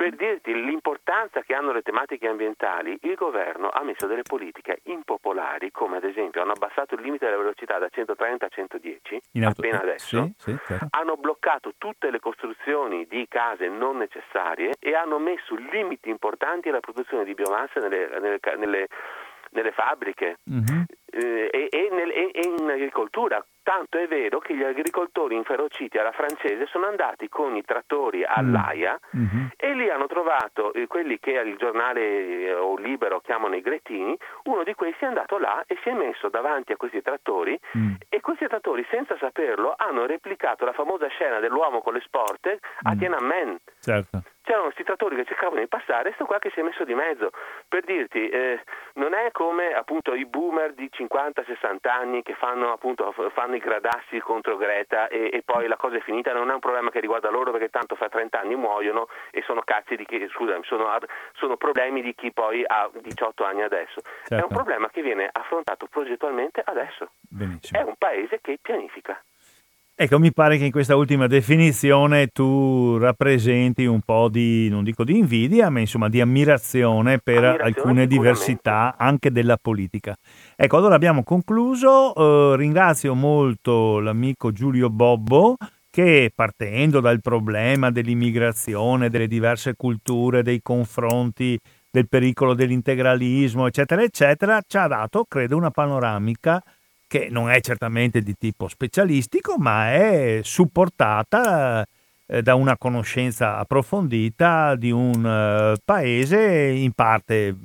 [0.00, 5.70] Per dirti l'importanza che hanno le tematiche ambientali, il governo ha messo delle politiche impopolari,
[5.70, 9.60] come ad esempio hanno abbassato il limite della velocità da 130 a 110, In auto-
[9.60, 10.86] appena eh, adesso, Sì, sì, certo.
[10.88, 16.80] hanno bloccato tutte le costruzioni di case non necessarie e hanno messo limiti importanti alla
[16.80, 18.88] produzione di biomassa nelle, nelle nelle-
[19.50, 20.84] nelle fabbriche Mhm.
[21.12, 23.44] eh, e, e nel- e- e in agricoltura.
[23.70, 28.98] Tanto è vero che gli agricoltori inferociti alla francese sono andati con i trattori all'AIA
[29.12, 29.50] Mhm.
[29.56, 34.18] e lì hanno trovato eh, quelli che il giornale eh, o libero chiamano i gretini,
[34.46, 37.92] uno di questi è andato là e si è messo davanti a questi trattori Mm.
[38.08, 42.94] e questi trattori senza saperlo hanno replicato la famosa scena dell'uomo con le sporte a
[42.96, 42.98] Mm.
[42.98, 43.56] Tiananmen.
[43.78, 44.22] Certo.
[44.50, 46.92] C'erano questi trattori che cercavano di passare e sto qua che si è messo di
[46.92, 47.30] mezzo.
[47.68, 48.60] Per dirti, eh,
[48.94, 54.18] non è come appunto i boomer di 50-60 anni che fanno appunto fanno i gradassi
[54.18, 57.30] contro Greta e, e poi la cosa è finita, non è un problema che riguarda
[57.30, 60.98] loro perché tanto fra 30 anni muoiono e sono cazzi di chi, scusami, sono,
[61.34, 64.00] sono problemi di chi poi ha 18 anni adesso.
[64.00, 64.46] È Certo.
[64.48, 67.10] un problema che viene affrontato progettualmente adesso.
[67.20, 67.80] Benissimo.
[67.80, 69.22] È un paese che pianifica.
[70.02, 75.04] Ecco, mi pare che in questa ultima definizione tu rappresenti un po' di, non dico
[75.04, 80.16] di invidia, ma insomma di ammirazione per Ammirazione alcune diversità anche della politica.
[80.56, 82.14] Ecco, allora abbiamo concluso.
[82.14, 85.56] eh, ringrazio molto l'amico Giulio Bobbo
[85.90, 91.58] che partendo dal problema dell'immigrazione, delle diverse culture, dei confronti,
[91.90, 96.62] del pericolo dell'integralismo, eccetera, eccetera, ci ha dato, credo, una panoramica
[97.10, 101.84] che non è certamente di tipo specialistico, ma è supportata
[102.24, 107.56] eh, da una conoscenza approfondita di un eh, paese in parte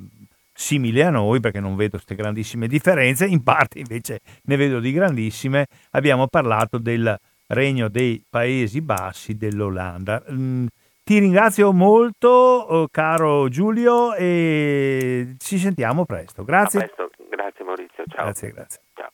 [0.52, 4.90] simile a noi, perché non vedo queste grandissime differenze, in parte invece ne vedo di
[4.90, 5.66] grandissime.
[5.92, 7.16] Abbiamo parlato del
[7.46, 10.24] regno dei Paesi Bassi dell'Olanda.
[10.28, 10.66] Mm,
[11.04, 16.42] ti ringrazio molto, eh, caro Giulio, e ci sentiamo presto.
[16.42, 16.80] Grazie.
[16.80, 17.10] Presto.
[17.30, 18.24] Grazie Maurizio, ciao.
[18.24, 18.80] Grazie, grazie.
[18.92, 19.10] Ciao.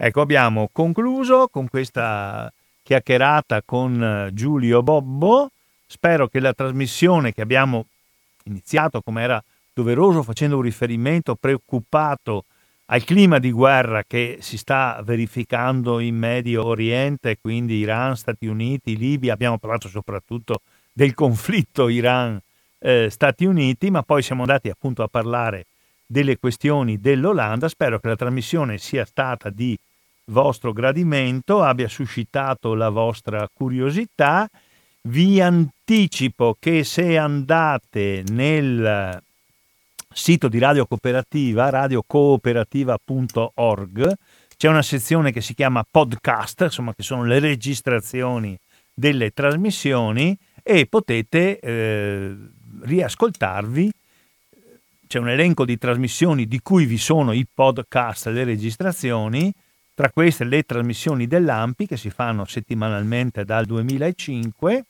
[0.00, 2.52] Ecco, abbiamo concluso con questa
[2.84, 5.50] chiacchierata con eh, Giulio Bobbo.
[5.88, 7.86] Spero che la trasmissione che abbiamo
[8.44, 9.42] iniziato, come era
[9.74, 12.44] doveroso, facendo un riferimento preoccupato
[12.86, 18.96] al clima di guerra che si sta verificando in Medio Oriente, quindi Iran, Stati Uniti,
[18.96, 20.60] Libia, abbiamo parlato soprattutto
[20.92, 25.66] del conflitto Iran-Stati Uniti, ma poi siamo andati appunto a parlare
[26.06, 27.68] delle questioni dell'Olanda.
[27.68, 29.76] Spero che la trasmissione sia stata di
[30.28, 34.48] vostro gradimento, abbia suscitato la vostra curiosità.
[35.02, 39.22] Vi anticipo che se andate nel
[40.10, 44.12] sito di Radio Cooperativa, radiocooperativa.org,
[44.56, 48.58] c'è una sezione che si chiama podcast, insomma che sono le registrazioni
[48.92, 52.34] delle trasmissioni e potete eh,
[52.82, 53.92] riascoltarvi
[55.08, 59.52] c'è un elenco di trasmissioni di cui vi sono i podcast, le registrazioni,
[59.98, 64.84] tra queste le trasmissioni dell'AMPI che si fanno settimanalmente dal 2005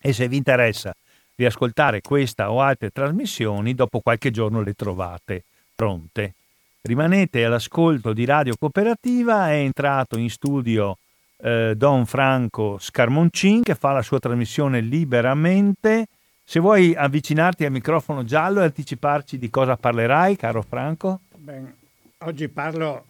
[0.00, 0.94] e se vi interessa
[1.34, 5.42] riascoltare questa o altre trasmissioni, dopo qualche giorno le trovate
[5.74, 6.34] pronte.
[6.82, 10.98] Rimanete all'ascolto di Radio Cooperativa, è entrato in studio
[11.38, 16.06] eh, Don Franco Scarmoncin che fa la sua trasmissione liberamente.
[16.44, 21.18] Se vuoi avvicinarti al microfono giallo e anticiparci di cosa parlerai, caro Franco.
[21.34, 21.74] Ben,
[22.18, 23.06] oggi parlo,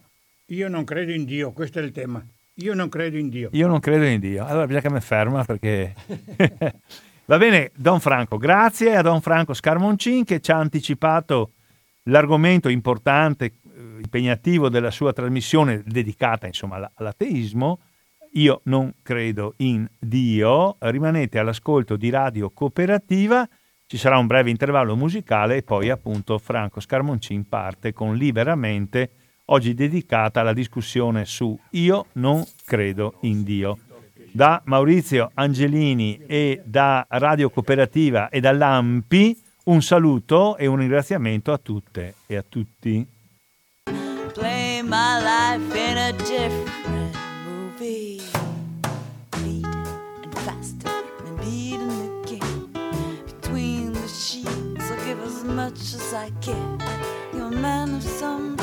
[0.51, 2.23] io non credo in Dio, questo è il tema.
[2.55, 3.49] Io non credo in Dio.
[3.53, 4.45] Io non credo in Dio.
[4.45, 5.95] Allora bisogna che mi ferma perché...
[7.25, 11.53] Va bene, Don Franco, grazie a Don Franco Scarmoncin che ci ha anticipato
[12.03, 13.51] l'argomento importante, eh,
[14.01, 17.79] impegnativo della sua trasmissione dedicata insomma alla- all'ateismo.
[18.33, 20.75] Io non credo in Dio.
[20.79, 23.47] Rimanete all'ascolto di Radio Cooperativa.
[23.85, 29.11] Ci sarà un breve intervallo musicale e poi appunto Franco Scarmoncin parte con Liberamente,
[29.45, 33.79] oggi dedicata alla discussione su Io non credo in Dio.
[34.31, 41.57] Da Maurizio Angelini e da Radio Cooperativa e dall'AMPI un saluto e un ringraziamento a
[41.57, 43.05] tutte e a tutti.
[44.33, 47.15] Play my life in a different
[47.45, 48.19] movie.
[55.43, 56.79] Much as I can.
[57.33, 58.55] You're a man of some